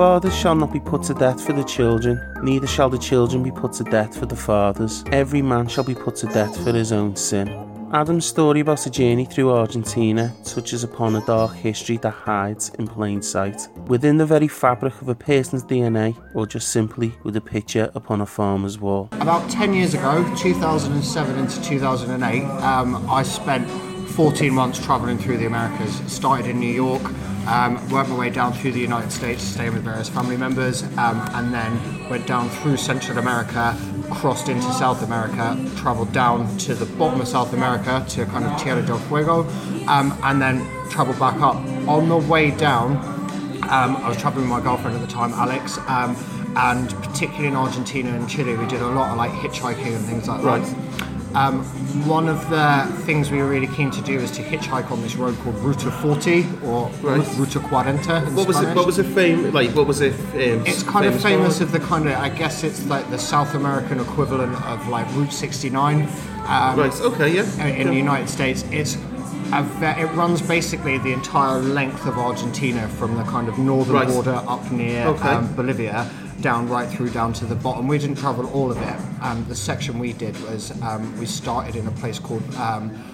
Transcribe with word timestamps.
fathers 0.00 0.34
shall 0.34 0.54
not 0.54 0.72
be 0.72 0.80
put 0.80 1.02
to 1.02 1.12
death 1.12 1.44
for 1.44 1.52
the 1.52 1.62
children, 1.62 2.18
neither 2.42 2.66
shall 2.66 2.88
the 2.88 2.96
children 2.96 3.42
be 3.42 3.50
put 3.50 3.70
to 3.70 3.84
death 3.84 4.18
for 4.18 4.24
the 4.24 4.34
fathers. 4.34 5.04
Every 5.12 5.42
man 5.42 5.68
shall 5.68 5.84
be 5.84 5.94
put 5.94 6.16
to 6.16 6.26
death 6.28 6.56
for 6.64 6.72
his 6.72 6.90
own 6.90 7.16
sin. 7.16 7.48
Adam's 7.92 8.24
story 8.24 8.60
about 8.60 8.86
a 8.86 8.90
journey 8.90 9.26
through 9.26 9.52
Argentina 9.52 10.34
touches 10.42 10.84
upon 10.84 11.16
a 11.16 11.26
dark 11.26 11.54
history 11.54 11.98
that 11.98 12.12
hides 12.12 12.70
in 12.78 12.86
plain 12.86 13.20
sight, 13.20 13.68
within 13.88 14.16
the 14.16 14.24
very 14.24 14.48
fabric 14.48 14.98
of 15.02 15.10
a 15.10 15.14
person's 15.14 15.64
DNA, 15.64 16.16
or 16.34 16.46
just 16.46 16.68
simply 16.68 17.12
with 17.22 17.36
a 17.36 17.40
picture 17.42 17.90
upon 17.94 18.22
a 18.22 18.26
farmer's 18.26 18.78
wall. 18.78 19.10
About 19.12 19.50
10 19.50 19.74
years 19.74 19.92
ago, 19.92 20.24
2007 20.34 21.38
into 21.38 21.62
2008, 21.62 22.44
um, 22.62 23.10
I 23.10 23.22
spent 23.22 23.68
14 24.20 24.52
months 24.52 24.78
traveling 24.84 25.16
through 25.16 25.38
the 25.38 25.46
Americas. 25.46 25.94
Started 26.06 26.44
in 26.44 26.60
New 26.60 26.66
York, 26.70 27.02
um, 27.46 27.76
worked 27.88 28.10
my 28.10 28.18
way 28.18 28.28
down 28.28 28.52
through 28.52 28.70
the 28.70 28.78
United 28.78 29.10
States, 29.10 29.42
staying 29.42 29.72
with 29.72 29.82
various 29.82 30.10
family 30.10 30.36
members, 30.36 30.82
um, 30.98 31.26
and 31.32 31.54
then 31.54 32.06
went 32.10 32.26
down 32.26 32.50
through 32.50 32.76
Central 32.76 33.16
America, 33.16 33.74
crossed 34.10 34.50
into 34.50 34.70
South 34.74 35.02
America, 35.02 35.56
travelled 35.74 36.12
down 36.12 36.54
to 36.58 36.74
the 36.74 36.84
bottom 36.96 37.18
of 37.22 37.28
South 37.28 37.54
America 37.54 38.04
to 38.10 38.26
kind 38.26 38.44
of 38.44 38.60
Tierra 38.60 38.82
del 38.84 38.98
Fuego, 38.98 39.48
um, 39.88 40.14
and 40.22 40.42
then 40.42 40.58
travelled 40.90 41.18
back 41.18 41.40
up. 41.40 41.56
On 41.88 42.10
the 42.10 42.18
way 42.18 42.50
down, 42.50 42.98
um, 43.70 43.96
I 43.96 44.08
was 44.10 44.18
traveling 44.18 44.50
with 44.50 44.58
my 44.58 44.60
girlfriend 44.60 44.96
at 44.98 45.00
the 45.00 45.10
time, 45.10 45.32
Alex, 45.32 45.78
um, 45.88 46.14
and 46.56 46.90
particularly 47.02 47.48
in 47.48 47.56
Argentina 47.56 48.10
and 48.10 48.28
Chile, 48.28 48.54
we 48.54 48.66
did 48.66 48.82
a 48.82 48.86
lot 48.88 49.12
of 49.12 49.16
like 49.16 49.30
hitchhiking 49.30 49.96
and 49.96 50.04
things 50.04 50.28
like 50.28 50.44
Right. 50.44 50.62
that. 50.62 51.09
Um, 51.34 51.62
one 52.08 52.28
of 52.28 52.48
the 52.50 52.84
things 53.04 53.30
we 53.30 53.38
were 53.38 53.48
really 53.48 53.68
keen 53.68 53.90
to 53.92 54.02
do 54.02 54.18
is 54.18 54.30
to 54.32 54.42
hitchhike 54.42 54.90
on 54.90 55.00
this 55.02 55.14
road 55.14 55.36
called 55.38 55.54
Ruta 55.58 55.90
40 55.90 56.44
or 56.64 56.90
Right. 57.02 57.26
Ruta 57.36 57.60
40 57.60 57.90
in 57.90 57.96
What 58.34 58.48
was 58.48 58.60
it? 58.60 58.74
What 58.76 58.86
was 58.86 58.98
it? 58.98 59.04
Fame? 59.06 59.52
Like 59.52 59.70
what 59.70 59.86
was 59.86 60.00
it? 60.00 60.12
Um, 60.34 60.66
It's 60.66 60.82
kind 60.82 61.06
of 61.06 61.20
famous 61.22 61.58
for? 61.58 61.64
of 61.64 61.72
the 61.72 61.78
kind 61.80 62.08
of, 62.08 62.16
I 62.18 62.30
guess 62.30 62.64
it's 62.64 62.84
like 62.86 63.08
the 63.10 63.18
South 63.18 63.54
American 63.54 64.00
equivalent 64.00 64.54
of 64.66 64.88
like 64.88 65.06
Route 65.14 65.32
69. 65.32 66.08
Um, 66.48 66.78
Right. 66.78 67.00
Okay. 67.00 67.28
Yeah. 67.36 67.64
in 67.64 67.86
the 67.88 67.94
United 67.94 68.28
States. 68.28 68.64
It's 68.72 68.94
ve- 68.94 70.00
it 70.02 70.10
runs 70.14 70.42
basically 70.42 70.98
the 70.98 71.12
entire 71.12 71.58
length 71.60 72.06
of 72.06 72.18
Argentina 72.18 72.88
from 72.98 73.14
the 73.16 73.22
kind 73.24 73.48
of 73.48 73.56
northern 73.58 73.94
Right. 73.94 74.08
border 74.08 74.42
up 74.48 74.68
near 74.72 75.06
Okay. 75.06 75.28
um, 75.28 75.48
Bolivia 75.54 76.06
down 76.42 76.68
right 76.68 76.88
through 76.88 77.10
down 77.10 77.32
to 77.34 77.44
the 77.46 77.54
bottom. 77.54 77.86
We 77.88 77.98
didn't 77.98 78.18
travel 78.18 78.46
all 78.50 78.70
of 78.70 78.78
it. 78.80 78.96
Um, 79.22 79.44
the 79.48 79.54
section 79.56 79.98
we 79.98 80.12
did 80.12 80.40
was 80.42 80.72
um, 80.82 81.18
we 81.18 81.26
started 81.26 81.76
in 81.76 81.86
a 81.86 81.92
place 81.92 82.18
called. 82.18 82.42
Um, 82.56 83.04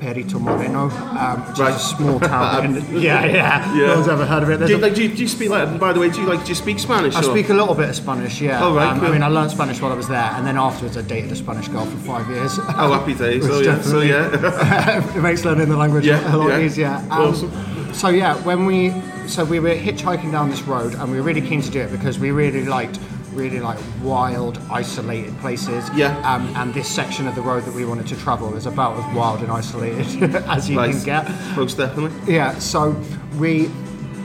Perito 0.00 0.40
Moreno, 0.40 0.88
um, 0.88 1.46
which 1.46 1.58
Right. 1.58 1.74
is 1.74 1.76
a 1.76 1.78
small 1.94 2.18
town. 2.18 2.64
in, 2.74 3.02
yeah, 3.02 3.22
yeah, 3.26 3.74
Yeah. 3.74 3.86
No 3.88 3.94
one's 3.96 4.08
ever 4.08 4.24
heard 4.24 4.42
of 4.42 4.48
it. 4.48 4.58
There's 4.58 4.70
Do 4.70 4.76
you, 4.76 4.82
like, 4.82 4.94
do, 4.94 5.02
you, 5.02 5.08
do 5.10 5.20
you 5.20 5.28
speak 5.28 5.50
like? 5.50 5.78
By 5.78 5.92
the 5.92 6.00
way, 6.00 6.08
do 6.08 6.22
you 6.22 6.26
like? 6.26 6.42
Do 6.42 6.48
you 6.48 6.54
speak 6.54 6.78
Spanish? 6.78 7.14
I 7.14 7.18
or? 7.20 7.24
speak 7.24 7.50
a 7.50 7.52
little 7.52 7.74
bit 7.74 7.90
of 7.90 7.96
Spanish, 7.96 8.40
yeah. 8.40 8.64
Oh, 8.64 8.74
right, 8.74 8.88
Um, 8.90 9.04
I 9.04 9.10
mean, 9.10 9.22
I 9.22 9.26
learned 9.28 9.50
Spanish 9.50 9.78
while 9.78 9.92
I 9.92 9.96
was 9.96 10.08
there, 10.08 10.30
and 10.36 10.46
then 10.46 10.56
afterwards 10.56 10.96
I 10.96 11.02
dated 11.02 11.30
a 11.32 11.36
Spanish 11.36 11.68
girl 11.68 11.84
for 11.84 11.98
five 11.98 12.30
years. 12.30 12.58
Oh, 12.58 12.92
happy 12.98 13.12
days. 13.12 13.46
Oh 13.50 13.60
yeah. 13.60 13.78
So 13.82 14.00
yeah. 14.00 15.04
it 15.16 15.20
makes 15.20 15.44
learning 15.44 15.68
the 15.68 15.76
language 15.76 16.06
Yeah, 16.06 16.34
a 16.34 16.36
lot 16.38 16.48
yeah. 16.48 16.60
easier. 16.60 17.06
Um, 17.10 17.20
Awesome. 17.20 17.92
So 17.92 18.08
yeah, 18.08 18.36
when 18.42 18.64
we 18.64 18.94
so 19.30 19.44
we 19.44 19.60
were 19.60 19.74
hitchhiking 19.74 20.32
down 20.32 20.50
this 20.50 20.62
road, 20.62 20.94
and 20.94 21.10
we 21.10 21.16
were 21.18 21.22
really 21.22 21.40
keen 21.40 21.62
to 21.62 21.70
do 21.70 21.80
it 21.80 21.90
because 21.90 22.18
we 22.18 22.30
really 22.30 22.64
liked 22.64 22.98
really 23.32 23.60
like 23.60 23.78
wild, 24.02 24.58
isolated 24.70 25.36
places. 25.38 25.88
Yeah. 25.94 26.18
Um, 26.28 26.52
and 26.56 26.74
this 26.74 26.88
section 26.88 27.28
of 27.28 27.36
the 27.36 27.40
road 27.42 27.64
that 27.64 27.72
we 27.74 27.84
wanted 27.84 28.08
to 28.08 28.16
travel 28.16 28.56
is 28.56 28.66
about 28.66 28.98
as 28.98 29.14
wild 29.14 29.40
and 29.40 29.52
isolated 29.52 30.34
as 30.48 30.68
you 30.68 30.76
Right. 30.76 30.90
can 30.90 31.04
get. 31.04 31.56
Most 31.56 31.76
definitely. 31.76 32.34
Yeah, 32.34 32.58
so 32.58 32.90
we. 33.38 33.66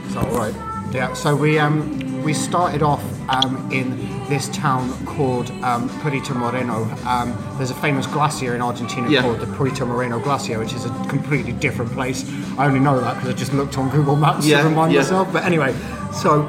Is 0.06 0.14
that 0.14 0.26
all 0.26 0.38
right? 0.38 0.54
Yeah, 0.92 1.12
so 1.14 1.36
we 1.36 1.58
um 1.58 2.00
we 2.26 2.34
started 2.34 2.82
off 2.82 3.00
um, 3.28 3.70
in 3.70 3.96
this 4.28 4.48
town 4.48 4.90
called 5.06 5.48
um, 5.62 5.88
Perito 6.00 6.34
Moreno. 6.34 6.82
Um, 7.06 7.38
there's 7.56 7.70
a 7.70 7.74
famous 7.76 8.04
glacier 8.08 8.56
in 8.56 8.60
Argentina 8.60 9.08
Yeah. 9.08 9.22
called 9.22 9.38
the 9.38 9.46
Perito 9.46 9.86
Moreno 9.86 10.18
Glacier, 10.18 10.58
which 10.58 10.72
is 10.72 10.84
a 10.86 10.88
completely 11.08 11.52
different 11.52 11.92
place. 11.92 12.28
I 12.58 12.66
only 12.66 12.80
know 12.80 12.98
that 13.00 13.14
because 13.14 13.28
I 13.30 13.32
just 13.34 13.52
looked 13.54 13.78
on 13.78 13.90
Google 13.90 14.16
Maps 14.16 14.44
Yeah, 14.44 14.62
to 14.62 14.68
remind 14.68 14.92
yeah. 14.92 15.02
myself. 15.02 15.32
But 15.32 15.44
anyway, 15.44 15.72
so 16.12 16.42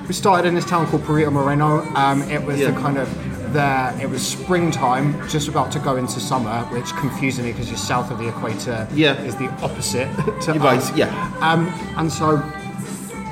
we 0.06 0.14
started 0.14 0.46
in 0.46 0.54
this 0.54 0.64
town 0.64 0.86
called 0.86 1.02
Perito 1.02 1.32
Moreno. 1.32 1.80
Um, 1.96 2.22
it 2.30 2.40
was 2.44 2.60
the 2.60 2.70
kind 2.74 2.96
of 2.96 3.12
the 3.52 3.98
it 4.00 4.08
was 4.08 4.24
springtime, 4.24 5.28
just 5.28 5.48
about 5.48 5.72
to 5.72 5.80
go 5.80 5.96
into 5.96 6.20
summer, 6.20 6.62
which 6.66 6.92
confusingly 7.00 7.50
because 7.50 7.68
you're 7.68 7.76
south 7.78 8.12
of 8.12 8.18
the 8.18 8.28
equator 8.28 8.86
Yeah. 8.94 9.20
is 9.22 9.34
the 9.34 9.46
opposite 9.60 10.06
to 10.42 10.52
right, 10.60 10.96
yeah. 10.96 11.10
Um, 11.40 11.66
and 11.96 12.12
so 12.12 12.38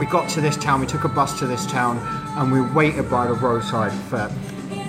we 0.01 0.07
got 0.07 0.29
to 0.31 0.41
this 0.41 0.57
town, 0.57 0.81
we 0.81 0.87
took 0.87 1.05
a 1.05 1.09
bus 1.09 1.39
to 1.39 1.47
this 1.47 1.67
town, 1.67 1.99
and 2.39 2.51
we 2.53 2.61
waited 2.61 3.09
by 3.11 3.27
the 3.27 3.35
roadside 3.35 3.93
for 4.09 4.31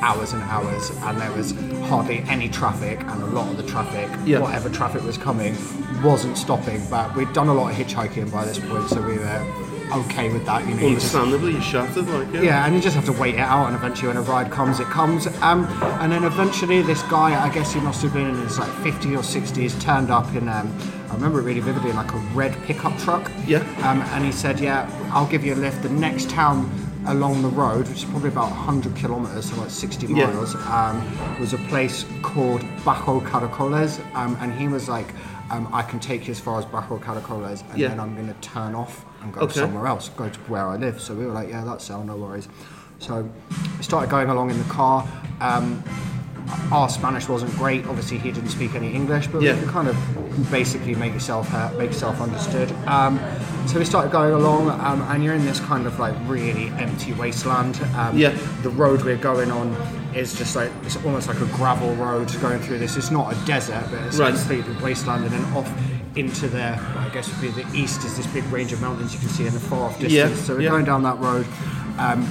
hours 0.02 0.34
and 0.34 0.42
hours, 0.44 0.90
and 1.04 1.20
there 1.22 1.32
was 1.32 1.52
hardly 1.88 2.20
any 2.28 2.50
traffic, 2.50 3.00
and 3.02 3.22
a 3.24 3.26
lot 3.28 3.50
of 3.50 3.58
the 3.58 3.64
traffic, 3.64 4.10
Yeah. 4.26 4.40
whatever 4.40 4.70
traffic 4.70 5.04
was 5.04 5.18
coming, 5.18 5.56
wasn't 6.04 6.38
stopping. 6.38 6.82
But 6.90 7.16
we'd 7.16 7.32
done 7.34 7.48
a 7.50 7.54
lot 7.54 7.72
of 7.72 7.78
hitchhiking 7.78 8.32
by 8.32 8.46
this 8.46 8.60
point, 8.60 8.90
so 8.90 9.02
we 9.02 9.18
were 9.18 9.46
okay 9.94 10.34
with 10.34 10.46
that. 10.48 10.68
You 10.68 10.74
know, 10.76 10.88
you 10.88 10.96
just- 10.96 11.14
Understandably, 11.16 11.52
you're 11.54 11.62
shattered. 11.62 12.08
Like 12.10 12.34
yeah. 12.34 12.42
yeah, 12.42 12.66
and 12.66 12.76
you 12.76 12.82
just 12.82 12.96
have 12.96 13.06
to 13.06 13.14
wait 13.14 13.36
it 13.36 13.40
out, 13.42 13.68
and 13.68 13.76
eventually, 13.76 14.08
when 14.10 14.18
a 14.18 14.22
ride 14.22 14.50
comes, 14.52 14.80
it 14.80 14.88
comes. 14.88 15.28
Um, 15.42 15.66
and 16.02 16.12
then 16.12 16.24
eventually, 16.24 16.82
this 16.82 17.04
guy, 17.04 17.40
I 17.42 17.50
guess 17.50 17.72
he 17.74 17.80
must 17.80 18.02
have 18.02 18.14
been 18.14 18.28
in 18.28 18.36
his 18.38 18.58
like 18.60 18.70
50s 18.84 19.16
or 19.16 19.24
60s, 19.24 19.80
turned 19.80 20.10
up 20.10 20.34
in. 20.36 20.50
Um, 20.50 20.68
remember 21.16 21.40
it 21.40 21.44
really 21.44 21.60
vividly, 21.62 21.92
like 21.94 22.12
a 22.14 22.18
red 22.34 22.54
pickup 22.64 22.98
truck. 23.00 23.32
Yeah. 23.48 23.60
Um, 23.84 24.02
and 24.14 24.24
he 24.26 24.32
said, 24.32 24.60
"Yeah, 24.60 24.90
I'll 25.12 25.28
give 25.28 25.44
you 25.44 25.54
a 25.54 25.56
lift." 25.66 25.82
The 25.84 25.90
next 25.90 26.30
town 26.30 26.70
along 27.08 27.42
the 27.44 27.50
road, 27.50 27.88
which 27.88 28.00
is 28.00 28.06
probably 28.06 28.30
about 28.30 28.50
100 28.50 28.96
kilometers, 28.96 29.50
so 29.52 29.56
like 29.62 29.70
60 29.70 30.08
Yeah. 30.08 30.26
miles, 30.28 30.56
um, 30.68 31.04
was 31.40 31.54
a 31.54 31.58
place 31.70 32.04
called 32.24 32.62
Bajo 32.84 33.22
Caracoles, 33.22 34.00
um, 34.16 34.38
and 34.42 34.54
he 34.54 34.68
was 34.68 34.88
like. 34.90 35.08
Um, 35.52 35.70
I 35.72 35.84
can 35.84 36.00
take 36.00 36.26
you 36.26 36.32
as 36.32 36.40
far 36.40 36.58
as 36.58 36.66
Bajo 36.66 36.98
Caracoles, 37.00 37.62
and 37.70 37.78
Yeah. 37.80 37.90
then 37.90 38.00
I'm 38.00 38.16
going 38.16 38.26
to 38.28 38.34
turn 38.42 38.74
off 38.74 39.06
and 39.22 39.32
go 39.32 39.42
Okay. 39.42 39.60
somewhere 39.60 39.86
else, 39.86 40.10
go 40.18 40.28
to 40.28 40.40
where 40.48 40.68
I 40.68 40.76
live. 40.76 41.00
So 41.00 41.14
we 41.14 41.24
were 41.24 41.34
like, 41.34 41.50
yeah, 41.50 41.64
that's 41.64 41.88
all, 41.92 42.04
no 42.04 42.16
worries. 42.16 42.48
So 42.98 43.30
we 43.78 43.84
started 43.84 44.10
going 44.10 44.28
along 44.32 44.50
in 44.50 44.58
the 44.58 44.64
car. 44.74 45.06
Our 46.72 46.90
Spanish 46.90 47.28
wasn't 47.28 47.52
great. 47.56 47.86
Obviously, 47.88 48.18
he 48.18 48.32
didn't 48.32 48.50
speak 48.50 48.76
any 48.76 48.94
English, 48.94 49.28
but 49.28 49.42
Yeah. 49.42 49.54
we 49.56 49.62
could 49.62 49.70
kind 49.70 49.88
of 49.88 49.96
basically 50.52 50.96
make 50.96 51.14
yourself 51.14 51.52
uh, 51.54 51.70
make 51.78 51.92
yourself 51.92 52.22
understood. 52.22 52.72
Um, 52.88 53.20
so 53.68 53.80
we 53.80 53.86
started 53.86 54.12
going 54.12 54.34
along, 54.34 54.70
um, 54.70 55.02
and 55.10 55.24
you're 55.24 55.34
in 55.34 55.46
this 55.46 55.60
kind 55.60 55.88
of 55.88 56.00
like 56.00 56.14
really 56.28 56.68
empty 56.78 57.14
wasteland. 57.14 57.80
Um, 57.98 58.18
Yeah. 58.18 58.34
The 58.64 58.70
road 58.70 59.02
we're 59.04 59.18
going 59.18 59.52
on 59.52 59.76
is 60.14 60.38
just 60.38 60.56
like 60.56 60.72
it's 60.84 60.98
almost 61.04 61.28
like 61.28 61.40
a 61.42 61.46
gravel 61.58 61.96
road 61.96 62.32
going 62.42 62.60
through 62.60 62.80
this. 62.80 62.96
It's 62.96 63.12
not 63.12 63.34
a 63.34 63.46
desert, 63.46 63.84
but 63.90 64.02
it's 64.04 64.18
Right. 64.20 64.34
a 64.34 64.38
completely 64.38 64.76
wasteland, 64.84 65.24
and 65.26 65.34
then 65.34 65.46
off 65.56 65.70
into 66.16 66.48
the 66.48 66.78
I 66.98 67.10
guess 67.12 67.28
would 67.30 67.42
be 67.42 67.62
the 67.62 67.68
east 67.76 68.04
is 68.06 68.16
this 68.18 68.28
big 68.28 68.46
range 68.52 68.72
of 68.72 68.82
mountains 68.82 69.14
you 69.14 69.20
can 69.20 69.30
see 69.30 69.46
in 69.48 69.54
the 69.54 69.60
far 69.60 69.82
off 69.90 70.00
distance. 70.00 70.14
Yeah, 70.14 70.44
So 70.46 70.54
we're 70.56 70.62
yeah. 70.62 70.70
going 70.70 70.86
down 70.86 71.04
that 71.04 71.20
road. 71.20 71.46
Um, 71.98 72.26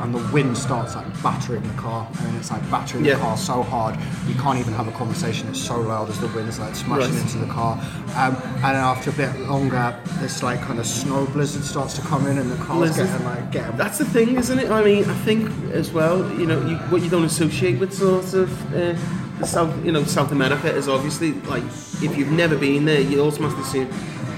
and 0.00 0.14
the 0.14 0.32
wind 0.32 0.56
starts 0.56 0.96
like 0.96 1.06
battering 1.22 1.62
the 1.62 1.74
car. 1.74 2.08
I 2.18 2.24
mean, 2.24 2.34
it's 2.36 2.50
like 2.50 2.68
battering 2.70 3.04
Yeah. 3.04 3.14
the 3.14 3.20
car 3.20 3.36
so 3.36 3.62
hard 3.62 3.96
you 4.26 4.34
can't 4.34 4.58
even 4.58 4.72
have 4.74 4.88
a 4.88 4.92
conversation. 4.92 5.48
It's 5.48 5.60
so 5.60 5.80
loud 5.80 6.08
as 6.08 6.18
the 6.20 6.28
wind's 6.28 6.58
like 6.58 6.74
smashing 6.74 7.12
Right. 7.14 7.22
into 7.22 7.38
the 7.38 7.46
car. 7.46 7.74
Um, 8.16 8.36
and 8.56 8.62
then 8.62 8.74
after 8.76 9.10
a 9.10 9.12
bit 9.12 9.38
longer, 9.40 9.94
this 10.20 10.42
like 10.42 10.60
kind 10.62 10.78
of 10.78 10.86
snow 10.86 11.26
blizzard 11.26 11.64
starts 11.64 11.94
to 11.94 12.02
come 12.02 12.26
in, 12.26 12.38
and 12.38 12.50
the 12.50 12.56
car's 12.56 12.78
Blizzard. 12.96 13.06
getting 13.08 13.26
like 13.26 13.52
getting. 13.52 13.76
That's 13.76 13.98
the 13.98 14.04
thing, 14.04 14.36
isn't 14.36 14.58
it? 14.58 14.70
I 14.70 14.82
mean, 14.82 15.04
I 15.08 15.14
think 15.26 15.50
as 15.72 15.92
well, 15.92 16.18
you 16.40 16.46
know, 16.46 16.60
you, 16.66 16.76
what 16.90 17.02
you 17.02 17.10
don't 17.10 17.24
associate 17.24 17.78
with 17.78 17.92
sort 17.92 18.32
of 18.34 18.74
uh, 18.74 18.94
the 19.38 19.46
South, 19.46 19.72
you 19.84 19.92
know, 19.92 20.02
South 20.04 20.32
America 20.32 20.72
is 20.74 20.88
obviously 20.88 21.32
like 21.54 21.64
if 22.02 22.16
you've 22.16 22.32
never 22.32 22.56
been 22.56 22.84
there, 22.84 23.00
you 23.00 23.20
automatically 23.22 23.64
see 23.64 23.86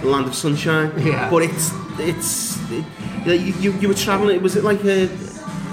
the 0.03 0.09
land 0.09 0.27
of 0.27 0.35
sunshine. 0.35 0.93
Yeah. 0.99 1.31
But 1.31 1.43
it's 1.45 1.71
it's 1.99 2.59
it, 2.71 2.85
you, 3.27 3.55
you 3.61 3.73
you 3.81 3.89
were 3.89 3.95
traveling. 3.95 4.43
Was 4.43 4.57
it 4.57 4.65
like 4.65 4.83
a, 4.85 5.09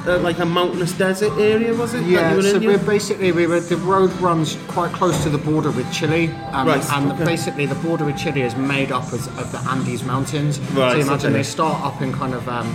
a 0.08 0.18
like 0.18 0.40
a 0.40 0.46
mountainous 0.46 0.94
desert 0.94 1.34
area? 1.40 1.74
Was 1.74 1.94
it? 1.94 2.06
Yeah, 2.06 2.40
so 2.42 2.56
in? 2.58 2.66
we're 2.66 2.78
basically 2.78 3.32
we 3.32 3.48
were 3.48 3.60
the 3.60 3.78
road 3.78 4.12
runs 4.22 4.58
quite 4.68 4.92
close 4.94 5.22
to 5.24 5.30
the 5.30 5.38
border 5.38 5.72
with 5.72 5.92
Chile, 5.94 6.30
um, 6.52 6.68
Right, 6.68 6.92
and 6.94 7.12
okay. 7.12 7.26
basically 7.26 7.66
the 7.66 7.76
border 7.76 8.06
with 8.06 8.18
Chile 8.18 8.42
is 8.42 8.56
made 8.56 8.92
up 8.92 9.12
of, 9.14 9.28
of 9.38 9.52
the 9.52 9.60
Andes 9.70 10.04
Mountains. 10.04 10.60
Right, 10.60 10.92
So 10.92 10.98
you 10.98 11.04
imagine 11.04 11.28
okay. 11.28 11.38
they 11.38 11.44
start 11.44 11.84
up 11.84 12.02
in 12.02 12.12
kind 12.14 12.34
of 12.34 12.48
um, 12.48 12.68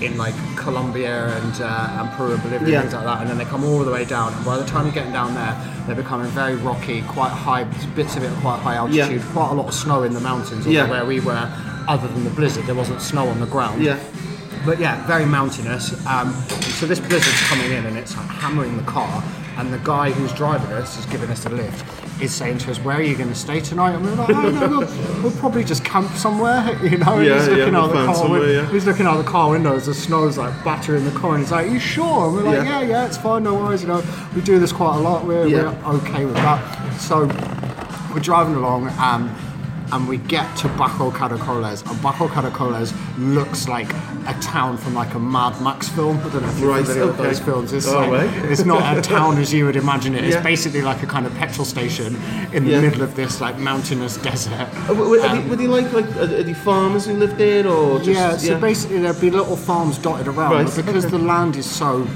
in 0.00 0.16
like 0.16 0.34
Colombia 0.56 1.26
and 1.38 1.60
uh, 1.60 1.98
and 2.00 2.10
Peru 2.12 2.34
and 2.34 2.42
Bolivia 2.42 2.68
Yeah. 2.68 2.80
and 2.80 2.90
things 2.90 2.94
like 2.94 3.04
that, 3.04 3.20
and 3.22 3.30
then 3.30 3.38
they 3.38 3.44
come 3.44 3.64
all 3.64 3.78
the 3.84 3.90
way 3.90 4.04
down. 4.04 4.32
And 4.34 4.44
by 4.44 4.56
the 4.58 4.64
time 4.64 4.84
you're 4.86 4.94
getting 4.94 5.12
down 5.12 5.34
there, 5.34 5.56
they're 5.86 5.96
becoming 5.96 6.28
very 6.28 6.54
rocky, 6.56 7.02
quite 7.02 7.30
high. 7.32 7.64
Bits 7.96 8.16
of 8.16 8.22
it 8.22 8.30
are 8.30 8.40
quite 8.40 8.60
high 8.60 8.74
altitude, 8.76 9.22
quite 9.32 9.50
a 9.50 9.54
lot 9.54 9.66
of 9.68 9.74
snow 9.74 10.02
in 10.02 10.12
the 10.12 10.20
mountains. 10.20 10.66
Yeah. 10.66 10.88
Where 10.88 11.04
we 11.04 11.20
were, 11.20 11.50
other 11.88 12.06
than 12.08 12.24
the 12.24 12.30
blizzard, 12.30 12.66
there 12.66 12.74
wasn't 12.74 13.00
snow 13.00 13.26
on 13.28 13.40
the 13.40 13.46
ground. 13.46 13.82
Yeah. 13.82 13.98
But 14.64 14.78
yeah, 14.80 15.04
very 15.06 15.24
mountainous. 15.26 15.92
Um, 16.06 16.32
so 16.78 16.86
this 16.86 17.00
blizzard's 17.00 17.40
coming 17.48 17.70
in 17.72 17.86
and 17.86 17.96
it's 17.96 18.16
like 18.16 18.26
hammering 18.26 18.76
the 18.76 18.82
car. 18.84 19.22
and 19.58 19.72
the 19.72 19.78
guy 19.78 20.12
who's 20.12 20.32
driving 20.34 20.70
us, 20.72 20.94
who's 20.94 21.06
giving 21.06 21.28
us 21.30 21.44
a 21.44 21.48
lift, 21.48 21.84
is 22.22 22.32
saying 22.32 22.58
to 22.58 22.70
us, 22.70 22.78
"Where 22.78 22.96
are 22.96 23.02
you 23.02 23.16
going 23.16 23.28
to 23.28 23.34
stay 23.34 23.58
tonight?" 23.60 23.92
And 23.96 24.04
we're 24.04 24.14
like, 24.14 24.30
"Oh 24.30 24.50
no, 24.50 24.68
we'll, 24.68 25.22
we'll 25.22 25.32
probably 25.40 25.64
just 25.64 25.84
camp 25.84 26.12
somewhere," 26.12 26.78
you 26.84 26.96
know. 26.98 27.18
Yeah, 27.18 27.38
he's 27.38 27.48
yeah, 27.48 27.54
looking 27.56 27.74
we'll 27.74 27.84
out 27.84 27.88
the 27.92 28.06
car. 28.06 28.14
somewhere, 28.14 28.40
win- 28.40 28.50
yeah. 28.54 28.70
He's 28.70 28.86
looking 28.86 29.06
out 29.06 29.16
the 29.16 29.24
car 29.28 29.50
windows. 29.50 29.86
The 29.86 29.94
snow's 29.94 30.38
like 30.38 30.54
battering 30.64 31.04
the 31.04 31.10
car, 31.10 31.32
and 31.34 31.40
he's 31.42 31.50
like, 31.50 31.68
"You 31.72 31.80
sure?" 31.80 32.26
And 32.28 32.36
we're 32.36 32.42
like, 32.44 32.64
Yeah. 32.64 32.80
"Yeah, 32.82 32.88
yeah, 32.88 33.06
it's 33.06 33.16
fine, 33.16 33.42
no 33.42 33.54
worries." 33.54 33.82
You 33.82 33.88
know, 33.88 34.02
we 34.36 34.42
do 34.42 34.60
this 34.60 34.70
quite 34.70 34.94
a 34.96 35.00
lot. 35.00 35.24
We're, 35.26 35.48
Yeah. 35.48 35.74
we're 35.84 35.96
okay 35.96 36.24
with 36.24 36.36
that. 36.36 36.60
So 37.00 37.26
we're 38.14 38.20
driving 38.20 38.54
along 38.54 38.88
um, 39.00 39.28
and 39.90 40.06
we 40.08 40.18
get 40.18 40.54
to 40.58 40.68
Bajo 40.68 41.10
Caracoles 41.12 41.80
and 41.90 41.98
Bajo 42.00 42.28
Caracoles 42.28 42.92
looks 43.34 43.68
like 43.68 43.90
a 44.26 44.36
town 44.40 44.76
from 44.76 44.94
like 44.94 45.14
a 45.14 45.18
Mad 45.18 45.60
Max 45.62 45.88
film 45.88 46.18
I 46.18 46.22
don't 46.28 46.42
know 46.42 46.48
if 46.48 46.58
you've 46.60 46.68
Right, 46.68 46.84
familiar 46.86 47.12
okay. 47.12 47.22
those 47.22 47.40
films 47.40 47.72
it's, 47.72 47.86
Oh, 47.88 48.08
like, 48.10 48.30
it's 48.44 48.64
not 48.64 48.98
a 48.98 49.00
town 49.00 49.38
as 49.38 49.52
you 49.52 49.64
would 49.64 49.76
imagine 49.76 50.14
it 50.14 50.24
it's 50.24 50.36
Yeah. 50.36 50.42
basically 50.42 50.82
like 50.82 51.02
a 51.02 51.06
kind 51.06 51.26
of 51.26 51.34
petrol 51.34 51.64
station 51.64 52.16
in 52.52 52.64
the 52.64 52.72
Yeah. 52.72 52.80
middle 52.82 53.02
of 53.02 53.14
this 53.16 53.40
like 53.40 53.58
mountainous 53.58 54.16
desert 54.18 54.68
Uh, 54.88 54.94
were, 54.94 55.08
were, 55.08 55.18
they, 55.20 55.40
were 55.48 55.56
they 55.56 55.66
like, 55.66 55.90
like 55.92 56.06
are, 56.16 56.22
are 56.22 56.42
they 56.42 56.54
farmers 56.54 57.06
who 57.06 57.14
live 57.14 57.38
there 57.38 57.66
or 57.66 57.98
just, 57.98 58.08
yeah, 58.10 58.36
so 58.36 58.60
basically 58.60 59.00
there'd 59.00 59.20
be 59.20 59.30
little 59.30 59.56
farms 59.56 59.96
dotted 59.98 60.28
around, 60.28 60.52
Right, 60.52 60.66
but 60.66 60.84
because 60.84 61.06
the 61.06 61.18
land 61.18 61.56
is 61.56 61.66
so 61.66 62.06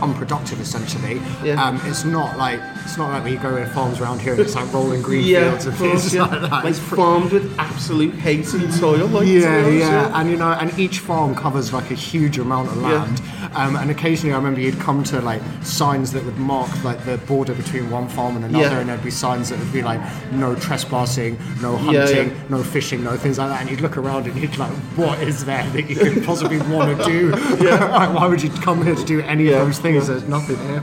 unproductive, 0.00 0.60
essentially, 0.60 1.20
Yeah. 1.44 1.62
um, 1.64 1.80
it's 1.84 2.04
not 2.04 2.36
like 2.36 2.60
it's 2.84 2.96
not 2.98 3.10
like 3.10 3.24
when 3.24 3.32
you 3.32 3.38
go 3.38 3.56
in 3.56 3.68
farms 3.70 4.00
around 4.00 4.20
here 4.20 4.32
and 4.32 4.40
it's 4.40 4.54
like 4.54 4.70
rolling 4.72 5.00
green 5.08 5.24
yeah, 5.24 5.50
fields 5.50 5.66
and 5.66 5.76
things 5.76 6.14
yeah. 6.14 6.22
like 6.22 6.30
that. 6.42 6.50
Like 6.50 6.64
It's 6.66 6.78
pre- 6.88 6.96
farmed 6.96 7.32
with 7.32 7.58
absolute 7.58 8.14
hate 8.14 8.52
and 8.54 8.72
toil, 8.78 9.06
like 9.08 9.26
to 9.26 9.32
yeah, 9.32 9.68
yeah, 9.68 10.20
and 10.20 10.30
you 10.30 10.36
know, 10.36 10.52
and 10.52 10.76
each 10.78 10.98
farm 10.98 11.34
covers 11.34 11.72
like 11.72 11.90
a 11.90 11.94
huge 11.94 12.38
amount 12.38 12.68
of 12.68 12.76
Yeah. 12.82 13.04
land. 13.04 13.22
Um, 13.54 13.76
and 13.76 13.90
occasionally, 13.90 14.32
I 14.32 14.36
remember 14.36 14.60
you'd 14.60 14.78
come 14.80 15.02
to 15.04 15.20
like 15.20 15.42
signs 15.62 16.12
that 16.12 16.24
would 16.24 16.38
mark 16.38 16.70
like 16.84 17.04
the 17.04 17.18
border 17.18 17.54
between 17.54 17.90
one 17.90 18.08
farm 18.08 18.36
and 18.36 18.44
another, 18.44 18.64
Yeah. 18.74 18.78
and 18.80 18.88
there'd 18.88 19.02
be 19.04 19.10
signs 19.10 19.48
that 19.50 19.58
would 19.58 19.72
be 19.72 19.82
like 19.82 20.00
no 20.32 20.54
trespassing, 20.54 21.38
no 21.60 21.76
hunting, 21.76 22.28
yeah. 22.30 22.42
no 22.48 22.62
fishing, 22.62 23.02
no 23.04 23.16
things 23.16 23.38
like 23.38 23.48
that. 23.48 23.60
And 23.60 23.70
you'd 23.70 23.80
look 23.80 23.96
around 23.96 24.26
and 24.26 24.36
you'd 24.40 24.50
be 24.52 24.56
like, 24.56 24.72
what 24.96 25.20
is 25.22 25.44
there 25.44 25.68
that 25.70 25.88
you 25.88 25.96
could 25.96 26.24
possibly 26.24 26.58
want 26.58 26.98
to 26.98 27.04
do? 27.04 27.30
like, 27.30 28.14
why 28.14 28.26
would 28.26 28.42
you 28.42 28.50
come 28.50 28.84
here 28.84 28.94
to 28.94 29.04
do 29.04 29.20
any 29.22 29.44
Yeah, 29.44 29.60
of 29.60 29.66
those 29.66 29.78
things? 29.78 30.08
There's 30.08 30.26
nothing 30.28 30.56
here. 30.68 30.82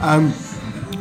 Um, 0.00 0.32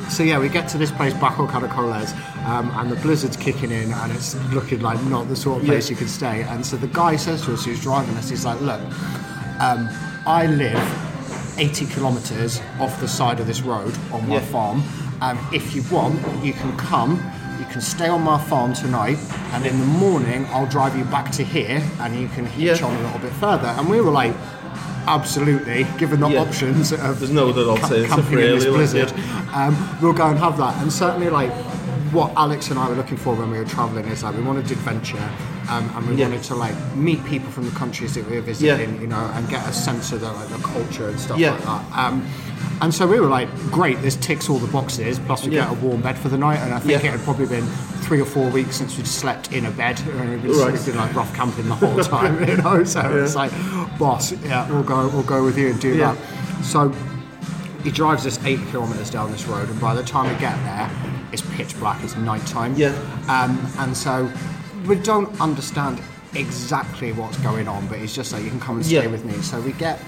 so 0.09 0.23
yeah, 0.23 0.39
we 0.39 0.49
get 0.49 0.67
to 0.69 0.77
this 0.77 0.91
place, 0.91 1.13
Bajo 1.13 1.47
Caracoles, 1.49 2.13
um, 2.45 2.71
and 2.75 2.91
the 2.91 2.95
blizzard's 2.97 3.37
kicking 3.37 3.71
in, 3.71 3.91
and 3.93 4.11
it's 4.11 4.35
looking 4.53 4.81
like 4.81 5.01
not 5.03 5.27
the 5.27 5.35
sort 5.35 5.59
of 5.61 5.65
place 5.67 5.89
Yeah. 5.89 5.91
you 5.93 5.97
could 5.97 6.09
stay. 6.09 6.41
And 6.43 6.65
so 6.65 6.77
the 6.77 6.87
guy 6.87 7.15
says 7.15 7.43
to 7.45 7.53
us, 7.53 7.65
who's 7.65 7.81
driving 7.81 8.15
us, 8.17 8.29
he's 8.29 8.45
like, 8.45 8.59
"Look, 8.61 8.81
um, 9.59 9.89
I 10.25 10.45
live 10.47 10.81
80 11.59 11.85
kilometres 11.87 12.61
off 12.79 12.99
the 12.99 13.07
side 13.07 13.39
of 13.39 13.47
this 13.47 13.61
road 13.61 13.93
on 14.13 14.27
my 14.27 14.35
Yeah. 14.35 14.41
farm. 14.41 14.83
Um, 15.21 15.37
if 15.51 15.75
you 15.75 15.83
want, 15.91 16.19
you 16.43 16.53
can 16.53 16.75
come." 16.77 17.19
You 17.59 17.65
can 17.71 17.81
stay 17.81 18.07
on 18.07 18.21
my 18.21 18.37
farm 18.37 18.73
tonight, 18.75 19.17
and 19.51 19.65
in 19.65 19.79
the 19.79 19.85
morning 19.87 20.45
I'll 20.53 20.67
drive 20.67 20.95
you 20.95 21.03
back 21.05 21.31
to 21.31 21.43
here, 21.43 21.81
and 22.01 22.15
you 22.15 22.27
can 22.35 22.45
hitch 22.45 22.79
Yeah. 22.81 22.85
on 22.85 22.93
a 22.95 22.99
little 23.01 23.17
bit 23.17 23.33
further. 23.39 23.67
And 23.79 23.89
we 23.89 23.99
were 23.99 24.11
like, 24.11 24.35
absolutely, 25.07 25.85
given 25.97 26.19
the 26.19 26.29
Yeah. 26.29 26.41
options 26.41 26.91
of 26.91 27.19
There's 27.19 27.31
no 27.31 27.49
other 27.49 27.61
alternative, 27.63 28.09
camping 28.09 28.33
in 28.39 28.55
this 28.55 28.65
really, 28.65 28.85
like, 28.85 28.91
blizzard, 28.91 29.13
um, 29.53 29.89
we'll 30.01 30.13
go 30.13 30.27
and 30.27 30.39
have 30.39 30.57
that. 30.57 30.75
And 30.81 30.91
certainly, 30.91 31.29
like 31.29 31.51
what 32.11 32.31
Alex 32.37 32.69
and 32.69 32.79
I 32.79 32.87
were 32.87 32.95
looking 32.95 33.17
for 33.17 33.35
when 33.35 33.51
we 33.51 33.57
were 33.57 33.65
traveling 33.65 34.05
is 34.05 34.23
like 34.23 34.35
we 34.35 34.41
wanted 34.41 34.69
adventure, 34.71 35.29
um, 35.69 35.89
and 35.95 36.07
we 36.07 36.15
Yeah. 36.15 36.27
wanted 36.27 36.43
to 36.43 36.55
like 36.55 36.73
meet 36.95 37.23
people 37.25 37.51
from 37.51 37.65
the 37.65 37.71
countries 37.75 38.13
that 38.13 38.29
we 38.29 38.37
were 38.37 38.41
visiting, 38.41 39.01
you 39.01 39.07
know, 39.07 39.29
and 39.35 39.47
get 39.49 39.67
a 39.67 39.73
sense 39.73 40.11
of 40.13 40.21
the, 40.21 40.31
like 40.31 40.47
the 40.49 40.57
culture 40.59 41.09
and 41.09 41.19
stuff 41.19 41.37
Yeah. 41.37 41.51
like 41.51 41.65
that. 41.65 41.81
Um, 41.97 42.23
and 42.81 42.93
so 42.93 43.07
we 43.07 43.19
were 43.19 43.27
like, 43.27 43.49
great, 43.71 44.01
this 44.01 44.15
ticks 44.15 44.49
all 44.49 44.57
the 44.59 44.67
boxes. 44.71 45.19
Plus, 45.19 45.45
we 45.45 45.51
Yeah. 45.55 45.63
get 45.65 45.71
a 45.71 45.75
warm 45.85 46.01
bed 46.01 46.17
for 46.17 46.29
the 46.29 46.37
night, 46.37 46.59
and 46.61 46.73
I 46.73 46.79
think 46.79 46.91
Yeah. 47.03 47.09
it 47.09 47.11
had 47.17 47.23
probably 47.25 47.45
been 47.47 47.67
three 48.07 48.21
or 48.21 48.25
four 48.25 48.49
weeks 48.49 48.77
since 48.77 48.95
we'd 48.95 49.05
slept 49.05 49.51
in 49.51 49.65
a 49.65 49.71
bed, 49.71 49.99
and 49.99 50.29
we'd 50.29 50.41
been 50.41 50.51
Right. 50.53 50.77
sleeping 50.77 50.99
like 50.99 51.13
rough 51.13 51.33
camping 51.35 51.67
the 51.67 51.75
whole 51.75 51.99
time, 52.01 52.41
you 52.47 52.55
know. 52.57 52.83
So 52.85 53.01
it's 53.17 53.35
like, 53.35 53.51
boss, 53.99 54.31
yeah, 54.31 54.69
we'll 54.71 54.83
go, 54.83 55.09
we'll 55.09 55.23
go 55.23 55.43
with 55.43 55.57
you 55.57 55.67
and 55.71 55.79
do 55.79 55.93
Yeah. 55.93 56.13
that. 56.15 56.63
So 56.65 56.93
he 57.83 57.91
drives 57.91 58.25
us 58.25 58.39
eight 58.45 58.61
kilometres 58.71 59.09
down 59.09 59.31
this 59.31 59.45
road, 59.45 59.67
and 59.69 59.79
by 59.81 59.93
the 59.93 60.03
time 60.03 60.33
we 60.33 60.39
get 60.39 60.55
there, 60.63 60.89
it's 61.33 61.41
pitch 61.57 61.77
black. 61.79 62.01
It's 62.01 62.15
night 62.15 62.45
time. 62.45 62.73
Yeah. 62.77 62.93
Um, 63.27 63.59
and 63.79 63.95
so 63.95 64.31
we 64.85 64.95
don't 64.95 65.29
understand 65.41 65.99
exactly 66.33 67.11
what's 67.11 67.37
going 67.39 67.67
on, 67.67 67.87
but 67.87 67.99
he's 67.99 68.15
just 68.15 68.31
like, 68.31 68.41
you 68.43 68.49
can 68.49 68.59
come 68.61 68.77
and 68.77 68.85
stay 68.85 69.03
Yeah. 69.03 69.07
with 69.07 69.25
me. 69.25 69.33
So 69.41 69.59
we 69.59 69.73
get 69.73 69.99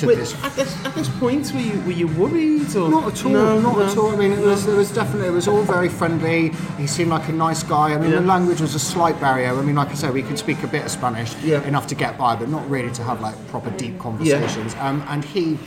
to 0.00 0.06
Wait, 0.06 0.16
this. 0.18 0.34
at 0.44 0.54
this 0.54 0.84
at 0.84 0.94
this 0.94 1.08
point, 1.18 1.52
were 1.52 1.60
you 1.60 1.80
were 1.82 1.92
you 1.92 2.06
worried 2.08 2.74
or 2.76 2.88
Not 2.90 3.12
at 3.12 3.24
all. 3.24 3.30
No, 3.32 3.60
not 3.60 3.76
no. 3.76 3.84
at 3.86 3.96
all. 3.96 4.10
I 4.10 4.16
mean, 4.16 4.32
it 4.32 4.38
was, 4.40 4.66
it 4.66 4.76
was 4.76 4.90
definitely 4.92 5.28
it 5.28 5.32
was 5.32 5.48
all 5.48 5.62
very 5.62 5.88
friendly. 5.88 6.50
He 6.76 6.86
seemed 6.86 7.10
like 7.10 7.28
a 7.28 7.32
nice 7.32 7.62
guy. 7.62 7.92
I 7.94 7.98
mean, 7.98 8.10
Yeah. 8.10 8.20
the 8.20 8.26
language 8.26 8.60
was 8.60 8.74
a 8.74 8.78
slight 8.78 9.20
barrier. 9.20 9.52
I 9.54 9.62
mean, 9.62 9.76
like 9.76 9.88
I 9.90 9.94
said, 9.94 10.12
we 10.12 10.22
could 10.22 10.38
speak 10.38 10.62
a 10.62 10.66
bit 10.68 10.84
of 10.84 10.90
Spanish, 10.90 11.34
Yeah. 11.42 11.62
enough 11.64 11.86
to 11.88 11.94
get 11.94 12.16
by, 12.18 12.36
but 12.36 12.48
not 12.48 12.68
really 12.70 12.90
to 12.92 13.02
have 13.02 13.20
like 13.20 13.34
proper 13.48 13.70
deep 13.70 13.98
conversations. 13.98 14.74
Um, 14.80 15.04
and 15.08 15.24
he 15.24 15.58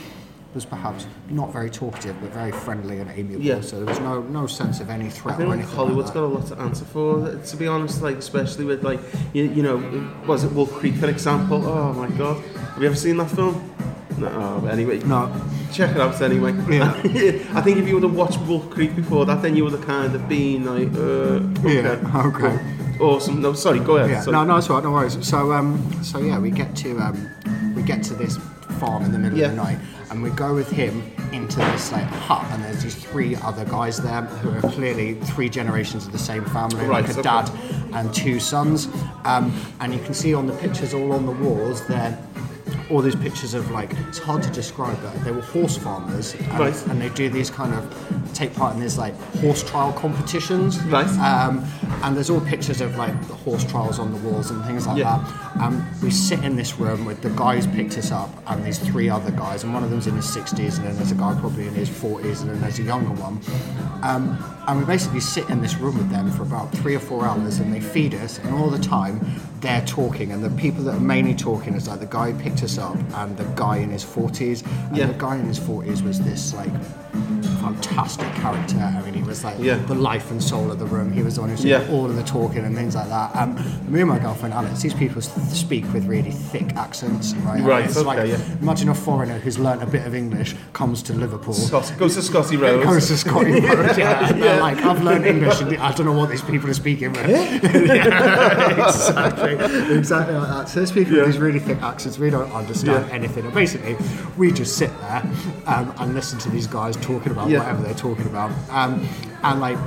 was 0.54 0.66
perhaps 0.66 1.06
not 1.30 1.50
very 1.50 1.70
talkative, 1.70 2.14
but 2.20 2.30
very 2.30 2.52
friendly 2.52 2.98
and 2.98 3.10
amiable. 3.10 3.42
Yeah. 3.42 3.62
So 3.62 3.76
there 3.76 3.86
was 3.86 4.00
no 4.00 4.20
no 4.20 4.46
sense 4.46 4.80
of 4.80 4.90
any 4.90 5.08
threat 5.08 5.36
I 5.36 5.38
feel 5.38 5.46
or 5.46 5.48
like 5.50 5.58
anything. 5.60 5.76
Hollywood's 5.76 6.08
like 6.08 6.14
got 6.14 6.24
a 6.24 6.26
lot 6.26 6.46
to 6.48 6.58
answer 6.58 6.84
for. 6.84 7.36
To 7.50 7.56
be 7.56 7.66
honest, 7.66 8.02
like 8.02 8.16
especially 8.18 8.66
with 8.66 8.82
like 8.84 9.00
you, 9.32 9.44
you 9.44 9.62
know, 9.62 9.76
was 10.26 10.44
it 10.44 10.52
Wolf 10.52 10.70
Creek 10.72 10.94
for 10.96 11.08
example? 11.08 11.64
Oh 11.66 11.94
my 11.94 12.08
god, 12.18 12.36
have 12.74 12.80
you 12.82 12.86
ever 12.86 12.96
seen 12.96 13.16
that 13.16 13.30
film? 13.30 13.54
No. 14.18 14.60
oh, 14.62 14.66
Anyway, 14.66 14.98
no. 15.00 15.30
check 15.72 15.90
it 15.94 16.00
out 16.00 16.20
anyway. 16.22 16.52
Yeah. 16.68 16.90
I 17.54 17.60
think 17.62 17.78
if 17.78 17.88
you 17.88 17.94
would 17.94 18.02
have 18.02 18.14
watched 18.14 18.38
Wolf 18.40 18.68
Creek 18.70 18.94
before 18.94 19.24
that, 19.26 19.42
then 19.42 19.56
you 19.56 19.64
would 19.64 19.72
have 19.72 19.84
kind 19.86 20.14
of 20.14 20.28
been 20.28 20.64
like, 20.64 20.92
uh, 20.94 21.66
okay, 21.66 21.82
Yeah, 21.82 22.22
okay. 22.26 22.98
awesome. 23.00 23.40
No, 23.42 23.52
sorry, 23.54 23.80
go 23.80 23.96
ahead. 23.96 24.10
Yeah, 24.10 24.20
Sorry. 24.20 24.32
no, 24.32 24.44
no, 24.44 24.56
it's 24.56 24.68
all 24.70 24.76
right, 24.76 24.84
no 24.84 24.92
worries. 24.92 25.26
So, 25.26 25.52
um, 25.52 25.80
so 26.02 26.18
yeah, 26.18 26.38
we 26.38 26.50
get 26.50 26.74
to 26.76 26.98
um, 26.98 27.28
we 27.74 27.82
get 27.82 28.02
to 28.04 28.14
this 28.14 28.38
farm 28.78 29.04
in 29.04 29.12
the 29.12 29.18
middle 29.18 29.38
Yeah. 29.38 29.46
of 29.46 29.56
the 29.56 29.62
night, 29.62 29.78
and 30.10 30.22
we 30.22 30.30
go 30.30 30.54
with 30.54 30.70
him 30.70 31.02
into 31.32 31.56
this 31.58 31.90
like 31.92 32.04
hut, 32.04 32.44
and 32.52 32.62
there's 32.64 32.82
these 32.82 32.94
three 32.94 33.36
other 33.36 33.64
guys 33.64 33.96
there 33.98 34.22
who 34.22 34.50
are 34.50 34.70
clearly 34.72 35.14
three 35.14 35.48
generations 35.48 36.06
of 36.06 36.12
the 36.12 36.18
same 36.18 36.44
family, 36.46 36.84
Right, 36.86 37.02
like 37.04 37.08
a 37.08 37.12
okay. 37.20 37.22
dad 37.22 37.50
and 37.94 38.12
two 38.14 38.38
sons, 38.40 38.88
um, 39.24 39.52
and 39.80 39.94
you 39.94 40.00
can 40.00 40.14
see 40.14 40.34
on 40.34 40.46
the 40.46 40.52
pictures 40.54 40.92
all 40.94 41.12
on 41.12 41.24
the 41.26 41.32
walls 41.32 41.86
there. 41.86 42.18
All 42.92 43.00
these 43.00 43.16
pictures 43.16 43.54
of 43.54 43.70
like 43.70 43.94
it's 44.08 44.18
hard 44.18 44.42
to 44.42 44.50
describe, 44.50 44.98
but 45.02 45.24
they 45.24 45.30
were 45.32 45.40
horse 45.40 45.78
farmers, 45.78 46.34
and, 46.34 46.58
Right. 46.58 46.86
and 46.88 47.00
they 47.00 47.08
do 47.08 47.30
these 47.30 47.48
kind 47.48 47.72
of 47.72 47.82
take 48.34 48.54
part 48.54 48.74
in 48.74 48.80
these 48.82 48.98
like 48.98 49.14
horse 49.40 49.62
trial 49.62 49.94
competitions. 49.94 50.78
Right. 50.84 51.08
Um, 51.18 51.64
and 52.02 52.14
there's 52.14 52.28
all 52.28 52.42
pictures 52.42 52.82
of 52.82 52.94
like 52.98 53.14
the 53.28 53.34
horse 53.34 53.64
trials 53.64 53.98
on 53.98 54.12
the 54.12 54.18
walls 54.18 54.50
and 54.50 54.62
things 54.66 54.86
like 54.86 54.98
Yeah. 54.98 55.24
that. 55.26 55.41
Um, 55.60 55.86
we 56.02 56.10
sit 56.10 56.42
in 56.44 56.56
this 56.56 56.78
room 56.78 57.04
with 57.04 57.20
the 57.22 57.30
guy 57.30 57.56
who's 57.56 57.66
picked 57.66 57.96
us 57.98 58.10
up 58.10 58.30
and 58.46 58.64
these 58.64 58.78
three 58.78 59.08
other 59.08 59.30
guys, 59.30 59.64
and 59.64 59.72
one 59.74 59.84
of 59.84 59.90
them's 59.90 60.06
in 60.06 60.14
his 60.16 60.24
60s, 60.26 60.78
and 60.78 60.86
then 60.86 60.96
there's 60.96 61.12
a 61.12 61.14
guy 61.14 61.36
probably 61.38 61.66
in 61.66 61.74
his 61.74 61.88
40s, 61.90 62.40
and 62.40 62.50
then 62.50 62.60
there's 62.60 62.78
a 62.78 62.82
younger 62.82 63.10
one. 63.20 63.40
Um, 64.02 64.38
and 64.66 64.78
we 64.80 64.84
basically 64.84 65.20
sit 65.20 65.48
in 65.50 65.60
this 65.60 65.76
room 65.76 65.96
with 65.98 66.10
them 66.10 66.30
for 66.30 66.42
about 66.42 66.72
three 66.72 66.94
or 66.94 67.00
four 67.00 67.26
hours, 67.26 67.58
and 67.58 67.72
they 67.72 67.80
feed 67.80 68.14
us, 68.14 68.38
and 68.38 68.54
all 68.54 68.70
the 68.70 68.78
time 68.78 69.20
they're 69.60 69.84
talking, 69.86 70.32
and 70.32 70.42
the 70.42 70.50
people 70.50 70.82
that 70.84 70.94
are 70.96 71.00
mainly 71.00 71.34
talking 71.34 71.74
is 71.74 71.86
like 71.86 72.00
the 72.00 72.06
guy 72.06 72.30
who 72.32 72.42
picked 72.42 72.62
us 72.62 72.78
up 72.78 72.96
and 73.16 73.36
the 73.36 73.44
guy 73.54 73.76
in 73.76 73.90
his 73.90 74.04
40s. 74.04 74.62
And 74.88 74.96
Yeah. 74.96 75.06
the 75.06 75.12
guy 75.14 75.36
in 75.36 75.44
his 75.46 75.60
40s 75.60 76.02
was 76.02 76.18
this 76.20 76.54
like 76.54 76.72
fantastic 77.62 78.28
character. 78.34 78.76
I 78.78 79.00
mean, 79.02 79.14
he 79.14 79.22
was 79.22 79.44
like 79.44 79.56
Yeah. 79.58 79.76
the 79.76 79.94
life 79.94 80.30
and 80.30 80.42
soul 80.42 80.70
of 80.70 80.78
the 80.78 80.84
room. 80.86 81.12
He 81.12 81.22
was 81.22 81.36
the 81.36 81.40
one 81.42 81.50
who 81.50 81.56
did 81.56 81.66
Yeah. 81.66 81.86
all 81.90 82.06
of 82.06 82.16
the 82.16 82.22
talking 82.22 82.64
and 82.64 82.74
things 82.76 82.94
like 82.94 83.08
that. 83.08 83.34
Um, 83.36 83.56
me 83.88 84.00
and 84.00 84.08
my 84.08 84.18
girlfriend 84.18 84.54
Alex, 84.54 84.82
these 84.82 84.94
people 84.94 85.22
speak 85.22 85.84
with 85.92 86.06
really 86.06 86.30
thick 86.32 86.74
accents, 86.76 87.34
right? 87.46 87.62
Right, 87.62 87.84
It's 87.84 87.96
okay, 87.96 88.06
like, 88.06 88.28
yeah. 88.28 88.38
Imagine 88.60 88.88
a 88.88 88.94
foreigner 88.94 89.38
who's 89.38 89.58
learnt 89.58 89.82
a 89.82 89.86
bit 89.86 90.06
of 90.06 90.14
English 90.14 90.54
comes 90.72 91.02
to 91.04 91.12
Liverpool. 91.12 91.54
Scott, 91.54 91.92
goes 91.98 92.14
to 92.16 92.22
Scotty 92.22 92.56
Rose. 92.56 92.84
Goes 92.92 93.06
to 93.08 93.16
Scotty 93.16 93.52
Road, 93.60 93.96
yeah. 93.96 94.28
and 94.28 94.42
they're 94.42 94.60
like, 94.60 94.78
I've 94.84 95.02
learned 95.02 95.24
English 95.26 95.60
and 95.60 95.76
I 95.78 95.92
don't 95.92 96.06
know 96.06 96.12
what 96.12 96.30
these 96.30 96.42
people 96.42 96.68
are 96.70 96.74
speaking 96.74 97.12
with. 97.12 97.28
Yeah, 97.28 97.54
exactly, 98.88 99.52
exactly 99.96 100.34
like 100.34 100.48
that. 100.48 100.68
So 100.68 100.80
there's 100.80 100.92
people 100.92 101.16
with 101.16 101.26
these 101.26 101.38
really 101.38 101.58
thick 101.58 101.80
accents, 101.82 102.18
we 102.18 102.30
don't 102.30 102.50
understand 102.52 103.06
Yeah. 103.08 103.14
anything. 103.14 103.44
And 103.44 103.54
basically, 103.54 103.96
we 104.36 104.52
just 104.52 104.76
sit 104.76 104.90
there 105.00 105.22
um, 105.66 105.92
and 105.98 106.14
listen 106.14 106.38
to 106.40 106.50
these 106.50 106.66
guys 106.66 106.96
talking 106.96 107.32
about 107.32 107.48
Yeah. 107.52 107.58
whatever 107.60 107.82
they're 107.82 107.94
talking 107.94 108.26
about. 108.26 108.50
Um, 108.70 109.06
and 109.42 109.60
like, 109.60 109.78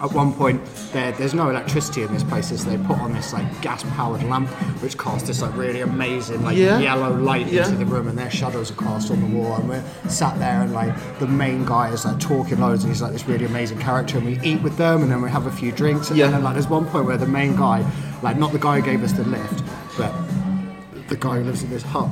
at 0.00 0.12
one 0.12 0.32
point, 0.32 0.60
there, 0.92 1.10
there's 1.12 1.34
no 1.34 1.50
electricity 1.50 2.02
in 2.02 2.12
this 2.12 2.22
place, 2.22 2.48
so 2.48 2.54
they 2.70 2.76
put 2.86 2.98
on 2.98 3.12
this 3.12 3.32
like 3.32 3.60
gas-powered 3.62 4.22
lamp, 4.24 4.48
which 4.80 4.96
casts 4.96 5.26
this 5.26 5.42
like 5.42 5.56
really 5.56 5.80
amazing 5.80 6.42
like 6.44 6.56
Yeah. 6.56 6.78
yellow 6.78 7.12
light 7.16 7.48
Yeah. 7.48 7.64
into 7.64 7.76
the 7.78 7.86
room, 7.86 8.06
and 8.06 8.16
their 8.16 8.30
shadows 8.30 8.70
are 8.70 8.74
cast 8.74 9.10
on 9.10 9.20
the 9.20 9.26
wall. 9.36 9.56
And 9.56 9.68
we're 9.68 9.82
sat 10.08 10.38
there, 10.38 10.60
and 10.62 10.72
like 10.72 10.94
the 11.18 11.26
main 11.26 11.64
guy 11.64 11.88
is 11.88 12.04
like 12.04 12.20
talking 12.20 12.60
loads, 12.60 12.84
and 12.84 12.92
he's 12.92 13.02
like 13.02 13.12
this 13.12 13.26
really 13.26 13.44
amazing 13.46 13.78
character, 13.78 14.18
and 14.18 14.26
we 14.26 14.38
eat 14.44 14.62
with 14.62 14.76
them, 14.76 15.02
and 15.02 15.10
then 15.10 15.20
we 15.20 15.30
have 15.30 15.46
a 15.46 15.52
few 15.52 15.72
drinks, 15.72 16.10
and 16.10 16.18
Yeah. 16.18 16.28
then 16.28 16.44
like 16.44 16.54
there's 16.54 16.68
one 16.68 16.84
point 16.86 17.06
where 17.06 17.16
the 17.16 17.26
main 17.26 17.56
guy, 17.56 17.84
like 18.22 18.38
not 18.38 18.52
the 18.52 18.58
guy 18.60 18.80
who 18.80 18.82
gave 18.82 19.02
us 19.02 19.12
the 19.12 19.24
lift, 19.24 19.64
but 19.98 20.12
the 21.08 21.16
guy 21.16 21.38
who 21.38 21.44
lives 21.44 21.62
in 21.64 21.70
this 21.70 21.82
hut. 21.82 22.08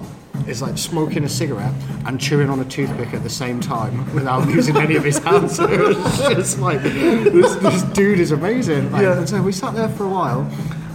Is 0.48 0.60
like 0.60 0.76
smoking 0.76 1.24
a 1.24 1.28
cigarette 1.28 1.72
and 2.06 2.20
chewing 2.20 2.50
on 2.50 2.60
a 2.60 2.64
toothpick 2.64 3.14
at 3.14 3.22
the 3.22 3.30
same 3.30 3.60
time 3.60 4.12
without 4.14 4.46
using 4.58 4.76
any 4.76 4.96
of 4.96 5.04
his 5.04 5.18
hands. 5.18 5.58
it's 5.60 6.58
like 6.58 6.82
this, 6.82 7.54
this 7.56 7.82
dude 7.94 8.18
is 8.20 8.30
amazing. 8.32 8.90
Like, 8.92 9.02
Yeah. 9.02 9.18
And 9.18 9.28
so 9.28 9.42
we 9.42 9.52
sat 9.52 9.74
there 9.74 9.88
for 9.88 10.04
a 10.04 10.08
while. 10.08 10.50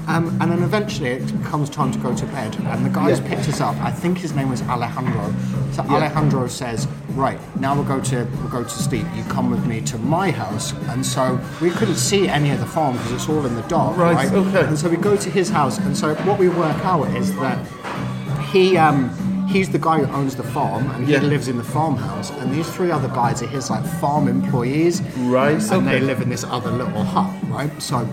Um, 0.08 0.30
and 0.42 0.52
then 0.52 0.64
eventually 0.64 1.10
it 1.10 1.32
comes 1.44 1.70
time 1.70 1.92
to 1.92 2.00
go 2.00 2.16
to 2.16 2.26
bed, 2.28 2.56
and 2.60 2.84
the 2.84 2.90
guys 2.90 3.20
Yeah. 3.20 3.28
picked 3.30 3.48
us 3.48 3.62
up. 3.62 3.76
I 3.78 3.92
think 3.92 4.18
his 4.18 4.34
name 4.34 4.50
was 4.50 4.64
Alejandro. 4.64 5.32
So 5.72 5.84
Alejandro 5.84 6.48
says, 6.48 6.88
"Right 7.10 7.38
now 7.60 7.76
we'll 7.76 7.84
go 7.84 8.00
to 8.02 8.26
we'll 8.40 8.50
go 8.50 8.64
to 8.64 8.70
sleep. 8.70 9.06
You 9.16 9.22
come 9.26 9.52
with 9.52 9.68
me 9.68 9.82
to 9.82 10.00
my 10.00 10.32
house." 10.32 10.74
And 10.90 11.06
so 11.06 11.40
we 11.62 11.70
couldn't 11.70 11.98
see 11.98 12.28
any 12.28 12.50
of 12.50 12.60
the 12.60 12.66
farm 12.66 12.98
because 12.98 13.12
it's 13.12 13.30
all 13.30 13.46
in 13.46 13.54
the 13.56 13.62
dark, 13.64 13.98
Right, 13.98 14.16
right? 14.16 14.32
okay. 14.34 14.66
And 14.66 14.80
so 14.80 14.90
we 14.90 14.98
go 14.98 15.16
to 15.16 15.30
his 15.30 15.50
house, 15.52 15.78
and 15.78 15.96
so 15.96 16.16
what 16.26 16.40
we 16.40 16.50
work 16.50 16.84
out 16.84 17.08
is 17.16 17.32
that 17.36 17.60
he 18.52 18.78
um, 18.78 19.12
he's 19.54 19.70
the 19.70 19.80
guy 19.80 19.98
who 20.00 20.14
owns 20.14 20.36
the 20.36 20.44
farm, 20.44 20.90
and 20.92 21.06
he 21.06 21.14
Yeah. 21.14 21.22
lives 21.22 21.48
in 21.48 21.58
the 21.58 21.64
farmhouse. 21.64 22.30
And 22.40 22.54
these 22.54 22.68
three 22.70 22.92
other 22.92 23.08
guys 23.10 23.42
are 23.42 23.48
his 23.48 23.70
like 23.70 23.86
farm 24.02 24.28
employees, 24.28 25.02
Right, 25.18 25.62
And 25.72 25.88
they 25.88 26.00
live 26.00 26.22
in 26.22 26.30
this 26.30 26.44
other 26.44 26.72
little 26.72 27.04
hut, 27.04 27.32
right? 27.50 27.72
So 27.82 28.08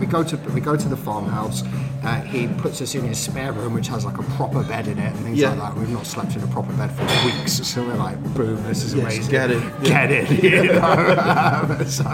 we 0.00 0.06
go 0.06 0.22
to 0.22 0.36
we 0.54 0.60
go 0.60 0.76
to 0.76 0.88
the 0.88 0.96
farmhouse. 0.96 1.62
Uh, 2.04 2.20
he 2.20 2.46
puts 2.64 2.82
us 2.82 2.94
in 2.94 3.02
his 3.04 3.16
spare 3.18 3.52
room, 3.52 3.72
which 3.72 3.88
has 3.88 4.04
like 4.04 4.18
a 4.18 4.22
proper 4.36 4.62
bed 4.62 4.86
in 4.88 4.98
it 4.98 5.10
and 5.14 5.24
things 5.24 5.38
Yeah. 5.38 5.50
like 5.50 5.58
that. 5.60 5.78
We've 5.78 5.88
not 5.88 6.04
slept 6.06 6.36
in 6.36 6.42
a 6.42 6.46
proper 6.48 6.72
bed 6.74 6.90
for 6.92 7.04
weeks, 7.24 7.52
so 7.66 7.82
we're 7.82 7.94
like, 7.94 8.18
boom, 8.34 8.62
this 8.64 8.84
is 8.84 8.92
Yes, 8.92 9.02
amazing. 9.04 9.30
get 9.30 9.50
it. 9.50 9.62
Get 9.82 10.10
it. 10.12 10.26
You 10.44 10.64
know? 10.74 11.78
So 11.86 12.04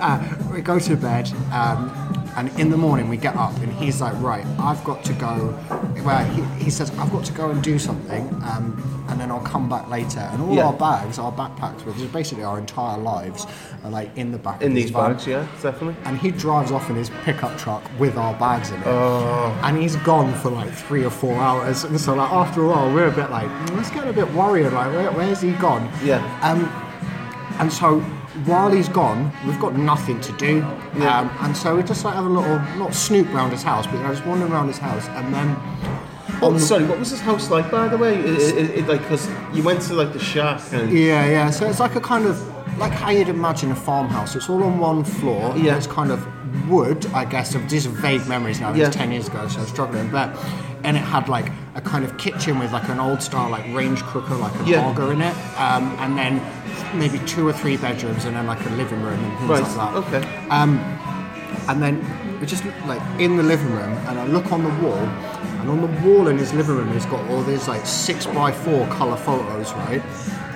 uh, 0.00 0.18
we 0.52 0.60
go 0.60 0.78
to 0.80 0.96
bed. 0.96 1.30
Um, 1.52 1.92
and 2.36 2.48
in 2.58 2.70
the 2.70 2.76
morning 2.76 3.08
we 3.08 3.16
get 3.16 3.36
up 3.36 3.56
and 3.58 3.72
he's 3.74 4.00
like, 4.00 4.14
right, 4.22 4.44
I've 4.58 4.82
got 4.84 5.04
to 5.04 5.12
go. 5.14 5.58
Well, 6.04 6.24
he, 6.34 6.64
he 6.64 6.70
says, 6.70 6.90
I've 6.98 7.10
got 7.12 7.24
to 7.26 7.32
go 7.32 7.50
and 7.50 7.62
do 7.62 7.78
something, 7.78 8.26
um, 8.44 9.04
and 9.08 9.20
then 9.20 9.30
I'll 9.30 9.40
come 9.40 9.68
back 9.68 9.88
later. 9.88 10.20
And 10.20 10.42
all 10.42 10.54
Yeah. 10.54 10.66
our 10.66 10.72
bags, 10.72 11.18
our 11.18 11.30
backpacks, 11.32 11.84
which 11.84 11.96
is 11.96 12.04
basically 12.10 12.44
our 12.44 12.58
entire 12.58 12.98
lives, 12.98 13.46
are 13.84 13.90
like 13.90 14.16
in 14.16 14.32
the 14.32 14.38
back 14.38 14.62
In 14.62 14.74
these 14.74 14.90
van. 14.90 15.12
bags, 15.12 15.26
yeah, 15.26 15.46
definitely. 15.62 15.96
And 16.04 16.18
he 16.18 16.30
drives 16.30 16.72
off 16.72 16.88
in 16.90 16.96
his 16.96 17.10
pickup 17.24 17.56
truck 17.58 17.82
with 17.98 18.16
our 18.16 18.34
bags 18.34 18.70
in 18.70 18.80
it. 18.80 18.86
Oh. 18.86 19.56
And 19.62 19.76
he's 19.76 19.96
gone 19.96 20.32
for 20.34 20.50
like 20.50 20.72
three 20.72 21.04
or 21.04 21.10
four 21.10 21.34
hours. 21.36 21.84
And 21.84 22.00
so, 22.00 22.14
like, 22.14 22.30
after 22.32 22.64
a 22.64 22.68
while, 22.68 22.92
we're 22.94 23.08
a 23.08 23.12
bit 23.12 23.30
like, 23.30 23.48
"Mm, 23.48 23.76
let's 23.76 23.90
get 23.90 24.06
a 24.08 24.12
bit 24.12 24.32
worried. 24.34 24.70
Like, 24.72 24.92
where, 24.92 25.12
where's 25.12 25.40
he 25.40 25.52
gone? 25.52 25.88
Yeah. 26.02 26.18
Um, 26.42 26.64
and 27.60 27.72
so, 27.72 28.02
while 28.44 28.70
he's 28.70 28.88
gone, 28.88 29.32
we've 29.46 29.60
got 29.60 29.76
nothing 29.76 30.20
to 30.20 30.32
do. 30.32 30.58
Yeah. 30.96 31.20
Um, 31.20 31.36
and 31.40 31.56
so, 31.56 31.76
we 31.76 31.82
just 31.82 32.04
like 32.04 32.14
have 32.14 32.26
a 32.26 32.28
little, 32.28 32.58
not 32.78 32.94
snoop 32.94 33.28
around 33.28 33.50
his 33.50 33.62
house, 33.62 33.86
but 33.86 33.96
I 33.96 34.02
know, 34.02 34.14
just 34.14 34.26
wander 34.26 34.46
around 34.46 34.68
his 34.68 34.78
house. 34.78 35.06
And 35.08 35.32
then, 35.34 35.56
Oh, 36.44 36.58
sorry, 36.58 36.84
what 36.84 36.98
was 36.98 37.10
his 37.10 37.20
house 37.20 37.50
like, 37.50 37.70
by 37.70 37.86
the 37.86 37.96
way? 37.96 38.16
It, 38.16 38.56
it, 38.56 38.70
it, 38.78 38.88
like, 38.88 39.00
because 39.02 39.28
you 39.52 39.62
went 39.62 39.80
to, 39.82 39.94
like, 39.94 40.12
the 40.12 40.18
shack 40.18 40.60
and... 40.72 40.90
Yeah, 40.90 41.24
yeah. 41.26 41.50
So 41.50 41.68
it's 41.68 41.78
like 41.78 41.94
a 41.94 42.00
kind 42.00 42.24
of 42.24 42.36
like 42.78 42.92
how 42.92 43.10
you'd 43.10 43.28
imagine 43.28 43.70
a 43.70 43.76
farmhouse. 43.76 44.34
It's 44.34 44.48
all 44.48 44.62
on 44.62 44.78
one 44.78 45.04
floor. 45.04 45.56
Yeah. 45.56 45.76
It's 45.76 45.86
kind 45.86 46.10
of 46.10 46.26
wood, 46.68 47.06
I 47.14 47.24
guess, 47.24 47.54
of 47.54 47.68
these 47.68 47.86
are 47.86 47.90
vague 47.90 48.26
memories 48.28 48.60
now. 48.60 48.70
It 48.70 48.76
Yeah. 48.76 48.86
was 48.88 48.96
ten 48.96 49.10
years 49.12 49.28
ago, 49.28 49.46
so 49.48 49.60
I'm 49.60 49.66
struggling. 49.66 50.08
But 50.10 50.36
and 50.84 50.96
it 50.96 51.00
had 51.00 51.28
like 51.28 51.50
a 51.76 51.80
kind 51.80 52.04
of 52.04 52.16
kitchen 52.18 52.58
with 52.58 52.72
like 52.72 52.88
an 52.88 52.98
old 52.98 53.22
style 53.22 53.48
like 53.50 53.64
range 53.72 54.02
cooker, 54.02 54.34
like 54.34 54.54
a 54.60 54.64
Yeah. 54.64 55.10
in 55.10 55.20
it, 55.22 55.34
um, 55.58 55.94
and 56.00 56.18
then 56.18 56.40
maybe 56.94 57.18
two 57.20 57.46
or 57.46 57.52
three 57.52 57.76
bedrooms, 57.76 58.24
and 58.24 58.34
then 58.36 58.46
like 58.46 58.64
a 58.66 58.70
living 58.70 59.00
room 59.02 59.18
and 59.24 59.38
things 59.38 59.50
Right, 59.50 59.62
like 59.62 59.76
that. 59.76 59.94
okay. 60.18 60.22
And 61.68 61.80
then 61.80 62.04
we 62.40 62.46
just 62.46 62.64
like 62.88 63.00
in 63.18 63.36
the 63.36 63.42
living 63.42 63.70
room, 63.72 63.92
and 64.08 64.18
I 64.18 64.26
look 64.26 64.50
on 64.52 64.62
the 64.64 64.70
wall, 64.84 64.98
and 65.62 65.70
on 65.70 65.80
the 65.80 66.00
wall 66.08 66.26
in 66.26 66.36
his 66.36 66.52
living 66.52 66.74
room, 66.74 66.92
he's 66.92 67.06
got 67.06 67.24
all 67.30 67.40
these 67.44 67.68
like 67.68 67.86
six 67.86 68.26
by 68.26 68.50
four 68.50 68.84
color 68.88 69.16
photos, 69.16 69.72
right? 69.74 70.02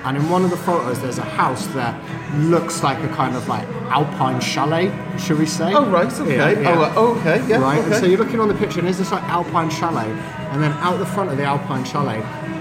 And 0.05 0.17
in 0.17 0.29
one 0.29 0.45
of 0.45 0.51
the 0.51 0.57
photos, 0.57 1.01
there's 1.01 1.19
a 1.19 1.23
house 1.23 1.65
that 1.69 1.95
looks 2.35 2.83
like 2.83 2.99
a 3.05 3.09
kind 3.15 3.37
of 3.37 3.47
like 3.47 3.67
alpine 3.89 4.41
chalet, 4.41 4.93
should 5.17 5.39
we 5.39 5.47
say? 5.47 5.73
Oh, 5.73 5.89
right, 5.91 6.13
okay. 6.13 6.37
Yeah, 6.37 6.51
yeah. 6.61 6.77
Oh, 6.77 6.83
uh, 6.83 6.93
oh, 6.97 7.21
okay, 7.21 7.47
yeah, 7.49 7.59
Right, 7.59 7.83
and 7.85 7.95
so 7.95 8.07
you're 8.07 8.19
looking 8.19 8.41
on 8.41 8.49
the 8.49 8.55
picture, 8.55 8.81
and 8.81 8.87
there's 8.89 8.99
this 8.99 9.13
like 9.13 9.23
alpine 9.25 9.71
chalet, 9.71 10.11
and 10.51 10.61
then 10.61 10.73
out 10.73 10.99
the 10.99 11.07
front 11.07 11.31
of 11.31 11.37
the 11.37 11.45
alpine 11.45 11.85
chalet 11.85 12.19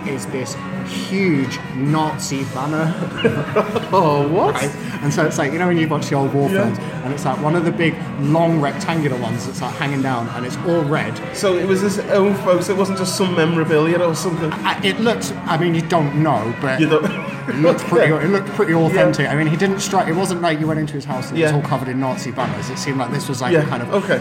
is 0.07 0.27
this 0.27 0.55
huge 0.87 1.59
Nazi 1.75 2.43
banner 2.45 2.93
Oh, 3.91 4.27
what? 4.31 4.55
right? 4.55 4.73
And 5.01 5.13
so 5.13 5.25
it's 5.25 5.37
like 5.37 5.51
you 5.53 5.59
know 5.59 5.67
when 5.67 5.77
you 5.77 5.87
watch 5.87 6.07
the 6.09 6.15
old 6.15 6.33
war 6.33 6.49
films, 6.49 6.77
and 6.79 7.13
it's 7.13 7.25
like 7.25 7.39
one 7.41 7.55
of 7.55 7.65
the 7.65 7.71
big 7.71 7.95
long 8.19 8.59
rectangular 8.61 9.17
ones 9.19 9.45
that's 9.45 9.61
like 9.61 9.75
hanging 9.75 10.01
down, 10.01 10.27
and 10.29 10.45
it's 10.45 10.57
all 10.57 10.83
red. 10.83 11.13
So 11.35 11.57
it 11.57 11.67
was 11.67 11.81
his 11.81 11.99
own 11.99 12.33
photo, 12.35 12.71
it 12.71 12.77
wasn't 12.77 12.97
just 12.97 13.15
some 13.17 13.35
memorabilia 13.35 13.99
or 14.01 14.15
something? 14.15 14.51
Uh, 14.51 14.81
It 14.83 14.99
looks, 14.99 15.31
I 15.45 15.57
mean, 15.57 15.75
you 15.75 15.81
don't 15.81 16.21
know, 16.23 16.55
but 16.61 16.79
You 16.79 16.89
don't... 16.89 17.05
it 17.47 17.55
looked 17.55 17.81
pretty. 17.81 18.13
It 18.13 18.29
looked 18.29 18.47
pretty 18.49 18.73
authentic. 18.73 19.27
I 19.27 19.35
mean, 19.35 19.47
he 19.47 19.55
didn't 19.57 19.79
strike. 19.79 20.07
It 20.07 20.13
wasn't 20.15 20.41
like 20.41 20.59
you 20.59 20.67
went 20.67 20.79
into 20.79 20.93
his 20.93 21.05
house 21.05 21.29
and 21.29 21.37
it 21.39 21.43
was 21.43 21.51
all 21.51 21.61
covered 21.61 21.87
in 21.87 21.99
Nazi 21.99 22.31
banners. 22.31 22.69
It 22.69 22.77
seemed 22.77 22.97
like 22.97 23.11
this 23.11 23.27
was 23.29 23.41
like 23.41 23.53
Yeah, 23.53 23.63
a 23.63 23.67
kind 23.67 23.83
of 23.83 23.93
okay. 23.93 24.19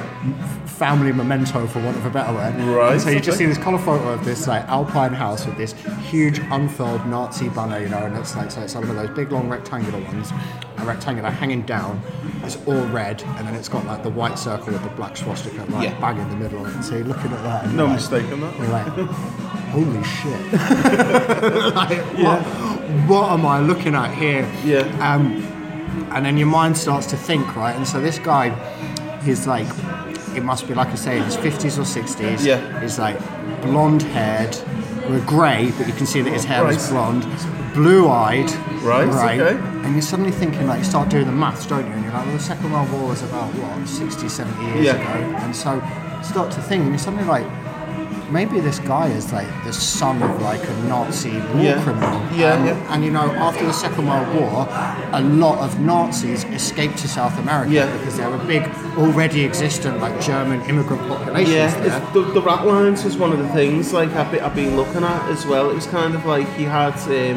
family 0.66 1.12
memento, 1.12 1.66
for 1.66 1.80
want 1.82 1.96
of 1.96 2.04
a 2.06 2.10
better 2.10 2.32
word. 2.32 2.54
Right, 2.56 2.92
And 2.92 3.00
so 3.00 3.10
you 3.10 3.20
just 3.20 3.38
see 3.38 3.46
this 3.46 3.58
colour 3.58 3.78
photo 3.78 4.08
of 4.10 4.24
this 4.24 4.46
like 4.46 4.64
alpine 4.68 5.12
house 5.12 5.46
with 5.46 5.56
this 5.56 5.72
huge 6.10 6.38
unfurled 6.50 7.06
Nazi 7.06 7.48
banner, 7.48 7.78
you 7.80 7.88
know, 7.88 7.98
and 7.98 8.16
it's 8.16 8.36
like 8.36 8.50
so 8.50 8.60
it's 8.62 8.74
one 8.74 8.88
of 8.88 8.94
those 8.96 9.10
big 9.10 9.30
long 9.32 9.48
rectangular 9.48 10.00
ones, 10.00 10.30
a 10.78 10.84
rectangular 10.84 11.30
hanging 11.30 11.62
down. 11.62 12.00
It's 12.42 12.56
all 12.66 12.84
red, 12.88 13.22
and 13.22 13.46
then 13.46 13.54
it's 13.54 13.68
got 13.68 13.86
like 13.86 14.02
the 14.02 14.10
white 14.10 14.38
circle 14.38 14.72
with 14.72 14.82
the 14.82 14.90
black 14.90 15.16
swastika 15.16 15.64
right 15.66 15.84
Yeah. 15.84 16.00
bang 16.00 16.18
in 16.18 16.28
the 16.28 16.36
middle. 16.36 16.64
And 16.66 16.84
so 16.84 16.96
you're 16.96 17.04
looking 17.06 17.32
at 17.32 17.42
that, 17.42 17.64
and 17.64 17.76
No 17.76 17.86
like, 17.86 17.94
mistake 17.96 18.30
on 18.32 18.40
that. 18.40 18.58
You're 18.58 18.68
like, 18.68 18.86
holy 19.74 20.04
shit! 20.04 20.52
like, 21.74 21.98
what, 22.18 22.40
what 23.08 23.30
am 23.32 23.44
I 23.46 23.60
looking 23.60 23.94
at 23.94 24.14
here? 24.14 24.50
Yeah. 24.64 24.80
Um, 25.00 25.42
and 26.12 26.24
then 26.24 26.36
your 26.36 26.46
mind 26.48 26.76
starts 26.76 27.06
to 27.08 27.16
think, 27.16 27.56
right? 27.56 27.74
And 27.74 27.86
so 27.86 28.00
this 28.00 28.18
guy, 28.18 28.50
he's 29.22 29.46
like, 29.46 29.66
it 30.36 30.42
must 30.44 30.66
be 30.68 30.74
like 30.74 30.88
I 30.88 30.94
say, 30.94 31.16
in 31.18 31.24
his 31.24 31.36
fifties 31.36 31.78
or 31.78 31.82
60s. 31.82 32.44
Yeah. 32.44 32.80
He's 32.80 32.98
like 32.98 33.18
blonde 33.62 34.02
haired, 34.02 34.56
with 35.08 35.26
grey, 35.26 35.70
but 35.76 35.86
you 35.86 35.92
can 35.92 36.06
see 36.06 36.22
that 36.22 36.32
his 36.32 36.44
hair 36.44 36.68
is 36.70 36.88
blonde, 36.88 37.26
blue 37.74 38.08
eyed. 38.08 38.50
Right, 38.82 39.08
okay. 39.40 39.58
And 39.84 39.92
you're 39.92 40.02
suddenly 40.02 40.30
thinking, 40.30 40.66
like, 40.66 40.78
you 40.78 40.84
start 40.84 41.08
doing 41.08 41.26
the 41.26 41.32
maths, 41.32 41.66
don't 41.66 41.86
you? 41.86 41.92
And 41.92 42.04
you're 42.04 42.12
like, 42.12 42.24
well, 42.26 42.36
the 42.36 42.42
Second 42.42 42.72
World 42.72 42.90
War 42.92 43.08
was 43.08 43.22
about, 43.22 43.52
what, 43.54 43.88
60, 43.88 44.28
70 44.28 44.64
years 44.66 44.84
Yeah. 44.86 44.94
ago. 44.94 45.36
And 45.38 45.54
so 45.56 45.82
start 46.22 46.50
to 46.52 46.60
think, 46.62 46.82
and 46.82 46.90
you're 46.90 46.98
suddenly 46.98 47.24
like, 47.24 47.46
maybe 48.34 48.58
this 48.58 48.80
guy 48.80 49.06
is 49.18 49.32
like 49.32 49.46
the 49.64 49.72
son 49.72 50.20
of 50.20 50.42
like 50.42 50.62
a 50.68 50.74
Nazi 50.92 51.30
war 51.54 51.62
Yeah. 51.68 51.82
criminal. 51.84 52.20
Yeah, 52.34 52.54
and, 52.56 52.66
yeah. 52.66 52.92
and 52.92 53.04
you 53.04 53.12
know, 53.12 53.28
after 53.48 53.64
the 53.64 53.72
Second 53.72 54.04
World 54.08 54.28
War, 54.36 54.66
a 55.20 55.22
lot 55.44 55.58
of 55.66 55.70
Nazis 55.80 56.42
escaped 56.60 56.98
to 56.98 57.08
South 57.08 57.38
America 57.38 57.70
Yeah. 57.70 57.96
because 57.96 58.16
there 58.16 58.28
were 58.28 58.44
big, 58.54 58.64
already 58.98 59.44
existent 59.44 60.00
like 60.00 60.20
German 60.20 60.60
immigrant 60.68 61.02
populations 61.08 61.72
Yeah, 61.86 62.10
the, 62.12 62.22
the 62.36 62.42
rat 62.42 62.66
lines 62.66 63.04
was 63.04 63.16
one 63.16 63.32
of 63.32 63.38
the 63.38 63.48
things 63.60 63.92
like 63.92 64.10
I've 64.20 64.30
been, 64.32 64.42
I've 64.46 64.56
been 64.56 64.76
looking 64.76 65.04
at 65.04 65.22
as 65.30 65.46
well. 65.46 65.70
It 65.70 65.74
was 65.74 65.86
kind 65.86 66.14
of 66.18 66.26
like 66.26 66.48
you 66.58 66.66
had, 66.66 66.94
um, 67.20 67.36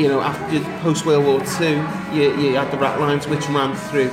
you 0.00 0.08
know, 0.08 0.20
after 0.20 0.58
post 0.80 1.04
World 1.06 1.24
War 1.26 1.40
Two, 1.58 1.76
you, 2.16 2.24
you 2.40 2.54
had 2.56 2.70
the 2.70 2.78
rat 2.78 2.98
lines 2.98 3.28
which 3.28 3.46
ran 3.50 3.74
through 3.88 4.10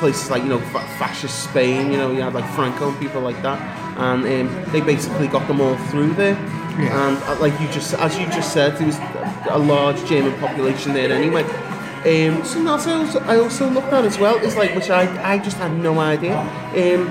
places 0.00 0.28
like 0.30 0.42
you 0.42 0.48
know 0.48 0.60
fascist 1.00 1.44
Spain. 1.48 1.90
You 1.92 1.98
know, 1.98 2.10
you 2.12 2.20
had 2.20 2.34
like 2.34 2.48
Franco 2.56 2.88
and 2.90 2.98
people 2.98 3.20
like 3.22 3.40
that, 3.42 3.58
and 3.96 4.24
um, 4.24 4.72
they 4.72 4.80
basically 4.80 5.28
got 5.28 5.46
them 5.48 5.60
all 5.60 5.76
through 5.88 6.12
there. 6.14 6.34
Yeah. 6.78 7.08
And 7.08 7.22
uh, 7.24 7.40
like 7.40 7.58
you 7.60 7.68
just, 7.68 7.94
as 7.94 8.18
you 8.18 8.26
just 8.26 8.52
said, 8.52 8.76
there 8.76 8.86
was 8.86 8.98
a 9.50 9.58
large 9.58 10.04
German 10.06 10.38
population 10.38 10.92
there 10.92 11.10
anyway. 11.10 11.42
Um, 11.42 12.44
so 12.44 12.62
that's 12.62 12.86
also, 12.86 13.20
I 13.20 13.38
also 13.38 13.68
looked 13.68 13.92
at 13.92 14.04
as 14.04 14.18
well. 14.18 14.36
Is 14.36 14.56
like 14.56 14.74
which 14.74 14.90
I, 14.90 15.34
I 15.34 15.38
just 15.38 15.56
had 15.56 15.72
no 15.72 15.98
idea. 15.98 16.38
Um, 16.38 17.06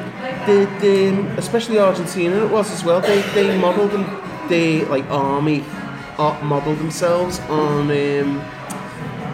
the, 0.46 0.70
the 0.80 1.38
especially 1.38 1.80
Argentina 1.80 2.46
it 2.46 2.52
was 2.52 2.72
as 2.72 2.84
well. 2.84 3.02
They 3.02 3.22
they 3.34 3.58
modelled 3.60 3.92
them. 3.92 4.06
They 4.48 4.86
like 4.86 5.06
army 5.10 5.64
uh, 6.18 6.40
modelled 6.44 6.78
themselves 6.78 7.40
on 7.42 7.92
um, 7.92 8.42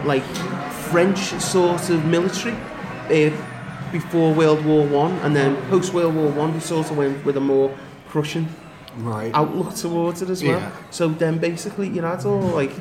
like 0.04 0.24
French 0.90 1.18
sort 1.40 1.90
of 1.90 2.04
military 2.06 2.54
uh, 3.06 3.30
before 3.92 4.32
World 4.34 4.64
War 4.64 4.86
One, 4.86 5.12
and 5.22 5.36
then 5.36 5.56
post 5.70 5.92
World 5.92 6.14
War 6.14 6.28
One, 6.30 6.52
they 6.54 6.60
sort 6.60 6.90
of 6.90 6.96
went 6.96 7.24
with 7.24 7.36
a 7.36 7.40
more 7.40 7.70
Prussian 8.08 8.48
Right. 8.98 9.30
outlook 9.34 9.74
towards 9.74 10.20
it 10.20 10.28
as 10.28 10.42
well. 10.42 10.58
Yeah. 10.58 10.70
So 10.90 11.08
then 11.08 11.38
basically 11.38 11.88
you 11.88 12.02
had 12.02 12.26
all 12.26 12.40
like 12.40 12.72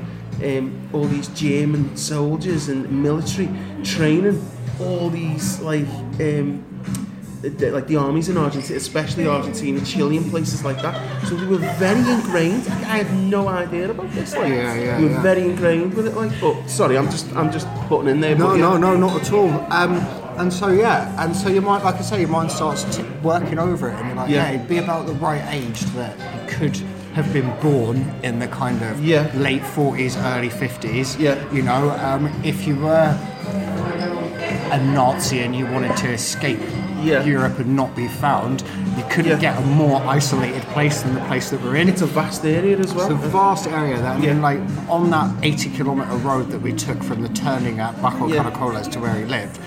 um, 0.44 0.90
all 0.92 1.06
these 1.06 1.30
German 1.30 1.96
soldiers 1.96 2.68
and 2.68 2.90
military 3.04 3.50
training 3.84 4.42
all 4.80 5.10
these 5.10 5.60
like 5.62 5.88
um, 6.20 6.66
the, 7.42 7.72
like 7.72 7.88
the 7.88 7.96
armies 7.96 8.30
in 8.30 8.38
Argentina, 8.38 8.78
especially 8.78 9.28
Argentina, 9.28 9.80
Chile, 9.86 10.18
and 10.18 10.30
places 10.30 10.64
like 10.64 10.82
that. 10.82 10.96
So 11.28 11.36
they 11.36 11.46
were 11.46 11.58
very 11.80 12.00
ingrained. 12.00 12.68
I 12.68 12.98
had 13.04 13.14
no 13.18 13.48
idea 13.48 13.90
about 13.90 14.12
this. 14.12 14.36
Like, 14.36 14.50
Yeah, 14.50 14.76
yeah, 14.76 14.98
they 14.98 15.04
were 15.06 15.10
yeah. 15.12 15.22
very 15.22 15.44
ingrained 15.44 15.94
with 15.94 16.08
it. 16.08 16.16
Like, 16.16 16.32
but 16.40 16.68
sorry, 16.68 16.98
I'm 16.98 17.10
just 17.10 17.34
I'm 17.36 17.52
just 17.52 17.68
putting 17.88 18.10
in 18.10 18.20
there. 18.22 18.36
No, 18.36 18.56
no, 18.56 18.78
no, 18.78 18.96
not 18.96 19.22
at 19.22 19.32
all. 19.32 19.50
Um, 19.72 20.06
and 20.38 20.52
so 20.52 20.70
yeah, 20.70 21.14
and 21.24 21.36
so 21.36 21.50
your 21.50 21.62
mind, 21.62 21.84
like 21.84 21.96
I 21.96 22.02
say, 22.02 22.20
your 22.22 22.30
mind 22.30 22.52
starts 22.52 22.84
t- 22.96 23.04
working 23.24 23.60
over 23.60 23.90
it, 23.90 23.96
and 23.96 24.08
you're 24.08 24.16
like, 24.16 24.30
Yeah. 24.30 24.52
yeah, 24.52 24.58
be 24.64 24.78
about 24.78 25.06
the 25.06 25.14
right 25.14 25.44
age 25.54 25.82
that 25.96 26.16
you 26.18 26.56
could 26.58 26.76
have 27.14 27.32
been 27.34 27.52
born 27.62 28.10
in 28.24 28.40
the 28.40 28.48
kind 28.48 28.82
of 28.84 29.04
Yeah. 29.04 29.28
late 29.36 29.64
40s, 29.64 30.16
early 30.18 30.50
50s. 30.50 31.18
Yeah. 31.20 31.36
You 31.52 31.62
know, 31.62 31.92
um, 32.02 32.30
if 32.44 32.66
you 32.66 32.76
were 32.78 33.18
a 34.72 34.78
Nazi 34.94 35.40
and 35.42 35.56
you 35.56 35.66
wanted 35.66 35.96
to 35.98 36.08
escape 36.12 36.60
Yeah. 37.04 37.24
Europe 37.24 37.58
and 37.60 37.76
not 37.76 37.96
be 37.96 38.08
found, 38.08 38.64
you 38.96 39.04
couldn't 39.10 39.32
Yeah. 39.42 39.54
get 39.54 39.58
a 39.58 39.62
more 39.66 40.02
isolated 40.08 40.62
place 40.74 41.02
than 41.02 41.16
the 41.16 41.22
place 41.22 41.50
that 41.50 41.62
we're 41.64 41.76
in. 41.76 41.90
It's 41.90 42.02
a 42.04 42.06
vast 42.06 42.46
area 42.46 42.78
as 42.78 42.94
well. 42.94 43.12
It's 43.12 43.26
a 43.26 43.28
vast 43.28 43.68
area 43.68 43.98
that, 43.98 44.16
and 44.18 44.24
then 44.24 44.38
Yeah. 44.38 44.44
like 44.44 44.60
on 44.88 45.10
that 45.10 45.30
80 45.42 45.70
kilometre 45.70 46.16
road 46.18 46.52
that 46.52 46.62
we 46.62 46.72
took 46.74 47.02
from 47.04 47.24
the 47.24 47.30
turning 47.30 47.80
at 47.80 48.00
Bajo. 48.02 48.30
Caracoles 48.30 48.88
to 48.92 49.00
where 49.00 49.16
he 49.16 49.26
lived, 49.26 49.58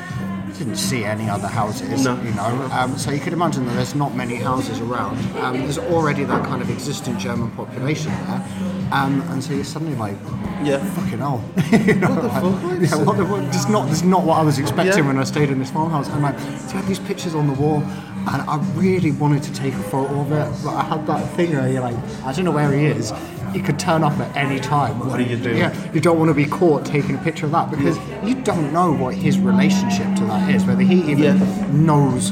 didn't 0.59 0.77
see 0.77 1.05
any 1.05 1.29
other 1.29 1.49
houses, 1.49 2.05
No. 2.05 2.15
you 2.23 2.31
know. 2.35 2.69
Um, 2.73 2.97
so 2.97 3.11
you 3.11 3.21
could 3.21 3.33
imagine 3.33 3.67
that 3.67 3.75
there's 3.75 3.95
not 3.95 4.15
many 4.15 4.37
houses 4.37 4.81
around. 4.81 5.19
Um, 5.39 5.59
there's 5.59 5.79
already 5.79 6.25
that 6.25 6.45
kind 6.45 6.63
of 6.63 6.71
existing 6.71 7.19
German 7.19 7.51
population 7.53 8.13
there, 8.27 8.45
um, 8.93 9.21
and 9.31 9.43
so 9.43 9.53
you're 9.53 9.65
suddenly 9.65 9.97
like, 9.97 10.17
yeah. 10.63 10.79
fucking 10.95 11.19
hell. 11.19 11.43
you 11.73 11.95
know, 12.01 12.09
What 12.15 12.23
the 12.23 12.29
like, 12.29 12.81
Yeah, 12.91 12.97
what 13.05 13.17
the 13.17 13.25
fuck? 13.27 13.69
Not, 13.71 13.89
just 13.89 14.05
not 14.05 14.25
what 14.25 14.39
I 14.39 14.43
was 14.43 14.59
expecting 14.59 14.99
Yeah. 15.05 15.07
when 15.09 15.19
I 15.19 15.25
stayed 15.25 15.51
in 15.51 15.59
this 15.59 15.71
farmhouse. 15.71 16.09
And 16.09 16.23
like, 16.23 16.39
so 16.39 16.47
I 16.47 16.81
had 16.81 16.87
these 16.87 17.01
pictures 17.01 17.35
on 17.35 17.47
the 17.49 17.55
wall, 17.55 17.83
and 18.27 18.43
I 18.43 18.57
really 18.75 19.11
wanted 19.11 19.43
to 19.45 19.53
take 19.53 19.75
a 19.75 19.83
photo 19.83 20.21
of 20.21 20.33
it, 20.33 20.65
but 20.65 20.75
I 20.75 20.83
had 20.85 21.07
that 21.07 21.29
thing 21.37 21.53
where 21.53 21.69
you're 21.71 21.81
like, 21.83 21.97
I 22.25 22.33
don't 22.33 22.45
know 22.45 22.51
where 22.53 22.73
he 22.73 22.87
is. 22.87 23.13
He 23.53 23.61
could 23.61 23.79
turn 23.79 24.03
up 24.03 24.19
at 24.19 24.35
any 24.37 24.59
time. 24.59 24.99
What 24.99 25.19
do 25.19 25.25
you 25.25 25.37
do? 25.37 25.55
Yeah, 25.57 25.73
you 25.93 26.01
don't 26.01 26.19
want 26.19 26.29
to 26.31 26.35
be 26.35 26.45
caught 26.47 26.85
taking 26.85 27.15
a 27.15 27.19
picture 27.19 27.47
of 27.47 27.53
that 27.53 27.71
because 27.71 27.97
you 28.25 28.35
don't 28.43 28.73
know 28.73 28.93
what 28.93 29.15
his 29.15 29.39
relationship 29.39 30.15
to 30.17 30.25
that 30.25 30.53
is, 30.55 30.65
whether 30.65 30.83
he 30.83 31.03
even 31.13 31.39
Yeah. 31.39 31.67
knows 31.71 32.31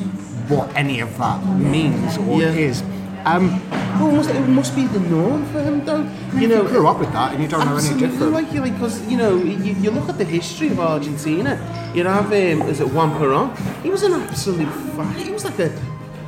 what 0.48 0.74
any 0.74 1.00
of 1.00 1.16
that 1.18 1.44
means 1.58 2.18
or 2.18 2.40
Yeah. 2.40 2.48
is. 2.48 2.82
Um, 3.24 3.60
Well, 4.00 4.28
it 4.28 4.48
must, 4.48 4.74
be 4.74 4.86
the 4.86 5.00
norm 5.00 5.44
for 5.46 5.60
him, 5.62 5.84
though. 5.84 6.02
you 6.34 6.40
You 6.40 6.48
know, 6.48 6.62
know, 6.62 6.68
grew 6.68 6.86
up 6.86 6.98
with 6.98 7.12
that 7.12 7.32
and 7.32 7.42
you 7.42 7.48
don't 7.48 7.64
know 7.66 7.76
any 7.76 7.98
different. 7.98 8.32
like 8.32 8.52
you 8.52 8.60
like 8.60 8.74
because 8.74 9.00
you 9.10 9.16
know 9.16 9.36
you, 9.36 9.74
you 9.74 9.90
look 9.90 10.08
at 10.08 10.18
the 10.18 10.24
history 10.24 10.68
of 10.68 10.80
Argentina. 10.80 11.58
You 11.94 12.04
have 12.04 12.26
um, 12.26 12.68
is 12.68 12.80
it 12.80 12.88
Juan 12.88 13.10
Perón? 13.18 13.54
He 13.82 13.90
was 13.90 14.02
an 14.02 14.12
absolute 14.14 14.72
fa- 14.96 15.12
he 15.24 15.30
was 15.30 15.44
like 15.44 15.58
a, 15.58 15.66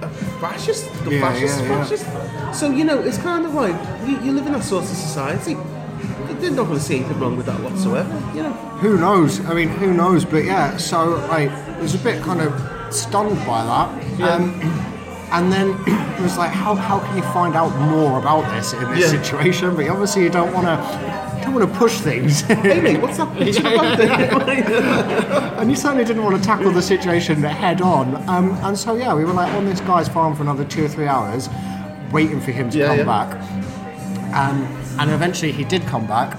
a 0.03 0.09
fascist, 0.41 0.85
the 1.05 1.11
Yeah, 1.13 1.21
fascist, 1.23 1.61
yeah, 1.61 1.69
yeah. 1.69 1.85
fascist. 1.85 2.59
So 2.61 2.71
you 2.71 2.85
know 2.85 2.99
it's 3.01 3.19
kind 3.19 3.45
of 3.47 3.55
like 3.55 3.77
you, 4.07 4.19
you 4.25 4.33
live 4.33 4.47
in 4.47 4.53
that 4.53 4.65
sort 4.65 4.83
of 4.85 4.89
society. 4.91 5.57
They're 6.41 6.51
not 6.51 6.67
going 6.67 6.79
to 6.79 6.85
see 6.85 6.97
anything 6.97 7.19
wrong 7.21 7.37
with 7.37 7.47
that 7.47 7.61
whatsoever. 7.61 8.13
You 8.37 8.43
know. 8.43 8.53
Who 8.83 8.99
knows? 8.99 9.41
I 9.47 9.55
mean, 9.55 9.69
who 9.69 9.95
knows? 9.95 10.25
But 10.27 10.45
yeah, 10.45 10.77
so 10.77 11.17
I 11.31 11.47
was 11.81 11.95
a 11.95 11.99
bit 11.99 12.23
kind 12.23 12.41
of 12.43 12.53
stunned 12.93 13.39
by 13.47 13.65
that. 13.65 13.89
Um, 14.21 14.61
and 15.35 15.53
then 15.53 15.71
it 15.87 16.23
was 16.23 16.39
like, 16.39 16.51
how, 16.53 16.75
how 16.75 17.01
can 17.01 17.17
you 17.17 17.23
find 17.25 17.57
out 17.57 17.77
more 17.91 18.19
about 18.19 18.43
this 18.55 18.73
in 18.73 18.81
this 18.93 19.01
Yeah. 19.13 19.21
situation? 19.23 19.75
But 19.75 19.89
obviously, 19.89 20.23
you 20.23 20.31
don't 20.31 20.53
want 20.53 20.67
to 20.67 21.35
don't 21.45 21.55
want 21.55 21.71
to 21.71 21.79
push 21.79 21.99
things. 21.99 22.41
Hey 22.43 22.97
what's 22.97 23.19
that 23.19 23.37
picture 23.37 23.61
about 23.61 23.99
there? 23.99 25.61
and 25.61 25.69
you 25.71 25.77
certainly 25.77 26.05
didn't 26.05 26.23
want 26.25 26.37
to 26.37 26.43
tackle 26.43 26.71
the 26.73 26.81
situation 26.81 27.43
head 27.43 27.83
on. 27.83 28.15
Um, 28.29 28.53
and 28.63 28.79
so 28.79 28.95
yeah, 28.97 29.15
we 29.15 29.25
were 29.25 29.33
like 29.35 29.53
on 29.55 29.67
this 29.67 29.81
guy's 29.81 30.09
farm 30.09 30.35
for 30.35 30.43
another 30.43 30.65
two 30.65 30.85
or 30.85 30.89
three 30.89 31.07
hours, 31.07 31.49
waiting 32.13 32.41
for 32.41 32.51
him 32.53 32.71
to 32.71 32.79
Yeah, 32.79 32.87
come 32.89 32.99
yeah. 32.99 33.05
back. 33.05 33.35
Um, 34.35 34.63
and 35.01 35.11
eventually 35.11 35.53
he 35.53 35.65
did 35.65 35.83
come 35.83 36.07
back. 36.07 36.35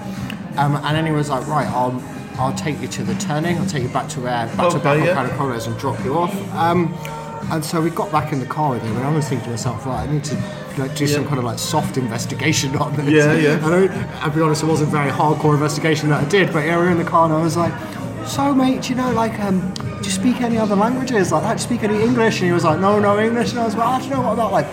Um, 0.56 0.76
and 0.76 0.96
then 0.96 1.06
he 1.06 1.12
was 1.12 1.28
like, 1.30 1.46
right, 1.46 1.66
I'll 1.68 2.02
I'll 2.38 2.54
take 2.54 2.80
you 2.80 2.88
to 2.88 3.04
the 3.04 3.14
turning. 3.14 3.58
I'll 3.58 3.66
take 3.66 3.82
you 3.84 3.88
back 3.90 4.08
to 4.10 4.20
where 4.20 4.46
back 4.46 4.56
to 4.56 4.64
Okay, 4.66 4.78
Bajo 4.80 5.04
yeah. 5.06 5.14
Caracoles 5.28 5.66
and 5.68 5.78
drop 5.78 6.02
you 6.04 6.18
off. 6.18 6.34
And 7.50 7.64
so 7.64 7.80
we 7.80 7.90
got 7.90 8.10
back 8.10 8.32
in 8.32 8.40
the 8.40 8.46
car 8.46 8.70
with 8.70 8.82
him, 8.82 8.96
and 8.96 9.04
I 9.04 9.14
was 9.14 9.28
thinking 9.28 9.44
to 9.44 9.50
myself, 9.50 9.86
right, 9.86 10.08
I 10.08 10.12
need 10.12 10.24
to 10.24 10.34
like, 10.78 10.96
do 10.96 11.06
some 11.06 11.24
kind 11.26 11.38
of 11.38 11.44
like 11.44 11.58
soft 11.58 11.96
investigation 11.96 12.76
on 12.76 12.94
this. 12.96 13.08
Yeah, 13.08 13.34
yeah. 13.34 13.64
And 13.64 13.90
I, 13.90 14.20
I'll 14.20 14.30
be 14.30 14.40
honest, 14.40 14.62
it 14.62 14.66
wasn't 14.66 14.90
very 14.90 15.10
hardcore 15.10 15.54
investigation 15.54 16.08
that 16.10 16.24
I 16.24 16.28
did, 16.28 16.52
but 16.52 16.64
yeah, 16.66 16.78
we 16.78 16.86
were 16.86 16.90
in 16.90 16.98
the 16.98 17.04
car 17.04 17.24
and 17.24 17.34
I 17.34 17.40
was 17.40 17.56
like, 17.56 17.72
so 18.26 18.52
mate, 18.54 18.90
you 18.90 18.96
know, 18.96 19.10
like, 19.12 19.38
um, 19.40 19.72
do 19.74 20.04
you 20.04 20.10
speak 20.10 20.40
any 20.40 20.58
other 20.58 20.74
languages? 20.74 21.30
Like, 21.32 21.44
do 21.44 21.52
you 21.52 21.58
speak 21.58 21.82
any 21.84 22.02
English? 22.02 22.40
And 22.40 22.46
he 22.46 22.52
was 22.52 22.64
like, 22.64 22.80
no, 22.80 22.98
no 22.98 23.18
English. 23.18 23.50
And 23.50 23.60
I 23.60 23.64
was 23.64 23.76
like, 23.76 23.88
I 23.88 23.98
don't 24.00 24.10
know, 24.10 24.22
what 24.22 24.32
about 24.32 24.52
like 24.52 24.66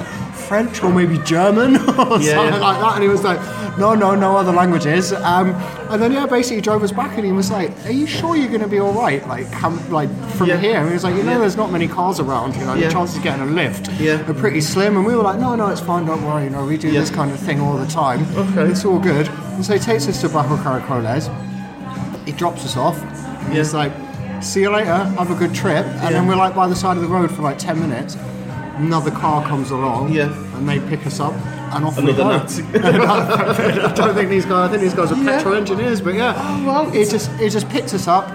French 0.48 0.84
or 0.84 0.92
maybe 0.92 1.18
German 1.20 1.76
or 1.78 2.20
Yeah, 2.20 2.36
something 2.36 2.54
yeah. 2.54 2.58
like 2.60 2.80
that? 2.82 2.94
And 2.96 3.04
he 3.04 3.10
was 3.10 3.24
like, 3.24 3.40
no, 3.78 3.96
no, 3.96 4.14
no 4.16 4.38
other 4.38 4.52
languages. 4.52 5.12
Um, 5.14 5.50
and 5.90 6.02
then 6.02 6.12
yeah, 6.12 6.26
basically 6.26 6.58
he 6.58 6.62
drove 6.62 6.84
us 6.84 6.92
back 6.92 7.18
and 7.18 7.26
he 7.26 7.32
was 7.32 7.50
like, 7.52 7.72
are 7.86 7.92
you 7.92 8.06
sure 8.06 8.36
you're 8.36 8.48
going 8.50 8.62
to 8.62 8.68
be 8.68 8.80
all 8.80 8.94
right? 8.94 9.26
Like, 9.28 9.48
like 9.90 10.10
from 10.36 10.48
Yeah. 10.50 10.58
here? 10.58 10.78
And 10.80 10.88
he 10.88 10.94
was 10.94 11.04
like, 11.04 11.16
you 11.16 11.24
know, 11.24 11.40
there's 11.40 11.58
not 11.58 11.72
many 11.72 11.88
cars 11.88 12.20
around. 12.20 12.56
You 12.56 12.66
know, 12.66 12.76
the 12.80 12.90
chances 12.90 13.18
of 13.18 13.24
getting 13.24 13.42
a 13.48 13.52
lift 13.52 13.90
are 14.30 14.34
pretty 14.34 14.62
slim. 14.62 14.98
And 14.98 15.06
we 15.06 15.16
were 15.16 15.24
like, 15.24 15.40
no, 15.40 15.56
no, 15.56 15.68
it's 15.70 15.82
fine. 15.82 16.06
Don't 16.06 16.24
worry. 16.26 16.44
You 16.46 16.50
know, 16.52 16.66
we 16.66 16.78
do 16.78 16.92
this 16.92 17.10
kind 17.10 17.32
of 17.32 17.40
thing 17.40 17.60
all 17.62 17.78
the 17.78 17.88
time. 17.88 18.26
Okay. 18.38 18.70
It's 18.72 18.86
all 18.86 19.00
good. 19.00 19.28
And 19.30 19.66
so 19.66 19.74
he 19.74 19.80
takes 19.80 20.08
us 20.08 20.22
to 20.22 20.28
Bajo 20.30 20.58
Caracoles. 20.58 21.30
He 22.26 22.32
drops 22.32 22.64
us 22.66 22.78
off. 22.78 23.02
And 23.02 23.54
He's 23.54 23.74
like, 23.74 23.92
see 24.42 24.62
you 24.62 24.70
later. 24.72 24.94
Have 24.96 25.32
a 25.32 25.36
good 25.36 25.54
trip. 25.54 25.86
And 25.86 26.14
then 26.16 26.28
we're 26.28 26.36
like 26.36 26.56
by 26.56 26.68
the 26.68 26.76
side 26.76 26.98
of 26.98 27.04
the 27.04 27.10
road 27.10 27.32
for 27.32 27.42
like 27.42 27.58
10 27.58 27.80
minutes. 27.80 28.16
Another 28.76 29.12
car 29.12 29.46
comes 29.48 29.72
along. 29.72 30.12
Yeah. 30.12 30.34
And 30.58 30.68
they 30.68 30.80
pick 30.80 31.06
us 31.06 31.20
up. 31.20 31.34
And 31.76 31.86
off 31.86 31.98
Another 31.98 32.12
we 32.14 32.18
go. 32.18 32.30
Nazi. 32.38 32.64
I 32.74 33.94
don't 33.96 34.14
think 34.16 34.30
these 34.30 34.46
guys. 34.46 34.68
I 34.68 34.72
think 34.72 34.82
these 34.82 34.94
guys 34.94 35.12
are 35.12 35.16
Yeah. 35.16 35.38
petrol 35.38 35.56
engineers. 35.56 36.02
But 36.02 36.14
yeah, 36.16 36.34
Oh, 36.38 36.66
well, 36.66 36.94
it 36.96 37.10
just 37.10 37.32
it 37.42 37.50
just 37.50 37.68
picked 37.70 37.94
us 37.96 38.08
up, 38.08 38.30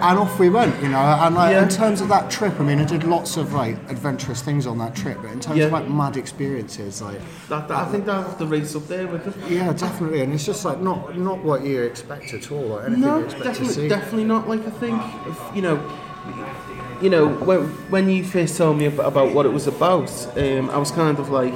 and 0.00 0.18
off 0.18 0.38
we 0.38 0.48
went. 0.48 0.80
You 0.82 0.90
know, 0.90 0.98
and 0.98 1.34
like 1.34 1.52
Yeah. 1.52 1.62
in 1.64 1.68
terms 1.68 2.00
of 2.00 2.08
that 2.08 2.30
trip, 2.30 2.54
I 2.60 2.62
mean, 2.62 2.78
I 2.80 2.84
did 2.84 3.02
lots 3.02 3.36
of 3.36 3.52
like 3.52 3.76
adventurous 3.88 4.42
things 4.42 4.66
on 4.68 4.78
that 4.78 4.94
trip. 4.94 5.18
But 5.22 5.32
in 5.32 5.40
terms 5.40 5.58
Yeah. 5.58 5.64
of 5.66 5.72
like 5.72 5.88
mad 5.90 6.16
experiences, 6.16 7.02
like 7.02 7.20
That, 7.48 7.66
that, 7.68 7.78
I 7.78 7.84
think 7.86 8.06
that 8.06 8.14
have 8.26 8.38
to 8.38 8.46
race 8.46 8.76
up 8.76 8.86
there 8.86 9.08
with 9.08 9.26
it. 9.26 9.34
yeah, 9.50 9.72
definitely. 9.72 10.20
And 10.22 10.32
it's 10.32 10.44
just 10.46 10.64
like 10.64 10.80
not 10.80 11.16
not 11.18 11.42
what 11.42 11.64
you 11.64 11.82
expect 11.82 12.32
at 12.34 12.52
all. 12.52 12.72
or 12.74 12.82
anything 12.86 13.00
No, 13.02 13.18
you 13.18 13.24
expect 13.24 13.42
to 13.42 13.48
definitely, 13.48 13.74
see. 13.74 13.88
definitely 13.88 14.24
not. 14.24 14.48
Like 14.48 14.64
I 14.66 14.70
think, 14.70 15.00
if, 15.26 15.38
you 15.56 15.62
know, 15.62 15.80
you 17.04 17.10
know, 17.10 17.26
when, 17.48 17.60
when 17.90 18.08
you 18.08 18.24
first 18.24 18.56
told 18.56 18.78
me 18.78 18.86
ab- 18.86 19.00
about 19.00 19.34
what 19.34 19.44
it 19.46 19.52
was 19.58 19.66
about, 19.66 20.10
um, 20.38 20.70
I 20.70 20.78
was 20.78 20.90
kind 20.90 21.18
of 21.18 21.28
like, 21.28 21.54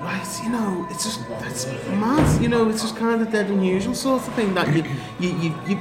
right, 0.00 0.40
you 0.44 0.50
know, 0.50 0.86
it's 0.90 1.04
just 1.04 1.20
that's 1.42 1.66
mad. 2.04 2.42
You 2.42 2.48
know, 2.48 2.68
it's 2.70 2.82
just 2.82 2.96
kind 2.96 3.20
of 3.22 3.30
dead 3.30 3.48
unusual 3.50 3.94
sort 3.94 4.26
of 4.26 4.34
thing 4.34 4.54
that 4.54 4.68
you, 4.74 4.82
you, 5.20 5.30
you, 5.42 5.54
you 5.68 5.76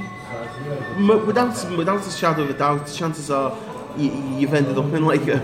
without 1.25 1.55
without 1.77 2.05
a 2.05 2.11
shadow 2.11 2.43
of 2.43 2.49
a 2.49 2.53
doubt, 2.57 2.91
chances 2.93 3.29
are. 3.31 3.55
You, 3.97 4.11
you've 4.37 4.53
ended 4.53 4.77
up 4.77 4.91
in 4.93 5.05
like 5.05 5.21
a, 5.21 5.39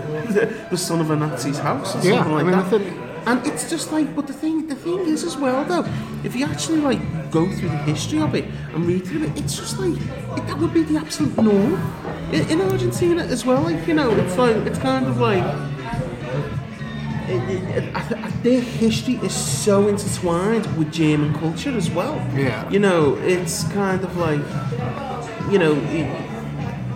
the 0.70 0.76
son 0.76 1.00
of 1.00 1.10
a 1.10 1.16
Nazi's 1.16 1.58
house 1.58 1.88
or 1.96 2.02
something 2.02 2.12
Yeah, 2.12 2.26
I 2.26 2.32
like 2.32 2.44
mean, 2.44 2.54
I 2.54 2.60
that. 2.62 2.70
think- 2.70 2.98
And 3.24 3.46
it's 3.46 3.70
just 3.70 3.92
like, 3.92 4.14
but 4.14 4.26
the 4.26 4.34
thing, 4.34 4.66
the 4.66 4.74
thing 4.74 4.98
is 5.14 5.24
as 5.24 5.38
well 5.38 5.64
though, 5.64 5.86
if 6.22 6.36
you 6.36 6.44
actually 6.44 6.80
like 6.82 7.00
go 7.30 7.46
through 7.48 7.70
the 7.70 7.82
history 7.92 8.20
of 8.20 8.34
it 8.34 8.44
and 8.74 8.84
read 8.84 9.06
through 9.06 9.22
it, 9.28 9.38
it's 9.40 9.56
just 9.56 9.78
like 9.78 9.96
it, 10.38 10.46
that 10.48 10.58
would 10.58 10.74
be 10.74 10.82
the 10.82 10.98
absolute 10.98 11.34
norm 11.38 11.72
in, 12.32 12.48
in 12.50 12.60
Argentina 12.60 13.22
as 13.24 13.44
well. 13.44 13.62
Like 13.62 13.86
you 13.86 13.94
know, 13.94 14.10
it's 14.12 14.36
like 14.38 14.56
it's 14.68 14.78
kind 14.78 15.06
of 15.06 15.18
like 15.18 15.44
it, 17.28 17.42
it, 17.50 17.62
it, 17.84 17.94
I 17.96 18.00
I- 18.00 18.30
their 18.42 18.60
history 18.60 19.14
is 19.22 19.32
so 19.34 19.86
intertwined 19.88 20.66
with 20.76 20.92
German 20.92 21.32
culture 21.34 21.70
as 21.76 21.88
well. 21.90 22.16
Yeah. 22.34 22.68
you 22.70 22.80
know, 22.80 23.14
it's 23.22 23.64
kind 23.72 24.02
of 24.02 24.16
like 24.16 24.40
you 25.50 25.58
know. 25.58 25.74
It, 25.90 26.28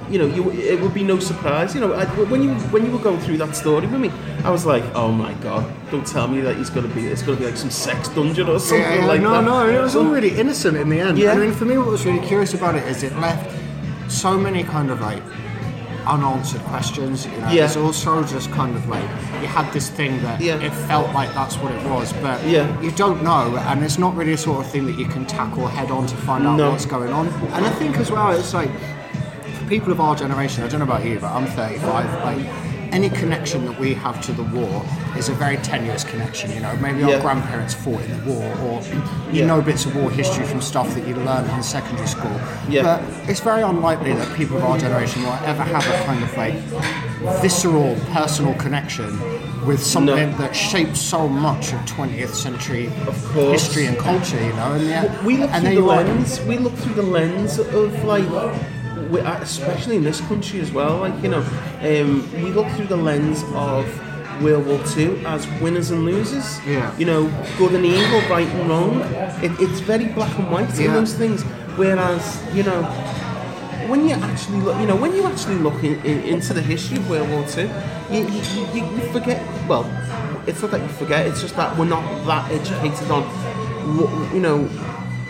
you 0.09 0.20
know, 0.20 0.27
you, 0.27 0.53
it 0.53 0.81
would 0.81 0.94
be 0.94 1.03
no 1.03 1.18
surprise. 1.18 1.75
You 1.75 1.81
know, 1.81 1.92
I, 1.92 2.05
when 2.31 2.40
you 2.40 2.55
when 2.70 2.87
you 2.87 2.92
were 2.92 3.01
going 3.01 3.18
through 3.18 3.38
that 3.38 3.57
story 3.57 3.88
with 3.88 4.01
me, 4.01 4.12
I 4.44 4.51
was 4.51 4.64
like, 4.64 4.85
oh 4.94 5.11
my 5.11 5.33
god, 5.42 5.68
don't 5.90 6.07
tell 6.07 6.29
me 6.29 6.40
that 6.42 6.55
he's 6.57 6.70
gonna 6.70 6.87
be 6.87 7.09
it's 7.09 7.22
gonna 7.22 7.37
be 7.38 7.44
like 7.46 7.57
some 7.57 7.70
sex 7.70 8.09
dungeon 8.11 8.49
or 8.49 8.61
something 8.61 8.83
Yeah, 8.83 9.01
yeah, 9.01 9.07
like 9.07 9.20
no, 9.20 9.33
that. 9.33 9.42
No, 9.42 9.66
no, 9.66 9.68
it 9.68 9.83
was 9.83 9.96
all 9.96 10.05
really 10.05 10.31
innocent 10.38 10.77
in 10.77 10.90
the 10.90 11.01
end. 11.01 11.18
Yeah. 11.18 11.33
I 11.33 11.37
mean, 11.37 11.51
for 11.53 11.64
me, 11.64 11.77
what 11.77 11.88
was 11.88 12.07
really 12.07 12.25
curious 12.25 12.55
about 12.55 12.77
it 12.77 12.85
is 12.87 13.03
it 13.03 13.16
left 13.18 13.51
so 14.09 14.38
many 14.38 14.62
kind 14.62 14.90
of 14.90 15.01
like 15.01 15.23
unanswered 16.07 16.62
questions. 16.64 17.27
You 17.27 17.33
know, 17.40 17.49
Yeah. 17.51 17.64
it's 17.64 17.77
also 17.77 18.23
just 18.23 18.51
kind 18.53 18.77
of 18.77 18.88
like 18.88 19.03
you 19.42 19.49
had 19.49 19.73
this 19.73 19.88
thing 19.88 20.23
that 20.23 20.40
Yeah. 20.40 20.55
it 20.57 20.73
felt 20.73 21.12
like 21.12 21.35
that's 21.35 21.57
what 21.57 21.73
it 21.73 21.85
was, 21.88 22.12
but 22.23 22.45
Yeah. 22.47 22.66
you 22.81 22.92
don't 22.92 23.23
know, 23.23 23.57
and 23.69 23.83
it's 23.83 23.99
not 23.99 24.14
really 24.16 24.33
a 24.35 24.38
sort 24.38 24.64
of 24.64 24.71
thing 24.71 24.87
that 24.87 24.99
you 24.99 25.07
can 25.07 25.27
tackle 25.27 25.66
head 25.66 25.90
on 25.90 26.07
to 26.07 26.16
find 26.16 26.47
out 26.47 26.57
No. 26.57 26.71
what's 26.71 26.87
going 26.87 27.12
on. 27.12 27.29
And 27.55 27.66
I 27.66 27.71
think 27.71 27.99
as 27.99 28.11
well, 28.11 28.31
it's 28.31 28.55
like 28.55 28.71
for 29.59 29.64
people 29.69 29.90
of 29.92 30.01
our 30.01 30.14
generation. 30.14 30.62
I 30.62 30.69
don't 30.69 30.79
know 30.79 30.85
about 30.87 31.05
you, 31.05 31.19
but 31.21 31.33
I'm 31.33 31.47
35. 31.47 32.07
Like 32.25 32.47
any 32.92 33.09
connection 33.11 33.64
that 33.66 33.79
we 33.79 33.94
have 33.94 34.20
to 34.27 34.33
the 34.33 34.42
war 34.44 34.85
is 35.16 35.29
a 35.29 35.33
very 35.35 35.57
tenuous 35.59 36.05
connection. 36.05 36.51
You 36.53 36.61
know, 36.61 36.75
maybe 36.77 37.03
our 37.05 37.20
grandparents 37.20 37.75
fought 37.75 38.01
in 38.03 38.11
the 38.25 38.33
war, 38.33 38.44
or 38.64 38.83
you 39.33 39.40
Yeah. 39.40 39.46
know 39.46 39.61
bits 39.62 39.85
of 39.87 39.94
war 39.96 40.11
history 40.11 40.44
from 40.44 40.61
stuff 40.61 40.94
that 40.94 41.07
you 41.07 41.14
learned 41.16 41.51
in 41.51 41.62
secondary 41.62 42.09
school. 42.09 42.38
Yeah. 42.68 42.83
But 42.83 43.03
it's 43.31 43.40
very 43.40 43.62
unlikely 43.62 44.12
that 44.14 44.37
people 44.37 44.57
of 44.59 44.64
our 44.64 44.79
generation 44.79 45.22
will 45.22 45.38
ever 45.44 45.62
have 45.62 45.87
a 45.87 46.05
kind 46.05 46.22
of 46.22 46.37
like 46.37 46.55
visceral, 47.42 47.96
personal 48.12 48.55
connection 48.55 49.18
with 49.66 49.83
something 49.83 50.37
that 50.38 50.55
shaped 50.55 50.96
so 50.96 51.27
much 51.29 51.72
of 51.72 51.81
20th 51.87 52.35
century 52.35 52.90
course. 53.33 53.62
history 53.62 53.87
and 53.87 53.99
culture. 53.99 54.40
You 54.42 54.53
know, 54.53 54.72
and 54.75 54.87
yet, 54.87 55.25
we 55.25 55.37
look 55.38 55.51
and 55.51 55.64
through 55.64 55.75
the 55.75 55.81
you 55.81 55.90
are. 55.90 56.05
lens. 56.05 56.40
We 56.42 56.59
look 56.59 56.75
through 56.75 56.94
the 56.94 57.03
lens 57.03 57.59
of 57.59 58.05
like, 58.05 58.25
we- 59.11 59.21
uh, 59.21 59.38
especially 59.40 59.97
in 59.97 60.05
this 60.05 60.21
country 60.23 60.61
as 60.61 60.71
well. 60.73 60.99
Like 60.99 61.14
you 61.23 61.29
know, 61.29 61.45
um, 61.83 62.29
we 62.42 62.51
look 62.53 62.69
through 62.77 62.87
the 62.87 62.97
lens 62.97 63.42
of 63.55 63.85
World 64.42 64.66
War 64.66 64.79
II 64.97 65.25
as 65.27 65.47
winners 65.62 65.90
and 65.90 66.05
losers. 66.05 66.59
Yeah. 66.66 66.92
You 66.99 67.07
know, 67.07 67.23
good 67.59 67.73
and 67.75 67.85
evil, 67.87 68.21
right 68.29 68.49
and 68.49 68.69
wrong. 68.69 69.01
It, 69.42 69.53
it's 69.61 69.81
very 69.81 70.07
black 70.07 70.37
and 70.38 70.51
white 70.51 70.75
in 70.79 70.85
Yeah. 70.87 70.95
those 70.95 71.14
things. 71.14 71.42
Whereas, 71.77 72.42
you 72.55 72.62
know, 72.62 72.83
when 73.88 74.09
you 74.09 74.14
actually 74.14 74.61
look, 74.61 74.79
you 74.81 74.87
know, 74.87 74.97
when 74.97 75.14
you 75.14 75.23
actually 75.25 75.57
look 75.57 75.83
in, 75.85 75.95
in, 76.05 76.19
into 76.25 76.53
the 76.55 76.62
history 76.62 76.97
of 76.99 77.09
World 77.09 77.29
War 77.31 77.45
II, 77.57 77.71
you, 78.11 78.27
you, 78.29 78.42
you, 78.75 78.85
you 78.97 79.12
forget. 79.12 79.40
Well, 79.69 79.85
it's 80.47 80.61
not 80.62 80.71
that 80.73 80.81
you 80.81 80.88
forget. 80.88 81.27
It's 81.27 81.40
just 81.40 81.57
that 81.57 81.77
we're 81.79 81.87
not 81.87 82.05
that 82.27 82.51
educated 82.51 83.11
on, 83.11 83.25
you 84.35 84.40
know, 84.40 84.69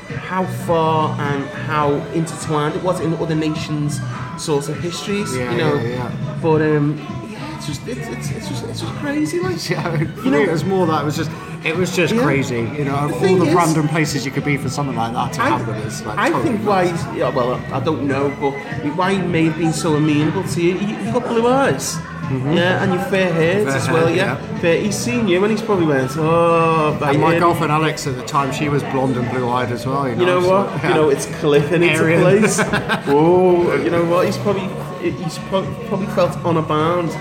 how 0.08 0.44
far 0.66 1.18
and 1.20 1.44
how 1.48 1.92
intertwined 2.14 2.74
it 2.76 2.82
was 2.82 3.00
in 3.00 3.14
other 3.14 3.34
nations' 3.34 4.00
sorts 4.38 4.68
of 4.68 4.78
histories. 4.80 5.34
Yeah, 5.36 5.50
you 5.52 5.58
know, 5.58 5.74
yeah, 5.76 5.88
yeah. 5.88 6.38
but 6.42 6.62
um, 6.62 6.98
yeah, 7.30 7.56
it's 7.56 7.66
just 7.66 7.86
it's, 7.88 8.06
it's, 8.08 8.30
it's 8.30 8.48
just 8.48 8.64
it's 8.64 8.80
just 8.80 8.92
crazy. 8.94 9.40
Like, 9.40 9.68
Yeah, 9.70 9.98
you 10.00 10.08
you 10.24 10.30
know, 10.30 10.40
it 10.40 10.50
was 10.50 10.64
more 10.64 10.86
that 10.86 11.02
it 11.02 11.04
was 11.04 11.16
just 11.16 11.30
it 11.64 11.74
was 11.76 11.94
just 11.96 12.14
Yeah. 12.14 12.22
crazy. 12.22 12.60
You 12.60 12.84
know, 12.84 13.08
The 13.08 13.28
all 13.28 13.36
the 13.36 13.46
is- 13.46 13.54
random 13.54 13.88
places 13.88 14.24
you 14.24 14.30
could 14.30 14.44
be 14.44 14.56
for 14.56 14.68
something 14.68 14.94
like 14.96 15.12
that 15.14 15.32
to 15.34 15.42
I, 15.42 15.48
happen 15.58 15.74
is 15.76 16.04
like 16.04 16.18
I 16.18 16.30
totally 16.30 16.56
think 16.56 16.66
why, 16.68 16.84
nuts. 16.84 17.02
he's, 17.04 17.16
yeah, 17.16 17.28
well, 17.30 17.54
I 17.72 17.80
don't 17.80 18.06
know, 18.06 18.28
but 18.40 18.52
why 18.96 19.14
he 19.14 19.18
may 19.22 19.44
have 19.44 19.58
been 19.58 19.72
so 19.72 19.94
amenable 19.96 20.44
to 20.44 20.62
you, 20.62 20.74
you 20.78 20.86
you've 20.96 21.12
got 21.14 21.24
blue 21.26 21.46
eyes. 21.48 21.96
Mm-hmm. 22.26 22.52
Yeah, 22.54 22.82
and 22.82 22.92
you're 22.92 23.04
fair 23.04 23.32
haired 23.32 23.68
as 23.68 23.88
well, 23.88 24.06
haired, 24.06 24.16
yeah. 24.16 24.40
yeah. 24.40 24.58
Fair, 24.58 24.80
he's 24.80 24.96
seen 24.96 25.28
you 25.28 25.44
and 25.44 25.50
he's 25.52 25.62
probably 25.62 25.86
went, 25.86 26.10
oh, 26.16 26.98
And 27.00 27.20
my 27.20 27.38
girlfriend 27.38 27.70
Alex 27.70 28.06
at 28.08 28.16
the 28.16 28.24
time, 28.24 28.52
she 28.52 28.68
was 28.68 28.82
blonde 28.84 29.16
and 29.16 29.30
blue 29.30 29.48
eyed 29.48 29.70
as 29.70 29.86
well. 29.86 30.08
You 30.08 30.16
know, 30.16 30.20
You 30.20 30.26
know 30.26 30.40
so, 30.40 30.64
what? 30.64 30.82
yeah. 30.82 30.88
You 30.88 30.94
know, 30.94 31.08
it's 31.08 31.26
clicking 31.40 31.82
into 31.84 32.02
Aryan. 32.02 32.20
place. 32.22 32.58
oh, 33.06 33.80
you 33.80 33.90
know 33.90 34.04
what? 34.04 34.26
He's 34.26 34.38
probably 34.38 34.68
he's 35.12 35.38
pro- 35.38 35.72
probably 35.86 36.06
felt 36.08 36.36
on 36.44 36.56
a 36.56 36.62
bound 36.62 37.12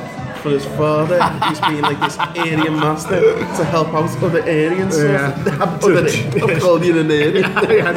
for 0.42 0.50
his 0.50 0.66
father. 0.66 1.22
He's 1.50 1.60
being 1.62 1.82
like 1.82 2.00
this 2.00 2.18
Aryan 2.18 2.76
master 2.76 3.20
to 3.20 3.64
help 3.66 3.90
out 3.90 4.10
other 4.24 4.42
Aryans. 4.42 4.98
Yeah. 4.98 5.34
other, 5.84 6.08
I'm 6.08 6.60
calling 6.60 6.84
you 6.84 7.00
an 7.00 7.12
Aryan. 7.12 7.36
yeah, 7.70 7.92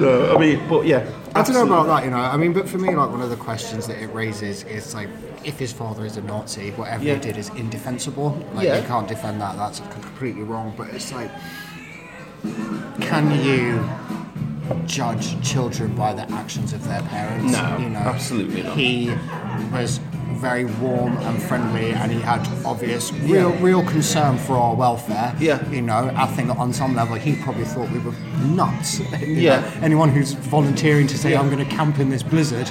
no, 0.00 0.34
I 0.34 0.38
mean, 0.38 0.68
but 0.68 0.86
yeah. 0.86 1.10
I 1.36 1.42
don't 1.42 1.54
know 1.54 1.64
about 1.64 1.86
that, 1.86 2.04
you 2.04 2.10
know. 2.10 2.16
I 2.18 2.36
mean, 2.36 2.52
but 2.52 2.68
for 2.68 2.78
me, 2.78 2.94
like 2.94 3.10
one 3.10 3.20
of 3.20 3.30
the 3.30 3.36
questions 3.36 3.86
that 3.88 3.98
it 4.00 4.06
raises 4.08 4.62
is 4.64 4.94
like, 4.94 5.08
if 5.44 5.58
his 5.58 5.72
father 5.72 6.06
is 6.06 6.16
a 6.16 6.22
Nazi, 6.22 6.70
whatever 6.72 7.02
Yeah. 7.04 7.14
he 7.14 7.20
did 7.20 7.36
is 7.36 7.48
indefensible. 7.50 8.38
Like 8.54 8.66
Yeah. 8.66 8.78
you 8.80 8.86
can't 8.86 9.08
defend 9.08 9.40
that. 9.40 9.56
That's 9.56 9.80
completely 9.90 10.42
wrong. 10.42 10.72
But 10.76 10.88
it's 10.90 11.12
like, 11.12 11.30
can 13.00 13.30
you 13.44 13.84
judge 14.86 15.40
children 15.42 15.94
by 15.94 16.12
the 16.14 16.30
actions 16.32 16.72
of 16.72 16.86
their 16.86 17.02
parents? 17.02 17.52
No, 17.52 17.78
you 17.78 17.88
know, 17.90 17.98
absolutely 17.98 18.62
not. 18.62 18.76
He 18.76 19.10
was 19.72 20.00
very 20.34 20.64
warm 20.64 21.16
and 21.18 21.42
friendly, 21.42 21.90
and 21.92 22.10
he 22.12 22.20
had 22.20 22.46
obvious, 22.64 23.12
real, 23.12 23.50
Yeah. 23.50 23.62
real 23.62 23.84
concern 23.84 24.38
for 24.38 24.54
our 24.56 24.74
welfare. 24.74 25.34
Yeah. 25.38 25.66
You 25.70 25.82
know, 25.82 26.12
I 26.16 26.26
think 26.26 26.50
on 26.58 26.72
some 26.72 26.94
level 26.94 27.16
he 27.16 27.36
probably 27.36 27.64
thought 27.64 27.90
we 27.90 27.98
were 28.00 28.12
nuts. 28.44 29.00
Yeah. 29.26 29.60
know. 29.60 29.66
Anyone 29.82 30.08
who's 30.10 30.32
volunteering 30.32 31.06
to 31.08 31.18
say 31.18 31.30
Yeah. 31.32 31.40
I'm 31.40 31.50
going 31.50 31.64
to 31.66 31.76
camp 31.76 31.98
in 31.98 32.10
this 32.10 32.22
blizzard, 32.22 32.70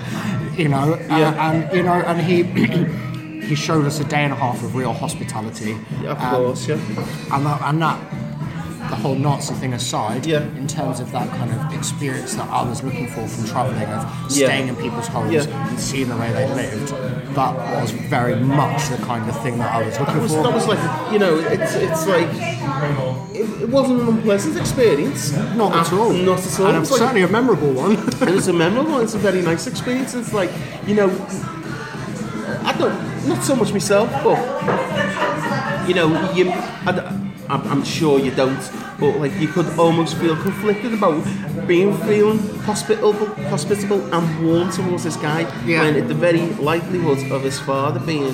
you 0.58 0.70
know, 0.70 0.98
Yeah. 1.10 1.50
and 1.52 1.76
you 1.76 1.84
know, 1.84 1.94
and 1.94 2.22
he 2.22 2.44
he 3.48 3.56
showed 3.56 3.86
us 3.86 4.00
a 4.00 4.04
day 4.06 4.24
and 4.24 4.32
a 4.34 4.36
half 4.36 4.64
of 4.64 4.76
real 4.76 4.94
hospitality. 4.94 5.76
Yeah, 6.02 6.12
of 6.12 6.18
course, 6.20 6.68
yeah. 6.68 6.76
and 7.34 7.46
that, 7.46 7.62
and 7.64 7.82
that 7.82 8.00
the 8.94 9.02
whole 9.02 9.16
Nazi 9.16 9.56
thing 9.56 9.74
aside, 9.74 10.24
Yeah. 10.24 10.42
in 10.62 10.68
terms 10.68 11.00
of 11.00 11.12
that 11.14 11.28
kind 11.32 11.52
of 11.52 11.74
experience 11.74 12.36
that 12.36 12.48
I 12.48 12.62
was 12.62 12.84
looking 12.84 13.08
for 13.08 13.26
from 13.28 13.44
travelling, 13.46 13.82
of 13.98 14.04
Yeah. 14.30 14.46
staying 14.48 14.68
in 14.68 14.76
people's 14.76 15.08
homes 15.08 15.34
Yeah. 15.34 15.68
and 15.70 15.80
seeing 15.80 16.10
the 16.10 16.16
way 16.16 16.32
they 16.32 16.48
lived, 16.54 16.90
that 17.34 17.56
was 17.82 17.90
very 17.90 18.36
much 18.36 18.90
the 18.90 18.98
kind 18.98 19.28
of 19.28 19.36
thing 19.42 19.58
that 19.58 19.72
I 19.74 19.82
was 19.82 20.00
looking 20.00 20.14
That 20.14 20.22
was, 20.22 20.32
for. 20.36 20.44
that 20.44 20.54
was 20.54 20.68
like, 20.68 20.80
you 21.12 21.18
know, 21.18 21.34
it's 21.40 21.74
it's 21.74 22.06
like 22.06 22.28
it, 23.34 23.48
it 23.64 23.70
wasn't 23.70 24.02
an 24.02 24.08
unpleasant 24.10 24.58
experience. 24.60 25.32
not 25.56 25.72
at 25.76 25.92
Uh, 25.92 25.98
all. 26.00 26.14
Not 26.14 26.46
at 26.46 26.60
all. 26.60 26.68
And 26.68 26.78
it's 26.78 26.92
like- 26.92 27.00
certainly 27.00 27.24
a 27.24 27.28
memorable 27.28 27.72
one. 27.86 27.94
it's 28.38 28.48
a 28.48 28.54
memorable. 28.54 29.00
It's 29.00 29.16
a 29.16 29.24
very 29.30 29.42
nice 29.42 29.66
experience. 29.66 30.14
It's 30.14 30.34
like 30.34 30.52
you 30.86 30.94
know, 30.94 31.10
I 32.64 32.74
don't 32.78 33.28
not 33.28 33.44
so 33.44 33.56
much 33.56 33.72
myself, 33.74 34.10
but 34.24 34.38
you 35.88 35.96
know, 35.96 36.08
you. 36.38 36.52
I, 37.50 37.60
I'm 37.74 37.84
sure 37.84 38.20
you 38.20 38.32
don't, 38.32 38.58
but 39.04 39.20
like 39.20 39.36
you 39.44 39.50
could 39.50 39.68
almost 39.78 40.16
feel 40.18 40.36
conflicted 40.48 40.94
about 40.94 41.22
being 41.68 41.92
feeling 42.08 42.40
hospitable, 42.70 43.28
hospitable 43.54 44.02
and 44.16 44.24
warm 44.46 44.70
towards 44.72 45.04
this 45.04 45.18
guy 45.18 45.42
Yeah. 45.66 45.82
when 45.82 45.96
at 46.02 46.08
the 46.08 46.14
very 46.28 46.46
likelihood 46.72 47.20
of 47.32 47.44
his 47.44 47.60
father 47.60 48.00
being 48.00 48.28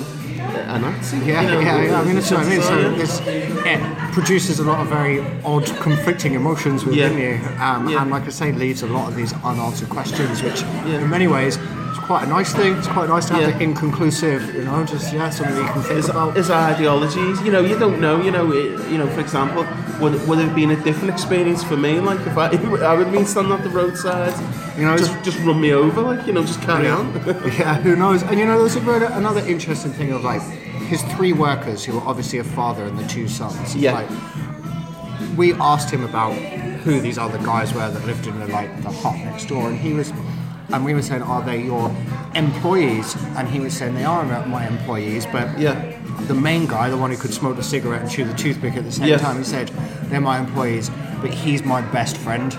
a 0.74 0.78
Nazi. 0.78 1.16
Yeah, 1.18 1.42
you 1.42 1.48
know, 1.48 1.60
yeah, 1.60 1.82
yeah. 1.82 2.00
I 2.00 2.04
mean, 2.04 2.14
that's 2.14 2.30
what 2.30 2.40
I 2.46 2.48
mean. 2.52 2.62
So 2.62 2.74
this 3.02 3.20
it 3.26 3.80
produces 4.12 4.58
a 4.60 4.64
lot 4.70 4.78
of 4.82 4.86
very 4.88 5.18
odd, 5.44 5.66
conflicting 5.88 6.32
emotions 6.34 6.84
within 6.84 7.18
Yeah. 7.18 7.24
you, 7.26 7.32
um, 7.66 7.88
Yeah. 7.88 8.02
and 8.02 8.10
like 8.14 8.26
I 8.26 8.30
say, 8.40 8.52
leaves 8.52 8.82
a 8.82 8.90
lot 8.96 9.08
of 9.10 9.14
these 9.16 9.32
unanswered 9.50 9.90
questions, 9.96 10.42
which 10.46 10.62
in 10.86 11.10
many 11.16 11.26
ways 11.36 11.54
is 11.92 11.98
quite 12.10 12.22
a 12.28 12.30
nice 12.38 12.52
thing. 12.58 12.72
It's 12.80 12.92
quite 12.98 13.08
nice 13.08 13.26
to 13.28 13.32
have 13.34 13.42
Yeah. 13.42 13.50
the 13.58 13.62
inconclusive, 13.68 14.40
you 14.56 14.64
know, 14.68 14.78
just 14.94 15.12
yeah, 15.12 15.30
something 15.30 15.56
you 15.56 15.70
can 15.74 15.82
think 15.82 15.96
his, 15.96 16.08
about. 16.08 16.36
ideologies. 16.74 17.36
You 17.46 17.52
know, 17.54 17.62
you 17.70 17.76
don't 17.84 18.00
know. 18.00 18.16
You 18.26 18.32
know, 18.36 18.46
it, 18.60 18.68
you 18.92 18.98
know. 19.00 19.08
For 19.16 19.20
example, 19.26 19.62
would 20.00 20.26
would 20.26 20.38
it 20.38 20.46
have 20.46 20.54
been 20.54 20.70
a 20.70 20.82
different 20.82 21.10
experience 21.10 21.62
for 21.62 21.76
me? 21.76 22.00
Like 22.00 22.20
if 22.26 22.36
I, 22.36 22.46
I 22.48 22.94
would 22.94 23.06
have 23.06 23.12
been 23.12 23.26
standing 23.26 23.52
at 23.52 23.62
the 23.62 23.70
roadside, 23.70 24.34
You 24.78 24.84
know, 24.86 24.96
just 24.96 25.12
just 25.22 25.38
run 25.40 25.60
me 25.60 25.72
over, 25.72 26.00
like 26.02 26.26
you 26.26 26.32
know, 26.32 26.42
just 26.42 26.60
carry 26.62 26.84
yeah. 26.84 26.96
on. 26.96 27.14
yeah, 27.58 27.80
who 27.80 27.96
knows? 27.96 28.22
And 28.22 28.38
you 28.38 28.46
know, 28.46 28.58
there's 28.58 28.76
a 28.76 29.06
another 29.16 29.40
interesting 29.40 29.92
thing 29.92 30.12
of 30.12 30.24
like 30.24 30.42
his 30.90 31.02
three 31.14 31.32
workers, 31.32 31.84
who 31.84 31.94
were 31.94 32.06
obviously 32.06 32.38
a 32.38 32.44
father 32.44 32.84
and 32.84 32.98
the 32.98 33.06
two 33.06 33.28
sons. 33.28 33.76
Yeah. 33.76 33.92
Like, 33.92 35.36
we 35.36 35.52
asked 35.54 35.90
him 35.90 36.02
about 36.04 36.34
who 36.84 37.00
these 37.00 37.18
other 37.18 37.38
guys 37.38 37.72
were 37.72 37.88
that 37.88 38.04
lived 38.06 38.26
in 38.26 38.38
the 38.40 38.46
like 38.48 38.82
the 38.82 38.90
hut 38.90 39.16
next 39.16 39.46
door, 39.46 39.68
and 39.68 39.78
he 39.78 39.92
was, 39.92 40.12
and 40.70 40.84
we 40.84 40.94
were 40.94 41.02
saying, 41.02 41.22
are 41.22 41.42
they 41.42 41.62
your 41.62 41.94
employees? 42.34 43.16
And 43.36 43.48
he 43.48 43.60
was 43.60 43.76
saying 43.76 43.94
they 43.94 44.04
are 44.04 44.24
my 44.46 44.66
employees, 44.66 45.26
but 45.26 45.58
Yeah. 45.58 45.99
The 46.30 46.36
main 46.40 46.66
guy, 46.68 46.88
the 46.90 46.96
one 46.96 47.10
who 47.10 47.16
could 47.16 47.34
smoke 47.34 47.58
a 47.58 47.62
cigarette 47.64 48.02
and 48.02 48.08
chew 48.08 48.24
the 48.24 48.32
toothpick 48.34 48.76
at 48.76 48.84
the 48.84 48.92
same 48.92 49.08
Yeah. 49.08 49.16
time, 49.16 49.38
he 49.38 49.42
said 49.42 49.68
they're 50.04 50.20
my 50.20 50.38
employees, 50.38 50.88
but 51.20 51.30
he's 51.34 51.64
my 51.64 51.80
best 51.80 52.16
friend. 52.18 52.56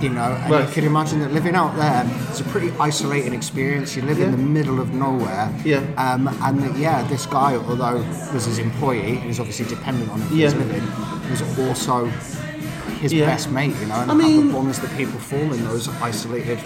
You 0.00 0.08
know, 0.08 0.36
and 0.42 0.50
Right. 0.50 0.66
you 0.66 0.74
can 0.74 0.84
imagine 0.84 1.20
that 1.20 1.32
living 1.32 1.54
out 1.54 1.76
there 1.76 2.04
is 2.32 2.40
a 2.40 2.44
pretty 2.52 2.72
isolating 2.80 3.32
experience. 3.32 3.94
You 3.94 4.02
live 4.02 4.18
in 4.18 4.32
the 4.32 4.36
middle 4.56 4.80
of 4.80 4.92
nowhere. 4.92 5.48
Yeah. 5.64 5.82
Um, 5.96 6.28
and 6.42 6.62
that, 6.64 6.76
yeah, 6.76 7.04
this 7.04 7.24
guy, 7.26 7.54
although 7.54 8.04
was 8.34 8.46
his 8.46 8.58
employee, 8.58 9.14
he 9.22 9.28
was 9.28 9.38
obviously 9.38 9.66
dependent 9.66 10.10
on 10.10 10.20
him 10.20 10.26
for 10.26 10.34
his 10.34 10.52
Yeah. 10.54 10.58
living, 10.58 10.82
was 11.30 11.42
also 11.68 12.08
his 13.00 13.12
Yeah. 13.12 13.26
best 13.26 13.52
mate, 13.52 13.76
you 13.80 13.86
know, 13.86 14.00
and 14.00 14.10
I 14.10 14.14
mean- 14.14 14.48
the 14.48 14.52
bonds 14.52 14.80
that 14.80 14.96
people 14.96 15.20
form 15.20 15.52
in 15.52 15.62
those 15.64 15.88
isolated 16.02 16.58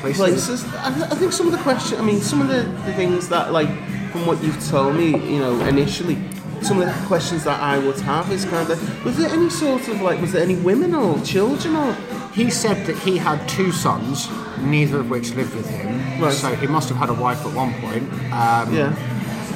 places. 0.00 0.18
places. 0.22 0.64
I, 0.82 0.88
I 1.10 1.14
think 1.16 1.34
some 1.34 1.44
of 1.44 1.52
the 1.52 1.58
question. 1.58 1.98
I 2.00 2.02
mean, 2.02 2.22
some 2.22 2.40
of 2.40 2.48
the, 2.48 2.64
the 2.86 2.94
things 2.94 3.28
that 3.28 3.52
like 3.52 3.68
from 4.10 4.26
what 4.26 4.42
you've 4.42 4.62
told 4.68 4.96
me, 4.96 5.10
you 5.10 5.38
know, 5.38 5.60
initially. 5.66 6.18
Some 6.62 6.80
of 6.82 6.88
the 6.88 7.06
questions 7.06 7.44
that 7.44 7.60
I 7.60 7.78
would 7.78 8.00
have 8.00 8.32
is 8.32 8.44
kind 8.44 8.68
of, 8.68 9.04
was 9.04 9.16
there 9.16 9.28
any 9.30 9.48
sort 9.48 9.86
of 9.86 10.00
like, 10.00 10.20
was 10.20 10.32
there 10.32 10.42
any 10.42 10.56
women 10.56 10.92
or 10.94 11.16
children 11.20 11.76
or, 11.76 11.92
He 12.32 12.50
said 12.50 12.84
that 12.86 12.96
he 12.98 13.16
had 13.16 13.46
two 13.48 13.70
sons, 13.70 14.28
neither 14.60 14.98
of 15.00 15.08
which 15.08 15.32
lived 15.34 15.54
with 15.54 15.68
him. 15.70 16.20
Right. 16.20 16.32
So 16.32 16.52
he 16.56 16.66
must 16.66 16.88
have 16.88 16.98
had 16.98 17.10
a 17.10 17.14
wife 17.14 17.44
at 17.46 17.54
one 17.54 17.72
point. 17.80 18.12
Um, 18.32 18.74
yeah, 18.74 18.92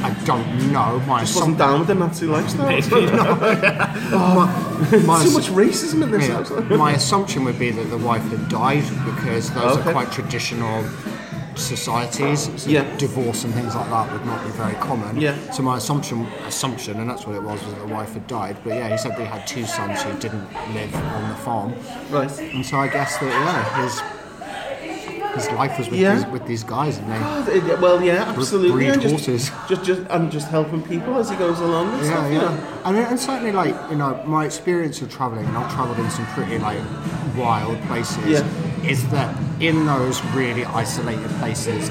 I 0.05 0.15
don't 0.25 0.73
know. 0.73 1.01
My 1.07 1.23
wasn't 1.23 1.31
assumption. 1.31 1.59
down 1.59 1.79
with 1.81 1.89
the 1.89 1.95
Nazi 1.97 2.27
lifestyle? 2.27 2.67
my 2.67 2.81
Too 5.23 5.29
assu- 5.29 5.35
much 5.35 5.49
racism 5.51 6.03
in 6.03 6.11
this 6.13 6.29
Yeah. 6.29 6.35
house. 6.45 6.51
My 6.71 6.93
assumption 6.93 7.45
would 7.45 7.59
be 7.59 7.71
that 7.73 7.91
the 7.91 7.99
wife 7.99 8.23
had 8.31 8.49
died 8.49 8.85
because 9.05 9.51
those 9.51 9.77
Okay. 9.79 9.91
are 9.91 9.93
quite 9.93 10.13
traditional 10.13 10.85
societies. 11.57 12.51
So 12.57 12.71
Yeah. 12.71 12.85
Divorce 12.97 13.45
and 13.45 13.53
things 13.55 13.75
like 13.75 13.89
that 13.91 14.13
would 14.13 14.25
not 14.27 14.43
be 14.45 14.51
very 14.51 14.75
common. 14.75 15.21
Yeah. 15.21 15.35
So 15.53 15.63
my 15.63 15.77
assumption, 15.77 16.27
assumption, 16.47 17.01
and 17.01 17.09
that's 17.11 17.27
what 17.27 17.37
it 17.37 17.43
was, 17.43 17.63
was 17.65 17.75
that 17.75 17.87
the 17.87 17.93
wife 17.95 18.13
had 18.15 18.27
died. 18.27 18.57
But 18.65 18.75
yeah, 18.75 18.89
he 18.89 18.97
said 18.99 19.17
they 19.17 19.25
had 19.25 19.47
two 19.47 19.65
sons 19.67 20.03
who 20.03 20.13
didn't 20.19 20.47
live 20.75 20.95
on 20.95 21.29
the 21.29 21.37
farm, 21.37 21.75
Right. 22.11 22.31
and 22.41 22.65
so 22.65 22.79
I 22.79 22.89
guess 22.89 23.17
that 23.19 23.27
yeah, 23.27 23.83
his 23.85 24.03
his 25.35 25.51
life 25.53 25.79
was 25.79 25.89
with, 25.89 25.99
Yeah. 25.99 26.17
these, 26.17 26.27
with 26.27 26.47
these 26.47 26.63
guys, 26.63 26.99
and 26.99 27.11
they. 27.11 27.17
Uh, 27.73 27.81
Well, 27.81 28.03
yeah, 28.03 28.25
absolutely. 28.37 28.71
breed 28.73 28.91
and 28.91 29.01
just, 29.01 29.15
horses. 29.27 29.51
Just, 29.67 29.83
just, 29.83 30.03
and 30.11 30.31
just 30.31 30.49
helping 30.49 30.83
people 30.83 31.17
as 31.19 31.31
he 31.31 31.37
goes 31.37 31.59
along 31.61 31.89
and 31.95 32.05
Yeah, 32.05 32.11
stuff. 32.13 32.27
You 32.27 32.35
yeah. 32.35 32.41
know. 32.43 32.59
And, 32.85 32.97
and 32.99 33.19
certainly, 33.19 33.51
like, 33.53 33.75
you 33.91 33.97
know, 33.97 34.21
my 34.27 34.45
experience 34.45 35.01
of 35.01 35.11
travelling, 35.11 35.47
and 35.47 35.57
I've 35.57 35.73
travelled 35.75 35.99
in 36.01 36.11
some 36.11 36.27
pretty, 36.27 36.59
like, 36.59 36.79
wild 37.35 37.81
places, 37.85 38.19
Yeah. 38.27 38.43
Is 38.85 39.09
that 39.11 39.35
in 39.61 39.87
those 39.87 40.23
really 40.27 40.65
isolated 40.65 41.29
places, 41.39 41.91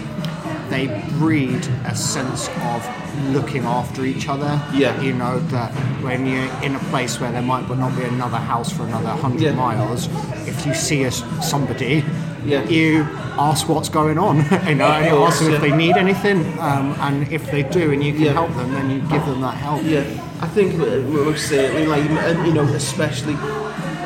they 0.69 0.88
breed 1.19 1.65
a 1.86 1.95
sense 1.95 2.47
of 2.73 2.88
looking 3.30 3.63
after 3.65 4.06
each 4.06 4.27
other. 4.30 4.62
Yeah. 4.73 4.99
You 5.01 5.13
know, 5.13 5.39
that 5.49 5.71
when 6.01 6.25
you're 6.25 6.51
in 6.63 6.75
a 6.75 6.80
place 6.91 7.19
where 7.19 7.32
there 7.32 7.41
might 7.41 7.67
not 7.69 7.95
be 7.97 8.04
another 8.04 8.38
house 8.38 8.71
for 8.71 8.84
another 8.84 9.10
hundred 9.10 9.41
Yeah. 9.41 9.54
miles, 9.54 10.08
if 10.47 10.65
you 10.65 10.73
see 10.73 11.04
a, 11.04 11.12
somebody 11.12 12.04
Yeah. 12.45 12.63
you 12.67 13.06
ask 13.38 13.67
what's 13.69 13.89
going 13.89 14.17
on. 14.17 14.38
you 14.67 14.75
know, 14.75 14.88
and 14.88 15.06
you 15.06 15.23
ask 15.23 15.43
them 15.43 15.54
if 15.54 15.62
they 15.62 15.71
need 15.75 15.97
anything, 15.97 16.39
um, 16.60 16.95
and 17.01 17.27
if 17.32 17.51
they 17.51 17.63
do, 17.63 17.91
and 17.91 18.04
you 18.04 18.13
can 18.13 18.21
Yeah. 18.23 18.34
help 18.34 18.56
them, 18.56 18.71
then 18.73 18.89
you 18.89 18.99
give 19.01 19.25
them 19.25 19.41
that 19.41 19.56
help. 19.56 19.82
Yeah, 19.84 20.04
I 20.41 20.47
think 20.47 20.80
uh, 20.80 20.86
most 21.08 21.47
certainly, 21.49 21.86
like 21.86 22.04
you 22.45 22.54
know, 22.54 22.63
especially. 22.63 23.36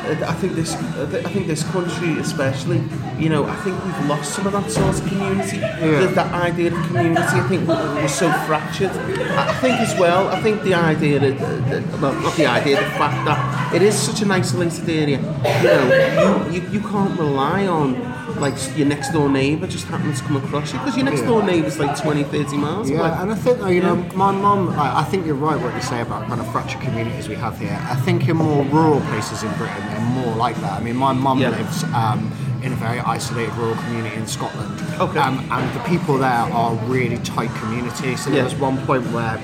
I 0.06 0.34
think 0.34 0.54
this, 0.54 0.74
I 0.74 1.22
think 1.32 1.46
this 1.46 1.64
country, 1.64 2.18
especially, 2.18 2.82
you 3.18 3.28
know, 3.28 3.44
I 3.44 3.56
think 3.56 3.82
we've 3.84 4.06
lost 4.06 4.34
some 4.34 4.46
of 4.46 4.52
that 4.52 4.70
sort 4.70 4.94
of 4.94 5.06
community. 5.08 5.58
The, 5.58 6.10
that 6.14 6.32
idea 6.32 6.72
of 6.74 6.86
community, 6.86 7.22
I 7.22 7.48
think, 7.48 7.66
we're, 7.68 7.94
we're 7.94 8.08
so 8.08 8.30
fractured. 8.46 8.90
I 8.90 9.50
I 9.50 9.54
think 9.60 9.80
as 9.80 9.98
well. 9.98 10.28
I 10.28 10.40
think 10.42 10.62
the 10.62 10.74
idea 10.74 11.18
that, 11.18 11.38
that, 11.38 12.00
well, 12.00 12.14
not 12.20 12.36
the 12.36 12.46
idea, 12.46 12.76
the 12.76 12.90
fact 12.90 13.24
that 13.26 13.74
it 13.74 13.82
is 13.82 13.94
such 13.96 14.22
an 14.22 14.30
isolated 14.30 14.88
area. 14.88 15.18
You 15.18 15.68
know, 15.68 16.46
you, 16.50 16.60
you, 16.60 16.68
you 16.70 16.80
can't 16.80 17.18
rely 17.18 17.66
on 17.66 18.16
like 18.40 18.54
your 18.76 18.86
next 18.86 19.12
door 19.12 19.28
neighbour 19.28 19.66
just 19.66 19.86
happening 19.86 20.14
to 20.14 20.22
come 20.24 20.36
across 20.36 20.72
you 20.72 20.78
because 20.80 20.96
your 20.96 21.04
next 21.04 21.22
door 21.22 21.42
neighbour's 21.42 21.78
like 21.78 21.98
20, 21.98 22.24
30 22.24 22.56
miles 22.56 22.90
away. 22.90 22.98
Yeah, 22.98 23.22
and 23.22 23.32
I 23.32 23.34
think 23.34 23.58
though, 23.58 23.68
you 23.68 23.80
know, 23.80 23.96
my 24.14 24.30
mum, 24.30 24.68
like, 24.68 24.94
I 24.94 25.04
think 25.04 25.26
you're 25.26 25.34
right 25.34 25.60
what 25.60 25.74
you 25.74 25.80
say 25.80 26.00
about 26.00 26.28
kind 26.28 26.40
of 26.40 26.50
fractured 26.52 26.80
communities 26.80 27.28
we 27.28 27.34
have 27.36 27.58
here. 27.58 27.78
I 27.82 27.96
think 27.96 28.28
in 28.28 28.36
more 28.36 28.64
rural 28.64 29.00
places 29.02 29.42
in 29.42 29.52
Britain, 29.54 29.82
they're 29.96 30.06
more 30.06 30.34
like 30.36 30.56
that. 30.56 30.80
I 30.80 30.82
mean, 30.82 30.96
my 30.96 31.12
mum 31.12 31.40
Yeah. 31.40 31.50
lives 31.50 31.84
um, 31.94 32.30
in 32.62 32.72
a 32.72 32.76
very 32.76 33.00
isolated 33.00 33.54
rural 33.54 33.74
community 33.76 34.16
in 34.16 34.26
Scotland. 34.26 34.80
Okay. 35.00 35.18
Um, 35.18 35.46
and 35.50 35.74
the 35.74 35.80
people 35.88 36.18
there 36.18 36.28
are 36.30 36.74
really 36.86 37.18
tight 37.18 37.50
community. 37.56 38.16
So 38.16 38.30
there 38.30 38.38
Yeah. 38.38 38.44
was 38.44 38.54
one 38.54 38.78
point 38.86 39.04
where 39.12 39.38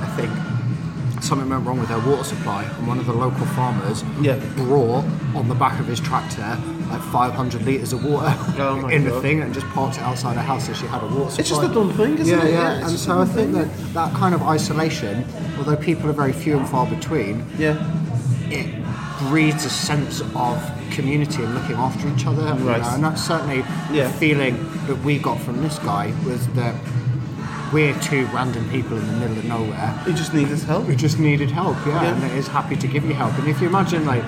I 0.00 0.06
think 0.16 0.30
something 1.22 1.48
went 1.48 1.66
wrong 1.66 1.78
with 1.80 1.88
their 1.88 1.98
water 1.98 2.22
supply, 2.24 2.64
and 2.64 2.86
one 2.86 2.98
of 2.98 3.06
the 3.06 3.12
local 3.12 3.46
farmers 3.46 4.04
Yeah. 4.20 4.36
brought 4.56 5.04
on 5.34 5.48
the 5.48 5.54
back 5.54 5.80
of 5.80 5.86
his 5.86 5.98
tractor 6.00 6.56
like 6.90 7.00
500 7.02 7.66
litres 7.66 7.92
of 7.92 8.04
water 8.04 8.32
Oh 8.60 8.86
in 8.96 9.02
the 9.04 9.20
thing 9.20 9.40
and 9.42 9.52
just 9.52 9.66
parked 9.70 9.96
it 9.96 10.02
outside 10.04 10.36
her 10.36 10.42
house 10.42 10.66
so 10.68 10.72
she 10.72 10.86
had 10.86 11.02
a 11.02 11.06
water 11.06 11.30
supply. 11.30 11.36
It's 11.40 11.48
just 11.48 11.62
a 11.64 11.68
dumb 11.68 11.92
thing, 11.94 12.16
isn't 12.18 12.38
yeah, 12.38 12.44
it? 12.44 12.52
Yeah, 12.52 12.78
it's 12.78 12.90
and 12.90 12.98
so 12.98 13.20
I 13.20 13.24
think 13.24 13.52
thing. 13.54 13.68
that 13.68 13.94
that 13.94 14.14
kind 14.14 14.36
of 14.36 14.42
isolation, 14.44 15.24
although 15.58 15.74
people 15.74 16.08
are 16.08 16.12
very 16.12 16.32
few 16.32 16.56
and 16.56 16.68
far 16.68 16.86
between, 16.86 17.44
Yeah. 17.58 17.74
it 18.50 18.66
breeds 19.28 19.64
a 19.64 19.70
sense 19.70 20.20
of 20.34 20.70
community 20.90 21.42
and 21.42 21.54
looking 21.54 21.76
after 21.76 22.08
each 22.08 22.26
other. 22.26 22.42
you 22.58 22.64
know, 22.64 22.74
and 22.74 23.04
that's 23.04 23.22
certainly 23.22 23.64
Yeah. 23.92 24.06
the 24.08 24.12
feeling 24.14 24.56
that 24.86 24.96
we 25.04 25.18
got 25.18 25.40
from 25.40 25.62
this 25.62 25.78
guy 25.80 26.12
was 26.24 26.46
that 26.48 26.74
we're 27.72 27.94
two 27.94 28.26
random 28.32 28.68
people 28.70 28.96
in 28.96 29.06
the 29.06 29.12
middle 29.14 29.38
of 29.38 29.44
nowhere 29.44 29.94
He 30.06 30.12
just 30.12 30.32
needed 30.32 30.58
help. 30.62 30.84
who 30.86 30.94
just 30.94 31.18
needed 31.18 31.50
help, 31.50 31.76
yeah, 31.86 32.02
Yeah. 32.02 32.14
and 32.14 32.38
is 32.38 32.46
happy 32.48 32.76
to 32.76 32.86
give 32.86 33.04
you 33.04 33.14
help. 33.14 33.36
And 33.38 33.48
if 33.48 33.60
you 33.60 33.68
imagine, 33.68 34.06
like, 34.06 34.22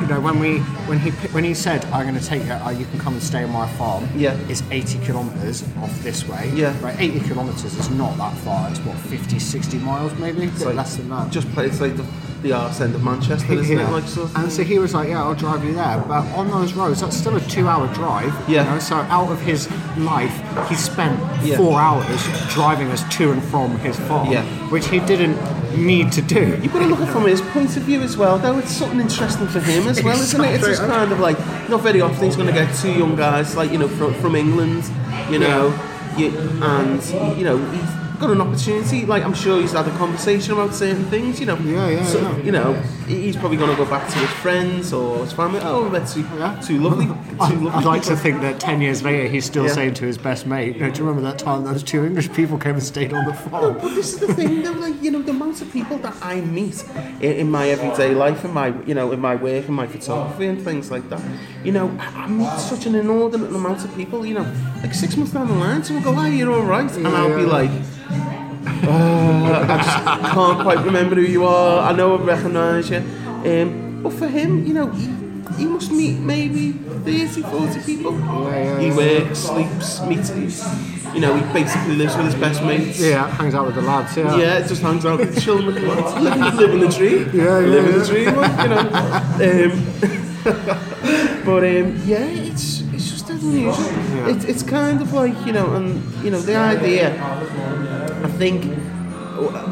you 0.00 0.06
know, 0.08 0.20
when 0.20 0.38
we 0.40 0.58
when 0.88 0.98
he 0.98 1.10
when 1.32 1.44
he 1.44 1.54
said, 1.54 1.84
"I'm 1.86 2.06
going 2.06 2.18
to 2.20 2.24
take 2.26 2.44
you, 2.44 2.52
uh, 2.52 2.70
you 2.70 2.84
can 2.86 2.98
come 2.98 3.14
and 3.14 3.22
stay 3.22 3.44
on 3.44 3.50
my 3.50 3.66
farm," 3.74 4.08
Yeah. 4.16 4.36
it's 4.48 4.62
80 4.70 4.98
kilometres 5.06 5.62
off 5.82 5.92
this 6.02 6.26
way. 6.28 6.50
Yeah. 6.54 6.74
right. 6.82 6.96
80 6.98 7.20
kilometres 7.20 7.74
is 7.78 7.90
not 7.90 8.16
that 8.18 8.36
far. 8.38 8.68
It's 8.70 8.80
what 8.80 8.96
50, 8.96 9.38
60 9.38 9.78
miles, 9.78 10.12
maybe. 10.18 10.44
It's 10.44 10.64
like- 10.64 10.74
less 10.74 10.96
than 10.96 11.08
that. 11.10 11.30
Just 11.30 11.50
play, 11.52 11.66
it's 11.66 11.80
like 11.80 11.96
the, 11.96 12.04
the 12.42 12.52
arse 12.52 12.80
end 12.80 12.94
of 12.94 13.02
Manchester, 13.04 13.52
isn't 13.54 13.76
Yeah. 13.78 13.88
it? 13.88 13.92
Like 13.92 14.08
sort 14.08 14.30
of- 14.30 14.36
And 14.36 14.52
so 14.52 14.64
he 14.64 14.78
was 14.78 14.94
like, 14.94 15.08
"Yeah, 15.08 15.22
I'll 15.22 15.34
drive 15.34 15.64
you 15.64 15.74
there." 15.74 16.02
But 16.08 16.24
on 16.34 16.50
those 16.50 16.72
roads, 16.74 17.00
that's 17.00 17.16
still 17.16 17.36
a 17.36 17.40
two-hour 17.40 17.86
drive. 17.94 18.32
Yeah. 18.48 18.64
You 18.64 18.70
know? 18.70 18.78
So 18.80 18.96
out 18.96 19.30
of 19.30 19.40
his 19.40 19.68
life, 19.98 20.34
he 20.68 20.74
spent 20.74 21.18
Yeah. 21.44 21.56
four 21.56 21.80
hours 21.80 22.20
driving 22.52 22.88
us 22.90 23.02
to 23.16 23.32
and 23.32 23.42
from 23.44 23.78
his 23.78 23.96
farm, 24.00 24.30
Yeah. 24.32 24.42
which 24.70 24.88
he 24.88 24.98
didn't 25.00 25.36
need 25.76 26.12
to 26.12 26.22
do. 26.22 26.58
You've 26.62 26.72
got 26.72 26.80
to 26.80 26.86
look 26.86 27.00
at 27.00 27.08
it 27.08 27.12
from 27.12 27.26
his 27.26 27.40
point 27.40 27.76
of 27.76 27.82
view 27.82 28.00
as 28.02 28.16
well, 28.16 28.38
though. 28.38 28.58
It's 28.58 28.70
something 28.70 29.00
interesting 29.00 29.46
for 29.46 29.60
him 29.60 29.86
as 29.88 30.02
well, 30.02 30.18
isn't 30.18 30.44
it? 30.44 30.54
It's 30.54 30.66
just 30.66 30.82
kind 30.82 31.12
of 31.12 31.20
like, 31.20 31.38
not 31.68 31.80
very 31.80 32.00
often 32.00 32.24
he's 32.24 32.36
going 32.36 32.48
to 32.48 32.52
get 32.52 32.74
two 32.76 32.92
young 32.92 33.16
guys, 33.16 33.56
like, 33.56 33.70
you 33.70 33.78
know, 33.78 33.88
from, 33.88 34.14
from 34.14 34.34
England, 34.34 34.84
you 35.30 35.38
know, 35.38 35.68
you, 36.16 36.36
and, 36.62 37.02
you 37.38 37.44
know, 37.44 37.58
he's 37.70 38.03
got 38.20 38.30
an 38.30 38.40
opportunity. 38.40 39.04
Like, 39.06 39.24
I'm 39.24 39.34
sure 39.34 39.60
he's 39.60 39.72
had 39.72 39.86
a 39.86 39.90
conversation 39.96 40.52
about 40.52 40.74
certain 40.74 41.04
things, 41.06 41.40
you 41.40 41.46
know. 41.46 41.56
Yeah, 41.58 41.88
yeah, 41.88 42.04
so, 42.04 42.20
yeah. 42.20 42.36
You 42.38 42.52
know, 42.52 42.72
he's 43.06 43.36
probably 43.36 43.56
going 43.56 43.70
to 43.70 43.76
go 43.76 43.88
back 43.88 44.08
to 44.12 44.18
his 44.18 44.30
friends 44.30 44.92
or 44.92 45.18
his 45.18 45.32
family. 45.32 45.60
Oh, 45.62 45.88
they're 45.88 46.06
too, 46.06 46.22
Yeah. 46.38 46.60
too 46.60 46.78
lovely. 46.80 47.06
Too 47.34 47.40
I'd, 47.40 47.52
lovely. 47.58 47.70
I'd 47.70 47.84
like 47.84 48.02
to 48.02 48.16
think 48.16 48.40
that 48.42 48.60
10 48.60 48.80
years 48.80 49.02
later 49.02 49.26
he's 49.26 49.44
still 49.44 49.64
Yeah. 49.66 49.72
saying 49.72 49.94
to 49.94 50.04
his 50.04 50.16
best 50.16 50.46
mate, 50.46 50.80
know, 50.80 50.88
do 50.90 51.02
you 51.02 51.08
remember 51.08 51.28
that 51.28 51.38
time 51.38 51.64
those 51.64 51.82
two 51.82 52.04
English 52.04 52.32
people 52.32 52.56
came 52.58 52.74
and 52.74 52.82
stayed 52.82 53.12
on 53.12 53.24
the 53.24 53.34
farm? 53.34 53.74
But 53.80 53.94
this 53.96 54.14
is 54.14 54.20
the 54.20 54.32
thing, 54.34 54.62
though, 54.62 54.70
like 54.72 55.02
you 55.02 55.10
know, 55.10 55.20
the 55.20 55.32
amount 55.32 55.60
of 55.60 55.72
people 55.72 55.98
that 55.98 56.14
I 56.22 56.40
meet 56.40 56.84
in, 57.20 57.32
in 57.32 57.50
my 57.50 57.68
everyday 57.70 58.14
life, 58.14 58.44
in 58.44 58.52
my 58.54 58.68
you 58.86 58.94
know, 58.94 59.10
in 59.10 59.20
my 59.20 59.34
work, 59.34 59.66
in 59.66 59.74
my 59.74 59.86
photography, 59.88 60.46
and 60.46 60.62
things 60.62 60.90
like 60.92 61.08
that. 61.10 61.20
You 61.64 61.72
know, 61.72 61.90
I, 61.98 62.22
I 62.24 62.26
meet 62.28 62.52
such 62.60 62.86
an 62.86 62.94
inordinate 62.94 63.50
amount 63.52 63.84
of 63.84 63.94
people. 63.96 64.24
You 64.24 64.34
know, 64.34 64.52
like 64.82 64.94
six 64.94 65.16
months 65.16 65.32
down 65.32 65.48
the 65.48 65.54
line, 65.54 65.82
someone 65.82 66.04
will 66.04 66.12
go, 66.12 66.20
"Hi, 66.20 66.28
you're 66.28 66.52
all 66.52 66.62
right," 66.62 66.90
and 66.96 67.08
I'll 67.08 67.36
be 67.36 67.44
like. 67.44 67.70
"Uh, 68.86 69.66
I 69.68 69.76
just 69.76 70.34
can't 70.34 70.60
quite 70.60 70.84
remember 70.84 71.14
who 71.16 71.22
you 71.22 71.44
are. 71.44 71.90
I 71.90 71.92
know 71.92 72.16
I 72.16 72.22
recognise 72.22 72.90
you. 72.90 72.98
Um, 72.98 74.00
but 74.02 74.12
for 74.12 74.28
him, 74.28 74.66
you 74.66 74.74
know, 74.74 74.90
he, 74.90 75.06
he 75.58 75.66
must 75.66 75.90
meet 75.92 76.18
maybe 76.18 76.72
30, 76.72 77.42
40 77.42 77.80
people. 77.80 78.18
yeah, 78.18 78.78
he 78.78 78.88
yeah. 78.88 78.96
works, 78.96 79.38
sleeps, 79.38 80.00
meets. 80.02 80.30
You 81.14 81.20
know, 81.20 81.36
he 81.36 81.52
basically 81.52 81.96
lives 81.96 82.16
with 82.16 82.26
his 82.26 82.34
best 82.34 82.62
mates. 82.62 82.98
Yeah, 83.00 83.28
hangs 83.36 83.54
out 83.54 83.66
with 83.66 83.76
the 83.76 83.82
lads, 83.82 84.16
yeah. 84.16 84.36
Yeah, 84.36 84.58
it 84.58 84.66
just 84.66 84.82
hangs 84.82 85.06
out 85.06 85.20
with 85.20 85.34
the 85.34 85.40
children 85.40 85.66
with 85.66 85.76
the 85.76 85.88
lads. 85.88 86.14
Living, 86.22 86.56
living 86.56 86.80
the 86.80 86.88
dream. 86.88 87.30
Yeah, 87.32 87.60
yeah, 87.60 87.66
Living 87.66 87.92
yeah. 87.92 87.98
the 87.98 88.06
dream, 88.06 88.28
you 88.62 88.68
know. 88.72 88.84
Um, 89.44 90.24
but 90.44 91.62
um, 91.64 92.02
yeah, 92.04 92.24
it's 92.24 92.80
it's 92.92 93.10
just 93.10 93.30
unusual. 93.30 94.28
It's 94.28 94.44
it's 94.44 94.62
kind 94.62 95.00
of 95.00 95.12
like 95.12 95.34
you 95.46 95.52
know, 95.52 95.74
and 95.74 96.02
you 96.24 96.30
know 96.30 96.40
the 96.40 96.56
idea. 96.56 97.14
I 98.24 98.28
think 98.28 98.64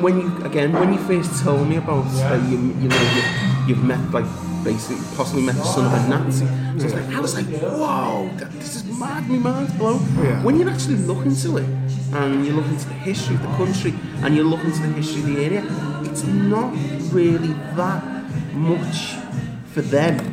when 0.03 0.21
you 0.21 0.45
again 0.45 0.73
when 0.73 0.93
you 0.93 0.99
first 0.99 1.43
told 1.43 1.67
me 1.69 1.77
about 1.77 2.05
uh, 2.07 2.35
you 2.51 2.59
you 2.83 2.89
know 2.89 3.03
you, 3.17 3.23
you've 3.69 3.83
met 3.83 4.01
like 4.11 4.27
basically 4.63 5.03
possibly 5.17 5.43
met 5.43 5.57
the 5.57 5.65
son 5.65 5.87
of 5.87 5.95
a 5.95 6.09
Nazi. 6.09 6.47
So 6.79 6.87
I 6.87 6.93
was 6.93 6.95
like, 6.95 7.15
I 7.17 7.21
was 7.21 7.35
like, 7.35 7.47
whoa, 7.63 8.31
that, 8.37 8.53
this 8.53 8.77
is 8.77 8.85
mad. 8.99 9.29
My 9.29 9.37
mind's 9.39 9.73
blown. 9.75 10.01
Yeah. 10.23 10.43
When 10.43 10.59
you 10.59 10.69
actually 10.69 10.97
look 10.97 11.25
into 11.25 11.57
it 11.57 11.67
and 12.13 12.47
you 12.47 12.53
look 12.53 12.67
into 12.67 12.87
the 12.89 12.95
history 12.95 13.37
of 13.37 13.43
the 13.43 13.49
country 13.57 13.95
and 14.23 14.37
you 14.37 14.45
look 14.45 14.63
into 14.65 14.81
the 14.81 14.93
history 15.01 15.21
of 15.23 15.27
the 15.29 15.45
area, 15.45 15.65
it's 16.03 16.25
not 16.25 16.73
really 17.13 17.55
that 17.77 18.05
much 18.55 19.17
for 19.73 19.83
them. 19.83 20.32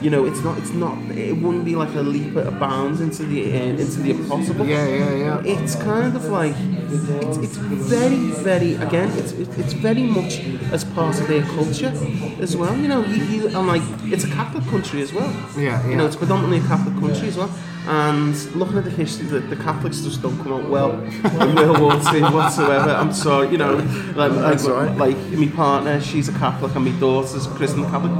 You 0.00 0.10
know, 0.10 0.24
it's 0.24 0.42
not. 0.42 0.58
It's 0.58 0.72
not. 0.72 0.96
It 1.10 1.36
wouldn't 1.36 1.64
be 1.64 1.74
like 1.74 1.94
a 1.94 2.02
leap 2.02 2.36
at 2.36 2.46
a 2.46 2.50
bounds 2.50 3.00
into 3.00 3.24
the 3.24 3.52
uh, 3.52 3.82
into 3.82 4.00
the 4.00 4.10
impossible. 4.10 4.66
Yeah, 4.66 4.86
yeah, 4.86 5.14
yeah. 5.14 5.42
It's 5.44 5.74
kind 5.74 6.14
of 6.14 6.24
like 6.26 6.54
it's, 6.58 7.36
it's 7.38 7.56
very, 7.56 8.16
very 8.48 8.74
again. 8.74 9.10
It's 9.18 9.32
it's 9.32 9.72
very 9.72 10.04
much 10.04 10.40
as 10.72 10.84
part 10.84 11.18
of 11.20 11.26
their 11.26 11.42
culture 11.42 11.92
as 12.40 12.56
well. 12.56 12.76
You 12.76 12.88
know, 12.88 13.04
you, 13.04 13.24
you 13.24 13.46
and 13.48 13.66
like 13.66 13.82
it's 14.04 14.24
a 14.24 14.28
Catholic 14.28 14.64
country 14.66 15.02
as 15.02 15.12
well. 15.12 15.30
Yeah, 15.56 15.86
You 15.88 15.96
know, 15.96 16.06
it's 16.06 16.16
predominantly 16.16 16.58
a 16.58 16.68
Catholic 16.68 16.94
country 17.00 17.28
as 17.28 17.36
well. 17.36 17.50
And 17.88 18.36
looking 18.54 18.76
at 18.76 18.84
the 18.84 18.90
history, 18.90 19.26
the, 19.28 19.40
the 19.40 19.56
Catholics 19.56 20.02
just 20.02 20.20
don't 20.20 20.36
come 20.42 20.52
out 20.52 20.68
well 20.68 20.92
in 21.00 21.54
World 21.54 21.80
War 21.80 21.92
II 22.14 22.20
whatsoever. 22.20 22.90
I'm 22.90 23.14
sorry, 23.14 23.48
you 23.48 23.56
know, 23.56 23.76
like 24.14 24.30
like, 24.32 24.62
right. 24.64 24.94
like 24.94 25.16
my 25.30 25.48
partner, 25.48 25.98
she's 25.98 26.28
a 26.28 26.32
Catholic, 26.32 26.76
and 26.76 26.84
my 26.84 26.90
daughter's 27.00 27.46
a 27.46 27.48
Christian 27.48 27.84
Catholic. 27.84 28.12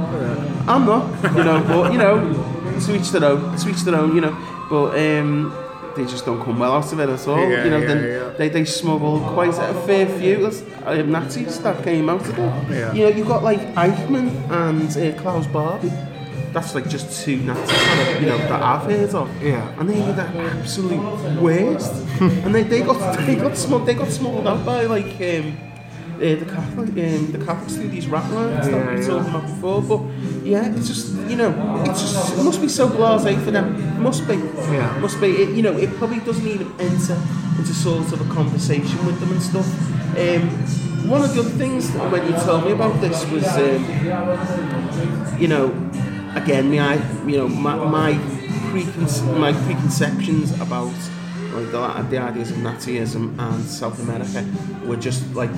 I'm 0.67 0.87
not, 0.87 1.35
you 1.35 1.43
know, 1.43 1.63
but 1.67 1.91
you 1.91 1.99
know, 1.99 2.79
to 2.79 2.95
each 2.95 3.11
their 3.11 3.25
own, 3.25 3.55
to 3.57 3.69
each 3.69 3.81
their 3.81 3.93
own, 3.93 4.15
you 4.15 4.21
know. 4.21 4.35
But 4.71 4.97
um, 4.97 5.55
they 5.95 6.05
just 6.05 6.25
don't 6.25 6.43
come 6.43 6.57
well 6.57 6.73
out 6.73 6.91
of 6.91 6.99
it 6.99 7.07
at 7.07 7.27
all. 7.27 7.37
Yeah, 7.37 7.63
you 7.63 7.69
know, 7.69 7.77
yeah, 7.77 7.87
then 7.87 8.03
yeah. 8.03 8.29
they 8.39 8.49
they 8.49 8.65
smuggled 8.65 9.21
quite 9.33 9.49
a 9.49 9.73
fair 9.85 10.07
few 10.07 10.47
uh, 10.83 10.95
Nazis 11.03 11.59
that 11.59 11.83
came 11.83 12.09
out 12.09 12.27
of 12.27 12.39
it. 12.39 12.71
Yeah. 12.71 12.93
You 12.93 13.03
know, 13.03 13.09
you've 13.09 13.27
got 13.27 13.43
like 13.43 13.59
Eichmann 13.75 14.31
and 14.49 14.97
uh, 14.97 15.21
Klaus 15.21 15.45
Barbie. 15.45 15.91
That's 16.53 16.73
like 16.75 16.89
just 16.89 17.23
two 17.23 17.37
Nazis 17.37 17.67
that, 17.67 18.19
you 18.21 18.27
know, 18.27 18.37
that 18.37 18.61
I've 18.61 18.83
heard 18.89 19.13
of. 19.13 19.29
Yeah. 19.43 19.79
And 19.79 19.89
they 19.89 19.99
were 20.01 20.13
the 20.13 20.23
absolute 20.23 21.41
worst. 21.41 21.93
and 22.21 22.53
they, 22.55 22.63
they 22.63 22.81
got 22.81 23.17
they 23.25 23.35
got 23.35 23.55
smuggled 23.57 23.87
they 23.87 23.93
got 23.93 24.09
smuggled 24.09 24.47
out 24.47 24.65
by 24.65 24.83
like 24.85 25.05
um, 25.21 25.57
uh, 26.15 26.35
the 26.35 26.45
Catholic 26.45 26.89
um, 26.89 27.31
the 27.31 27.45
Catholics 27.45 27.75
do 27.75 27.87
these 27.87 28.07
rat 28.07 28.29
lines 28.31 28.65
that 28.67 28.73
Yeah, 28.73 28.93
we 28.95 29.01
yeah. 29.01 29.07
talked 29.07 29.29
about 29.29 29.45
before. 29.47 29.81
But 29.81 30.01
yeah, 30.43 30.75
it's 30.75 30.87
just 30.87 31.13
you 31.29 31.35
know, 31.35 31.83
it's 31.85 32.01
just 32.01 32.37
it 32.39 32.43
must 32.43 32.61
be 32.61 32.67
so 32.67 32.89
blasé 32.89 33.41
for 33.45 33.51
them. 33.51 33.75
It 33.75 33.99
must 34.01 34.27
be. 34.27 34.35
Yeah. 34.35 34.97
It 34.97 35.01
must 35.01 35.21
be. 35.21 35.27
It, 35.27 35.55
you 35.55 35.61
know, 35.61 35.77
it 35.77 35.89
probably 35.97 36.19
doesn't 36.19 36.47
even 36.47 36.67
enter 36.79 37.17
into 37.57 37.73
sort 37.73 38.11
of 38.11 38.19
a 38.29 38.33
conversation 38.33 39.05
with 39.05 39.19
them 39.19 39.31
and 39.31 39.41
stuff. 39.41 39.67
Um, 40.17 40.49
one 41.07 41.21
of 41.23 41.33
the 41.33 41.39
other 41.41 41.49
things 41.51 41.91
that 41.93 42.11
when 42.11 42.25
you 42.25 42.33
told 42.39 42.65
me 42.65 42.71
about 42.73 42.99
this 42.99 43.25
was, 43.31 43.45
um, 43.47 45.37
you 45.39 45.47
know, 45.47 45.69
again, 46.35 46.69
my, 46.71 46.95
you 47.27 47.37
know, 47.37 47.47
my, 47.47 47.75
my, 47.75 48.13
preconce- 48.71 49.23
my 49.39 49.51
preconceptions 49.53 50.51
about 50.61 50.93
like 51.53 51.71
the, 51.71 52.05
the 52.09 52.17
ideas 52.19 52.51
of 52.51 52.57
Nazism 52.57 53.37
and 53.39 53.63
South 53.65 53.99
America 54.01 54.45
were 54.85 54.95
just 54.97 55.27
like 55.33 55.49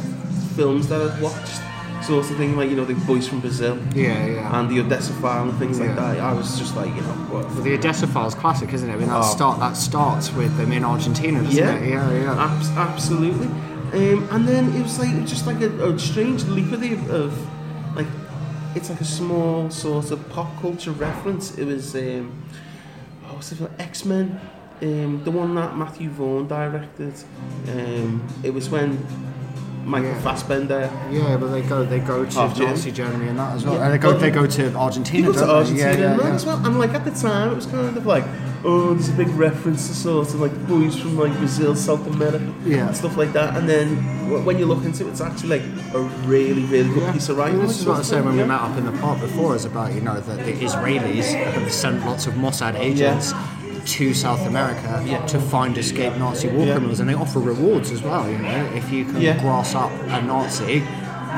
films 0.56 0.88
that 0.88 1.02
I'd 1.02 1.22
watched 1.22 1.62
sort 2.06 2.30
of 2.32 2.38
thing, 2.38 2.56
like 2.58 2.70
you 2.70 2.76
know 2.76 2.86
the 2.86 2.96
boys 3.06 3.28
from 3.28 3.42
Brazil 3.42 3.78
Yeah, 3.94 4.26
yeah. 4.26 4.60
and 4.60 4.70
the 4.70 4.80
Odessa 4.80 5.14
file 5.14 5.48
and 5.48 5.58
things 5.60 5.80
like 5.80 5.96
that. 5.96 6.20
I 6.20 6.34
was 6.34 6.58
just 6.58 6.76
like, 6.76 6.88
you 6.96 7.02
know, 7.02 7.14
what? 7.30 7.46
Well, 7.46 7.62
the 7.62 7.74
Odessa 7.76 8.08
Files 8.08 8.34
classic, 8.34 8.74
isn't 8.74 8.90
it? 8.90 8.94
I 8.94 8.96
mean, 8.96 9.10
that 9.10 9.18
Oh. 9.24 9.36
start 9.36 9.60
that 9.60 9.78
starts 9.78 10.32
with 10.34 10.56
them 10.58 10.72
in 10.72 10.84
Argentina, 10.84 11.44
doesn't 11.44 11.56
Yeah. 11.58 11.76
it? 11.76 11.90
Yeah, 11.90 12.12
yeah. 12.12 12.44
Abs- 12.46 12.70
absolutely. 12.72 13.48
Um, 13.94 14.28
and 14.32 14.48
then 14.48 14.74
it 14.74 14.82
was 14.82 14.98
like 14.98 15.10
it 15.10 15.22
was 15.22 15.30
just 15.30 15.46
like 15.46 15.62
a, 15.62 15.90
a 15.94 16.00
strange 16.00 16.44
leap 16.46 16.72
of, 16.72 16.80
the, 16.82 16.94
of 17.14 17.34
it's 18.76 18.90
like 18.90 19.02
a 19.02 19.06
small 19.06 19.70
sort 19.70 20.12
of 20.12 20.30
pop 20.30 20.60
culture 20.62 20.92
reference. 20.92 21.58
It 21.58 21.66
was 21.66 21.96
um, 21.96 22.44
oh, 23.26 23.34
what's 23.34 23.52
it 23.52 23.60
called? 23.60 23.72
X 23.80 24.06
Men, 24.06 24.40
um, 24.82 25.24
the 25.24 25.32
one 25.32 25.56
that 25.56 25.78
Matthew 25.78 26.10
Vaughn 26.10 26.48
directed. 26.48 27.14
Um, 27.68 28.28
it 28.44 28.54
was 28.54 28.70
when 28.70 29.06
Michael 29.86 30.10
Yeah. 30.10 30.22
Fassbender. 30.22 30.90
Yeah, 31.12 31.38
but 31.38 31.48
they 31.48 31.62
go 31.62 31.84
they 31.84 32.00
go 32.00 32.26
to 32.26 32.40
Half 32.40 32.60
Nazi 32.60 32.92
Germany 32.92 33.30
and 33.30 33.40
that 33.40 33.56
as 33.56 33.66
well. 33.66 33.76
Yeah. 33.76 33.86
And 33.86 33.94
they 33.94 33.98
go 33.98 34.12
Well, 34.12 34.20
they 34.20 34.32
go 34.32 34.48
to 34.48 34.76
Argentina. 34.76 35.28
He 35.28 35.34
goes 35.34 35.42
to? 35.42 35.50
Argentina 35.50 35.92
yeah, 35.92 35.98
yeah, 35.98 36.18
yeah. 36.18 36.36
as 36.36 36.46
well. 36.46 36.66
And 36.66 36.80
like 36.80 36.94
at 36.94 37.06
the 37.06 37.12
time, 37.12 37.52
it 37.52 37.56
was 37.56 37.66
kind 37.66 37.98
of 37.98 38.06
like, 38.06 38.26
oh, 38.64 38.94
there's 38.94 39.10
a 39.10 39.14
big 39.14 39.28
reference 39.30 39.88
to 39.88 39.94
sort 39.96 40.28
of 40.28 40.40
like 40.40 40.68
boys 40.68 41.00
from 41.00 41.18
like 41.18 41.36
Brazil, 41.38 41.76
South 41.76 42.06
America, 42.08 42.54
Yeah. 42.66 42.88
and 42.88 42.96
stuff 42.96 43.18
like 43.18 43.34
that. 43.34 43.56
And 43.58 43.68
then 43.68 43.96
w- 44.28 44.44
when 44.46 44.60
you 44.60 44.66
look 44.66 44.84
into 44.84 45.08
it, 45.08 45.12
it's 45.12 45.22
actually 45.22 45.60
like 45.60 45.64
a 45.94 46.02
really, 46.28 46.64
really 46.66 46.90
good 46.94 47.04
Yeah. 47.04 47.12
piece 47.14 47.30
of 47.30 47.38
I 47.40 47.44
writing. 47.44 47.58
mean, 47.60 47.68
this 47.68 47.80
is 47.80 47.86
what 47.86 47.96
I 47.96 48.00
was 48.00 48.08
saying 48.08 48.26
when 48.26 48.38
we 48.38 48.44
met 48.44 48.62
up 48.62 48.78
in 48.78 48.86
the 48.86 48.92
park 48.94 49.20
before, 49.20 49.56
is 49.56 49.66
about, 49.66 49.94
you 49.94 50.02
know, 50.02 50.20
that 50.20 50.46
the 50.46 50.54
Israelis 50.54 51.34
have 51.34 51.72
sent 51.72 52.06
lots 52.06 52.28
of 52.28 52.34
Mossad 52.36 52.76
agents 52.80 53.34
to 53.86 54.14
South 54.14 54.46
America 54.46 55.04
Yeah. 55.06 55.26
to 55.26 55.40
find 55.40 55.76
escaped 55.78 56.18
Nazi 56.20 56.48
war 56.50 56.66
Yeah. 56.66 56.74
criminals, 56.74 57.00
and 57.00 57.10
they 57.10 57.16
offer 57.16 57.40
rewards 57.40 57.90
as 57.92 58.04
well, 58.04 58.30
you 58.30 58.38
know, 58.38 58.64
if 58.76 58.92
you 58.92 59.06
can 59.06 59.20
Yeah. 59.22 59.42
grass 59.42 59.74
up 59.74 59.92
a 60.08 60.22
Nazi, 60.22 60.84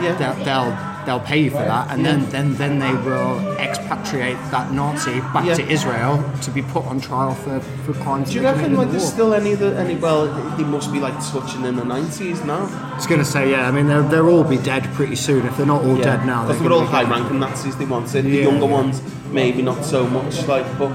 Yeah. 0.02 0.14
they'll, 0.16 0.44
they'll, 0.44 0.78
they'll 1.06 1.20
pay 1.20 1.40
you 1.44 1.50
for 1.50 1.58
that, 1.58 1.92
and 1.92 2.06
then, 2.06 2.30
then, 2.30 2.56
then 2.56 2.80
they 2.80 2.94
will 2.94 3.40
expatriate 3.58 4.38
that 4.52 4.72
Nazi 4.72 5.20
back 5.34 5.46
Yeah. 5.46 5.56
to 5.56 5.68
Israel 5.68 6.24
to 6.42 6.52
be 6.52 6.62
put 6.62 6.86
on 6.86 7.00
trial 7.00 7.34
for, 7.34 7.60
for 7.60 7.94
crimes 7.94 8.30
Do 8.30 8.36
you 8.36 8.44
reckon 8.44 8.76
like 8.76 8.88
the 8.88 8.94
there's 8.94 9.08
still 9.08 9.34
any 9.34 9.54
of 9.54 9.60
the 9.60 9.76
any 9.78 9.96
well 9.96 10.28
they 10.58 10.64
must 10.64 10.92
be 10.92 11.00
like 11.00 11.16
touching 11.32 11.66
in 11.66 11.76
the 11.76 11.86
nineties 11.86 12.44
now? 12.44 12.68
I 12.92 12.96
was 12.96 13.08
going 13.08 13.20
to 13.20 13.26
say, 13.26 13.52
yeah, 13.52 13.68
I 13.68 13.72
mean, 13.72 13.88
they'll, 13.88 14.04
they'll 14.04 14.30
all 14.30 14.44
be 14.44 14.58
dead 14.58 14.84
pretty 14.94 15.16
soon. 15.16 15.46
If 15.46 15.58
they're 15.58 15.66
not 15.66 15.84
all 15.84 15.98
dead 15.98 16.26
now, 16.26 16.48
because 16.48 16.62
they're 16.62 16.72
all 16.72 16.86
high 16.86 17.10
ranking 17.10 17.40
Nazis 17.40 17.76
they 17.78 17.86
wanted. 17.86 18.26
The 18.26 18.30
younger 18.30 18.66
yeah. 18.66 18.72
ones 18.72 19.02
maybe 19.34 19.62
not 19.62 19.84
so 19.84 20.08
much. 20.08 20.48
Like, 20.48 20.66
but 20.78 20.90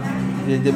the, 0.46 0.56
the, 0.58 0.70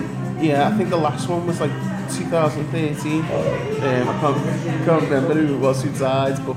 yeah, 0.44 0.68
I 0.68 0.76
think 0.76 0.90
the 0.90 0.96
last 0.96 1.28
one 1.28 1.46
was 1.46 1.60
like 1.60 1.70
2013. 2.12 3.20
Um, 3.20 3.28
I 3.28 4.20
can't, 4.20 4.84
can't 4.84 5.02
remember 5.04 5.34
who 5.34 5.54
it 5.54 5.58
was 5.58 5.82
who 5.82 5.90
died, 5.92 6.44
but 6.44 6.56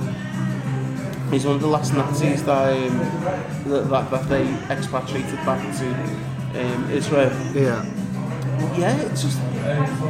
he's 1.35 1.45
one 1.45 1.55
of 1.55 1.61
the 1.61 1.67
last 1.67 1.93
Nazis 1.93 2.43
that 2.45 2.73
um, 2.73 2.97
that, 3.69 3.89
that, 3.89 4.09
that 4.09 4.29
they 4.29 4.45
expatriated 4.73 5.35
back 5.45 5.61
to 5.79 5.87
um, 6.61 6.89
Israel. 6.89 7.31
Yeah. 7.53 7.83
Yeah, 8.77 8.95
it's 9.01 9.21
just, 9.21 9.39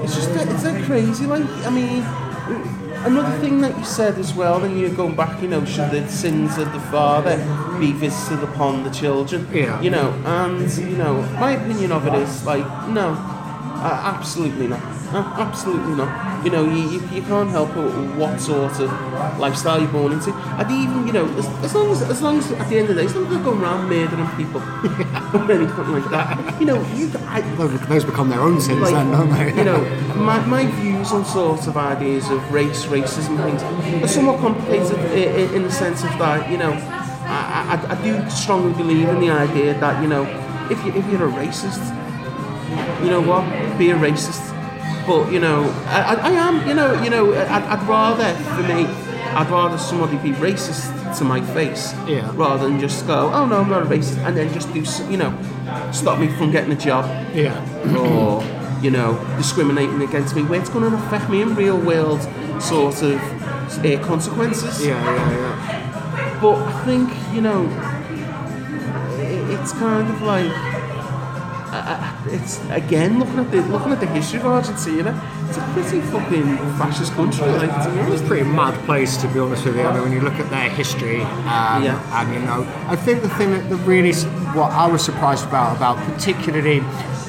it's 0.03 0.15
just, 0.15 0.29
it's 0.29 0.63
like 0.63 0.83
crazy. 0.85 1.25
Like, 1.25 1.43
I 1.65 1.71
mean, 1.71 2.03
another 3.05 3.35
thing 3.39 3.61
that 3.61 3.75
you 3.75 3.83
said 3.83 4.19
as 4.19 4.35
well, 4.35 4.59
then 4.59 4.77
you're 4.77 4.93
going 4.93 5.15
back, 5.15 5.41
you 5.41 5.47
know, 5.47 5.65
should 5.65 5.89
the 5.89 6.07
sins 6.07 6.57
of 6.59 6.71
the 6.71 6.79
father 6.79 7.37
be 7.79 7.91
visited 7.91 8.43
upon 8.43 8.83
the 8.83 8.91
children? 8.91 9.47
Yeah. 9.51 9.81
You 9.81 9.89
know, 9.89 10.11
and 10.25 10.71
you 10.77 10.97
know, 10.97 11.23
my 11.39 11.51
opinion 11.53 11.91
of 11.91 12.05
it 12.05 12.13
is 12.13 12.45
like, 12.45 12.65
no, 12.89 13.15
uh, 13.17 14.13
absolutely 14.15 14.67
not. 14.67 14.94
Absolutely 15.15 15.95
not. 15.95 16.43
You 16.45 16.51
know, 16.51 16.63
you, 16.63 16.89
you, 16.89 16.99
you 17.09 17.21
can't 17.21 17.49
help 17.49 17.69
wh- 17.69 18.17
what 18.17 18.39
sort 18.39 18.79
of 18.79 19.39
lifestyle 19.39 19.79
you're 19.79 19.91
born 19.91 20.11
into. 20.11 20.33
And 20.33 20.69
even, 20.71 21.07
you 21.07 21.13
know, 21.13 21.25
as, 21.37 21.47
as 21.63 21.73
long 21.75 21.91
as 21.91 22.01
as 22.01 22.21
long 22.21 22.37
as 22.37 22.51
at 22.51 22.69
the 22.69 22.77
end 22.77 22.89
of 22.89 22.95
the 22.95 23.01
day, 23.01 23.05
as 23.07 23.15
long 23.15 23.25
as 23.25 23.33
they're 23.33 23.43
going 23.43 23.61
around 23.61 23.89
murdering 23.89 24.27
people 24.35 24.61
or 25.33 25.51
anything 25.51 25.91
like 25.91 26.09
that, 26.11 26.59
you 26.59 26.65
know, 26.65 26.81
you, 26.93 27.11
I, 27.27 27.41
Those, 27.55 27.79
those 27.87 28.05
become 28.05 28.29
their 28.29 28.41
own 28.41 28.59
sins 28.59 28.81
like, 28.81 28.93
then, 28.93 29.11
don't 29.11 29.29
they? 29.29 29.55
you 29.55 29.63
know, 29.63 29.79
my, 30.15 30.45
my 30.45 30.65
views 30.67 31.11
on 31.11 31.25
sort 31.25 31.65
of 31.67 31.77
ideas 31.77 32.29
of 32.29 32.51
race, 32.51 32.85
racism, 32.85 33.41
things 33.43 33.63
are 34.03 34.07
somewhat 34.07 34.39
complicated 34.39 34.99
in, 35.11 35.55
in 35.55 35.63
the 35.63 35.71
sense 35.71 36.03
of 36.03 36.09
that, 36.19 36.49
you 36.51 36.57
know, 36.57 36.71
I, 37.27 37.87
I, 37.89 37.93
I 37.93 38.03
do 38.03 38.29
strongly 38.29 38.73
believe 38.73 39.09
in 39.09 39.19
the 39.19 39.31
idea 39.31 39.79
that, 39.79 40.01
you 40.01 40.07
know, 40.07 40.23
if, 40.69 40.83
you, 40.85 40.93
if 40.93 41.05
you're 41.09 41.27
a 41.27 41.31
racist, 41.31 41.83
you 43.03 43.09
know 43.09 43.21
what, 43.21 43.43
be 43.77 43.91
a 43.91 43.95
racist. 43.95 44.54
But, 45.07 45.31
you 45.31 45.39
know, 45.39 45.63
I, 45.87 46.15
I, 46.15 46.31
am, 46.31 46.67
you 46.67 46.73
know, 46.73 47.01
you 47.03 47.09
know, 47.11 47.33
I'd, 47.33 47.63
I'd 47.63 47.87
rather, 47.87 48.33
for 48.55 48.63
me, 48.63 48.85
I'd 49.35 49.49
rather 49.51 49.77
somebody 49.77 50.17
be 50.17 50.31
racist 50.37 51.17
to 51.19 51.23
my 51.23 51.41
face 51.53 51.93
Yeah. 52.07 52.31
rather 52.35 52.67
than 52.67 52.79
just 52.79 53.05
go, 53.05 53.29
oh 53.33 53.45
no, 53.45 53.61
I'm 53.61 53.69
not 53.69 53.83
a 53.83 53.85
racist, 53.85 54.17
and 54.25 54.35
then 54.35 54.51
just 54.53 54.73
do, 54.73 54.83
you 55.11 55.17
know, 55.17 55.31
stop 55.91 56.19
me 56.19 56.27
from 56.27 56.51
getting 56.51 56.71
a 56.71 56.75
job 56.75 57.05
Yeah. 57.35 57.53
or 57.97 58.43
you 58.81 58.91
know 58.91 59.17
discriminating 59.37 60.01
against 60.01 60.35
me 60.35 60.43
where 60.43 60.59
it's 60.59 60.69
going 60.69 60.89
to 60.89 60.95
affect 60.97 61.29
me 61.29 61.41
in 61.41 61.55
real 61.55 61.77
world 61.77 62.21
sort 62.61 63.01
of 63.03 63.15
uh, 63.85 64.05
consequences 64.05 64.85
Yeah, 64.85 65.01
yeah, 65.03 65.31
yeah. 65.31 66.39
but 66.41 66.55
I 66.57 66.83
think 66.85 67.09
you 67.33 67.41
know 67.41 67.65
i- 69.17 69.53
it's 69.53 69.71
kind 69.73 70.07
of 70.09 70.21
like 70.21 70.51
it's 72.27 72.59
again 72.69 73.19
looking 73.19 73.39
at 73.39 73.51
the 73.51 73.61
looking 73.63 73.91
at 73.91 73.99
the 73.99 74.07
history 74.07 74.39
of 74.39 74.45
Argentina 74.47 75.11
it's 75.47 75.57
a 75.57 75.61
pretty 75.73 76.01
fucking 76.01 76.57
fascist 76.79 77.13
country 77.13 77.45
like 77.47 77.69
to 77.83 77.91
be 77.91 77.99
It's 78.13 78.21
a 78.21 78.25
pretty 78.25 78.49
mad 78.49 78.73
place, 78.85 79.15
to 79.17 79.27
be 79.27 79.39
honest 79.39 79.63
with 79.65 79.75
you. 79.77 79.83
I 79.83 79.93
mean, 79.93 80.01
when 80.03 80.11
you 80.11 80.21
look 80.21 80.33
at 80.33 80.49
their 80.49 80.69
history, 80.69 81.21
um, 81.21 81.83
Yeah. 81.83 82.19
and 82.19 82.33
you 82.33 82.39
know, 82.39 82.65
I 82.87 82.95
think 82.95 83.21
the 83.21 83.29
thing 83.29 83.51
that, 83.51 83.69
that 83.69 83.75
really, 83.85 84.13
what 84.57 84.71
I 84.71 84.87
was 84.87 85.03
surprised 85.05 85.45
about, 85.45 85.77
about 85.77 85.97
particularly 86.13 86.79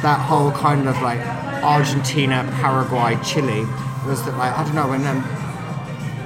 that 0.03 0.19
whole 0.19 0.51
kind 0.53 0.89
of 0.89 1.01
like 1.03 1.21
Argentina, 1.63 2.49
Paraguay, 2.63 3.19
Chile, 3.23 3.67
was 4.07 4.25
that 4.25 4.37
like 4.39 4.53
I 4.59 4.65
don't 4.65 4.75
know 4.75 4.89
when 4.89 5.07
um, 5.07 5.23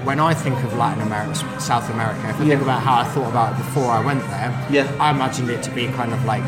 when 0.05 0.19
I 0.21 0.33
think 0.33 0.57
of 0.65 0.73
Latin 0.77 1.03
America, 1.03 1.35
South 1.61 1.91
America, 1.91 2.21
if 2.29 2.37
I 2.37 2.39
think 2.39 2.51
Yeah. 2.51 2.63
about 2.63 2.83
how 2.83 3.01
I 3.01 3.05
thought 3.05 3.29
about 3.29 3.53
it 3.55 3.57
before 3.59 3.91
I 3.91 4.01
went 4.01 4.23
there, 4.31 4.51
Yeah. 4.71 4.87
I 5.01 5.11
imagined 5.11 5.51
it 5.51 5.63
to 5.65 5.71
be 5.71 5.89
kind 5.89 6.13
of 6.13 6.25
like 6.25 6.45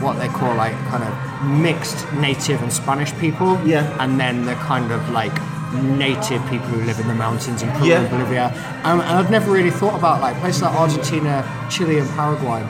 what 0.00 0.18
they 0.18 0.28
call 0.28 0.54
like 0.56 0.74
kind 0.88 1.02
of 1.04 1.12
mixed 1.48 2.10
native 2.14 2.62
and 2.62 2.72
Spanish 2.72 3.12
people, 3.18 3.58
Yeah. 3.64 3.96
and 4.02 4.18
then 4.18 4.44
the 4.44 4.54
kind 4.54 4.90
of 4.92 5.08
like 5.10 5.32
native 5.72 6.42
people 6.50 6.66
who 6.68 6.82
live 6.84 6.98
in 7.00 7.08
the 7.08 7.14
mountains 7.14 7.62
in 7.62 7.70
Peru 7.72 7.86
Yeah. 7.88 8.00
and 8.00 8.10
Bolivia. 8.10 8.46
Um, 8.84 9.00
and 9.00 9.10
I've 9.18 9.30
never 9.30 9.50
really 9.50 9.70
thought 9.70 9.94
about 9.94 10.20
like 10.20 10.36
places 10.40 10.62
like 10.62 10.74
Argentina, 10.74 11.44
Chile, 11.70 11.98
and 11.98 12.08
Paraguay. 12.10 12.62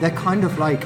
They're 0.00 0.10
kind 0.10 0.44
of 0.44 0.58
like 0.58 0.80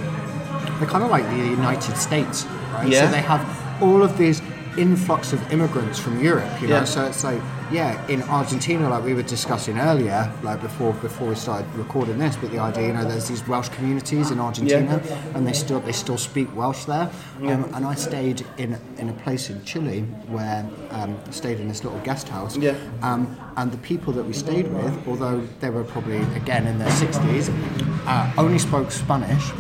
they're 0.79 0.89
kind 0.89 1.05
of 1.05 1.11
like 1.11 1.25
the 1.31 1.37
United 1.37 1.97
States, 1.97 2.47
right? 2.73 2.89
Yeah. 2.89 3.05
So 3.07 3.11
they 3.13 3.21
have 3.21 3.43
all 3.83 4.03
of 4.03 4.17
these 4.17 4.41
influx 4.77 5.33
of 5.33 5.53
immigrants 5.53 5.99
from 5.99 6.23
Europe, 6.23 6.51
you 6.61 6.69
know. 6.69 6.77
Yeah. 6.77 6.85
So 6.85 7.05
it's 7.07 7.25
like, 7.25 7.41
yeah, 7.71 8.05
in 8.09 8.23
Argentina, 8.25 8.89
like 8.89 9.05
we 9.05 9.15
were 9.15 9.23
discussing 9.23 9.79
earlier, 9.79 10.33
like 10.43 10.61
before 10.61 10.93
before 10.95 11.29
we 11.29 11.35
started 11.35 11.73
recording 11.75 12.19
this, 12.19 12.37
but 12.37 12.51
the 12.51 12.59
idea, 12.59 12.89
you 12.89 12.93
know, 12.93 13.05
there's 13.05 13.29
these 13.29 13.47
Welsh 13.47 13.69
communities 13.69 14.31
in 14.31 14.41
Argentina, 14.41 15.03
and 15.35 15.47
they 15.47 15.53
still 15.53 15.81
they 15.81 15.93
still 15.93 16.19
speak 16.19 16.55
Welsh 16.57 16.85
there. 16.85 17.11
Um, 17.43 17.65
and 17.75 17.87
I 17.87 17.95
stayed 17.95 18.45
in 18.59 18.79
in 18.99 19.09
a 19.09 19.15
place 19.25 19.51
in 19.51 19.63
Chile 19.65 20.01
where 20.29 20.69
um, 20.91 21.19
stayed 21.31 21.61
in 21.61 21.69
this 21.69 21.85
little 21.85 22.01
guest 22.01 22.29
house. 22.29 22.57
Yeah. 22.57 22.75
Um, 23.03 23.37
and 23.57 23.71
the 23.71 23.79
people 23.79 24.13
that 24.15 24.25
we 24.25 24.33
stayed 24.33 24.73
with, 24.73 25.09
although 25.09 25.41
they 25.61 25.71
were 25.71 25.85
probably 25.85 26.19
again 26.37 26.67
in 26.67 26.79
their 26.79 26.89
60s, 26.89 27.51
uh, 28.07 28.33
only 28.39 28.59
spoke 28.59 28.91
Spanish. 28.91 29.53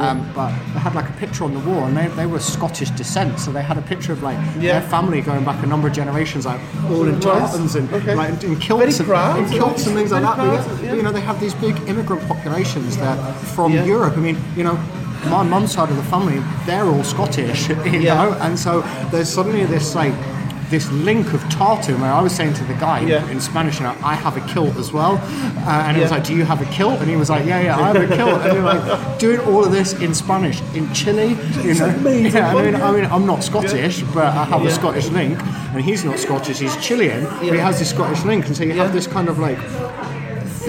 Um, 0.00 0.30
but 0.34 0.50
they 0.74 0.80
had 0.80 0.94
like 0.94 1.08
a 1.08 1.12
picture 1.14 1.44
on 1.44 1.54
the 1.54 1.60
wall, 1.60 1.84
and 1.84 1.96
they, 1.96 2.06
they 2.08 2.26
were 2.26 2.38
Scottish 2.38 2.90
descent, 2.90 3.40
so 3.40 3.50
they 3.50 3.62
had 3.62 3.78
a 3.78 3.82
picture 3.82 4.12
of 4.12 4.22
like 4.22 4.38
Yeah. 4.60 4.78
their 4.78 4.88
family 4.88 5.20
going 5.20 5.44
back 5.44 5.62
a 5.64 5.66
number 5.66 5.88
of 5.88 5.94
generations, 5.94 6.46
like 6.46 6.60
all 6.90 7.06
in 7.08 7.18
tartans 7.20 7.74
and 7.74 7.92
Okay. 7.92 8.14
like 8.14 8.30
in 8.44 8.56
kilts, 8.58 9.00
and, 9.00 9.38
in 9.38 9.50
kilts 9.50 9.86
and 9.86 9.96
things 9.96 10.12
like 10.12 10.22
that. 10.22 10.36
But 10.36 10.82
yeah. 10.82 10.94
You 10.94 11.02
know, 11.02 11.12
they 11.12 11.20
have 11.20 11.40
these 11.40 11.54
big 11.54 11.76
immigrant 11.88 12.22
populations 12.28 12.96
there 12.96 13.16
from 13.54 13.72
Yeah. 13.72 13.84
Europe. 13.84 14.14
I 14.16 14.20
mean, 14.20 14.38
you 14.56 14.64
know. 14.64 14.78
My 15.28 15.42
mum's 15.42 15.72
side 15.72 15.90
of 15.90 15.96
the 15.96 16.02
family, 16.04 16.40
they're 16.64 16.84
all 16.86 17.02
Scottish, 17.02 17.68
you 17.84 17.98
Yeah. 18.00 18.14
know, 18.14 18.32
and 18.40 18.56
so 18.56 18.82
there's 19.10 19.28
suddenly 19.28 19.64
this 19.66 19.96
like 19.96 20.14
this 20.70 20.90
link 20.92 21.32
of 21.32 21.40
tartan 21.48 22.00
where 22.00 22.12
I 22.12 22.20
was 22.20 22.32
saying 22.34 22.54
to 22.54 22.64
the 22.64 22.74
guy 22.74 23.00
Yeah. 23.00 23.26
in 23.30 23.40
Spanish, 23.40 23.78
you 23.78 23.84
know, 23.84 23.94
I 24.02 24.14
have 24.14 24.36
a 24.36 24.40
kilt 24.52 24.76
as 24.76 24.92
well, 24.92 25.14
uh, 25.66 25.84
and 25.86 25.96
he 25.96 26.02
was 26.02 26.10
like, 26.10 26.24
"Do 26.24 26.34
you 26.34 26.44
have 26.44 26.60
a 26.60 26.66
kilt?" 26.66 27.00
And 27.00 27.08
he 27.08 27.16
was 27.16 27.30
like, 27.30 27.46
"Yeah, 27.46 27.60
yeah, 27.60 27.78
I 27.78 27.86
have 27.92 27.96
a 28.10 28.16
kilt." 28.16 28.42
And 28.42 28.52
you're 28.54 28.62
like 28.64 29.18
doing 29.24 29.40
all 29.40 29.64
of 29.64 29.72
this 29.72 29.94
in 29.94 30.14
Spanish 30.14 30.60
in 30.74 30.92
Chile, 30.92 31.36
you 31.64 31.74
know. 31.74 31.86
amazing, 31.86 32.32
Yeah, 32.42 32.54
I 32.54 32.62
mean. 32.62 32.74
I 32.74 32.92
mean, 32.92 33.06
I'm 33.06 33.26
not 33.26 33.42
Scottish, 33.42 34.02
but 34.14 34.26
I 34.26 34.44
have 34.44 34.62
a 34.64 34.70
Scottish 34.70 35.08
link, 35.08 35.38
and 35.72 35.80
he's 35.82 36.04
not 36.04 36.18
Scottish, 36.18 36.58
he's 36.58 36.76
Chilean, 36.76 37.24
but 37.24 37.42
he 37.54 37.58
has 37.68 37.78
this 37.78 37.90
Scottish 37.90 38.24
link, 38.24 38.46
and 38.46 38.56
so 38.56 38.64
you 38.64 38.74
Yeah. 38.74 38.82
have 38.84 38.92
this 38.92 39.06
kind 39.06 39.28
of 39.28 39.38
like 39.38 39.58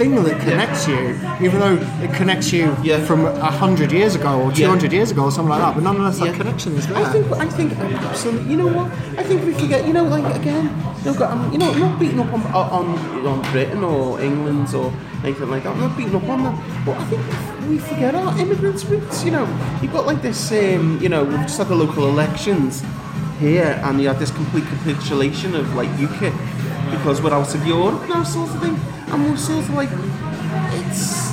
thing 0.00 0.14
that 0.24 0.40
connects 0.40 0.88
you, 0.88 1.00
even 1.46 1.60
though 1.60 1.76
it 2.02 2.10
connects 2.14 2.48
you 2.54 2.74
Yeah. 2.82 3.04
from 3.04 3.26
a 3.26 3.50
hundred 3.62 3.92
years 3.92 4.14
ago 4.14 4.32
or 4.42 4.50
two 4.50 4.66
hundred 4.66 4.92
Yeah. 4.92 4.98
years 5.00 5.10
ago 5.10 5.22
or 5.28 5.32
something 5.36 5.50
like 5.54 5.60
that. 5.60 5.74
But 5.74 5.84
nonetheless, 5.84 6.18
that 6.20 6.34
connection 6.40 6.70
is 6.78 6.86
there. 6.86 6.96
I 6.96 7.04
think, 7.14 7.30
uh, 7.30 7.44
I 7.46 7.48
think, 7.58 7.70
absolutely. 8.10 8.50
You 8.52 8.56
know 8.62 8.70
what? 8.78 8.86
I 9.20 9.22
think 9.28 9.44
we 9.44 9.52
forget. 9.62 9.80
You 9.86 9.92
know, 9.92 10.04
like 10.16 10.24
again, 10.40 10.64
um, 10.68 11.04
you 11.04 11.12
know, 11.12 11.26
I'm, 11.32 11.52
you 11.52 11.58
know, 11.58 11.70
I'm 11.72 11.80
not 11.86 11.94
beating 12.00 12.20
up 12.24 12.32
on, 12.36 12.40
uh, 12.58 12.78
on 12.78 12.86
on 13.32 13.38
Britain 13.52 13.82
or 13.92 14.04
England 14.28 14.68
or 14.80 14.88
anything 15.24 15.50
like 15.54 15.62
that. 15.64 15.72
I'm 15.74 15.80
not 15.86 15.94
beating 15.98 16.16
up 16.20 16.28
on 16.34 16.38
them, 16.44 16.54
but 16.86 16.94
I 17.02 17.04
think 17.10 17.22
we 17.68 17.76
forget 17.90 18.14
our 18.14 18.32
immigrants' 18.42 18.84
roots. 18.92 19.16
You 19.26 19.32
know, 19.36 19.46
you've 19.82 19.92
got 19.98 20.06
like 20.10 20.22
this. 20.22 20.40
Um, 20.50 20.98
you 21.04 21.10
know, 21.12 21.22
we've 21.30 21.46
just 21.50 21.58
had 21.58 21.68
the 21.68 21.78
local 21.84 22.04
elections 22.14 22.82
here, 23.38 23.70
and 23.84 24.00
you 24.00 24.08
had 24.08 24.18
this 24.18 24.30
complete 24.40 24.64
capitulation 24.72 25.50
of 25.60 25.66
like 25.80 25.90
UKIP 26.06 26.32
because 26.94 27.16
we're 27.22 27.36
out 27.40 27.54
of 27.54 27.62
Europe 27.66 28.02
now, 28.08 28.22
sort 28.24 28.48
of 28.54 28.58
thing, 28.62 28.76
sort 29.36 29.58
of 29.64 29.70
like, 29.74 29.90
it's. 30.80 31.32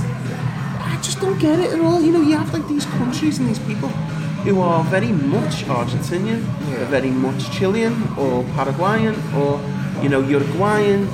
I 0.81 0.99
just 1.01 1.19
don't 1.21 1.37
get 1.39 1.59
it 1.59 1.73
at 1.73 1.79
all. 1.79 2.01
You 2.01 2.11
know, 2.11 2.21
you 2.21 2.35
have 2.37 2.51
like 2.53 2.67
these 2.67 2.85
countries 2.85 3.39
and 3.39 3.47
these 3.47 3.59
people 3.59 3.89
who 4.43 4.59
are 4.61 4.83
very 4.85 5.11
much 5.11 5.65
Argentinian, 5.65 6.41
Yeah. 6.71 6.85
very 6.89 7.11
much 7.11 7.51
Chilean 7.51 7.93
or 8.17 8.43
Paraguayan 8.55 9.15
or 9.35 9.59
you 10.01 10.09
know 10.09 10.21
Uruguayan, 10.21 11.07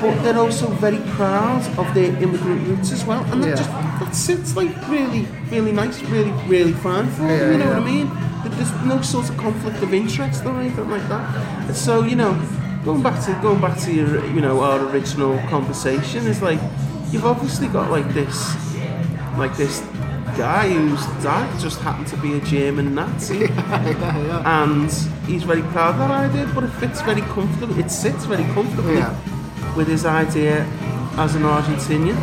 but 0.00 0.22
they're 0.22 0.38
also 0.38 0.68
very 0.68 0.98
proud 1.16 1.62
of 1.78 1.92
their 1.94 2.10
immigrant 2.22 2.66
roots 2.68 2.92
as 2.92 3.04
well, 3.04 3.24
and 3.32 3.42
that 3.42 3.48
Yeah. 3.50 3.56
just 3.56 3.70
that 4.00 4.14
sits 4.14 4.56
like 4.56 4.72
really, 4.88 5.26
really 5.50 5.72
nice, 5.72 6.02
really, 6.04 6.32
really 6.48 6.72
fine 6.72 7.06
for 7.08 7.22
them. 7.22 7.30
Yeah, 7.38 7.50
you 7.52 7.58
know 7.58 7.68
what 7.74 7.82
I 7.82 7.92
mean? 7.94 8.10
There's 8.56 8.72
no 8.84 9.00
sort 9.02 9.28
of 9.30 9.36
conflict 9.36 9.82
of 9.82 9.92
interest 9.94 10.44
or 10.44 10.52
anything 10.60 10.88
like 10.90 11.06
that. 11.08 11.74
So 11.74 12.04
you 12.04 12.16
know, 12.16 12.34
going 12.84 13.02
back 13.02 13.22
to 13.26 13.32
going 13.42 13.60
back 13.60 13.78
to 13.80 13.92
your, 13.92 14.24
you 14.26 14.40
know 14.40 14.60
our 14.60 14.80
original 14.90 15.38
conversation 15.48 16.26
is 16.26 16.40
like 16.42 16.60
you've 17.10 17.26
obviously 17.26 17.68
got 17.68 17.90
like 17.90 18.08
this 18.14 18.54
like 19.36 19.56
this 19.56 19.80
guy 20.36 20.68
whose 20.68 21.04
dad 21.22 21.60
just 21.60 21.80
happened 21.80 22.06
to 22.06 22.16
be 22.18 22.34
a 22.34 22.40
German 22.40 22.94
Nazi. 22.94 23.46
And 24.44 24.90
he's 25.26 25.42
very 25.42 25.62
proud 25.62 25.94
of 25.94 25.98
that 25.98 26.10
idea, 26.10 26.50
but 26.54 26.64
it 26.64 26.70
fits 26.82 27.00
very 27.02 27.20
comfortably. 27.22 27.82
It 27.82 27.90
sits 27.90 28.24
very 28.26 28.44
comfortably 28.54 28.94
Yeah. 28.98 29.14
with 29.76 29.88
his 29.88 30.06
idea 30.06 30.64
as 31.16 31.34
an 31.34 31.42
Argentinian. 31.42 32.16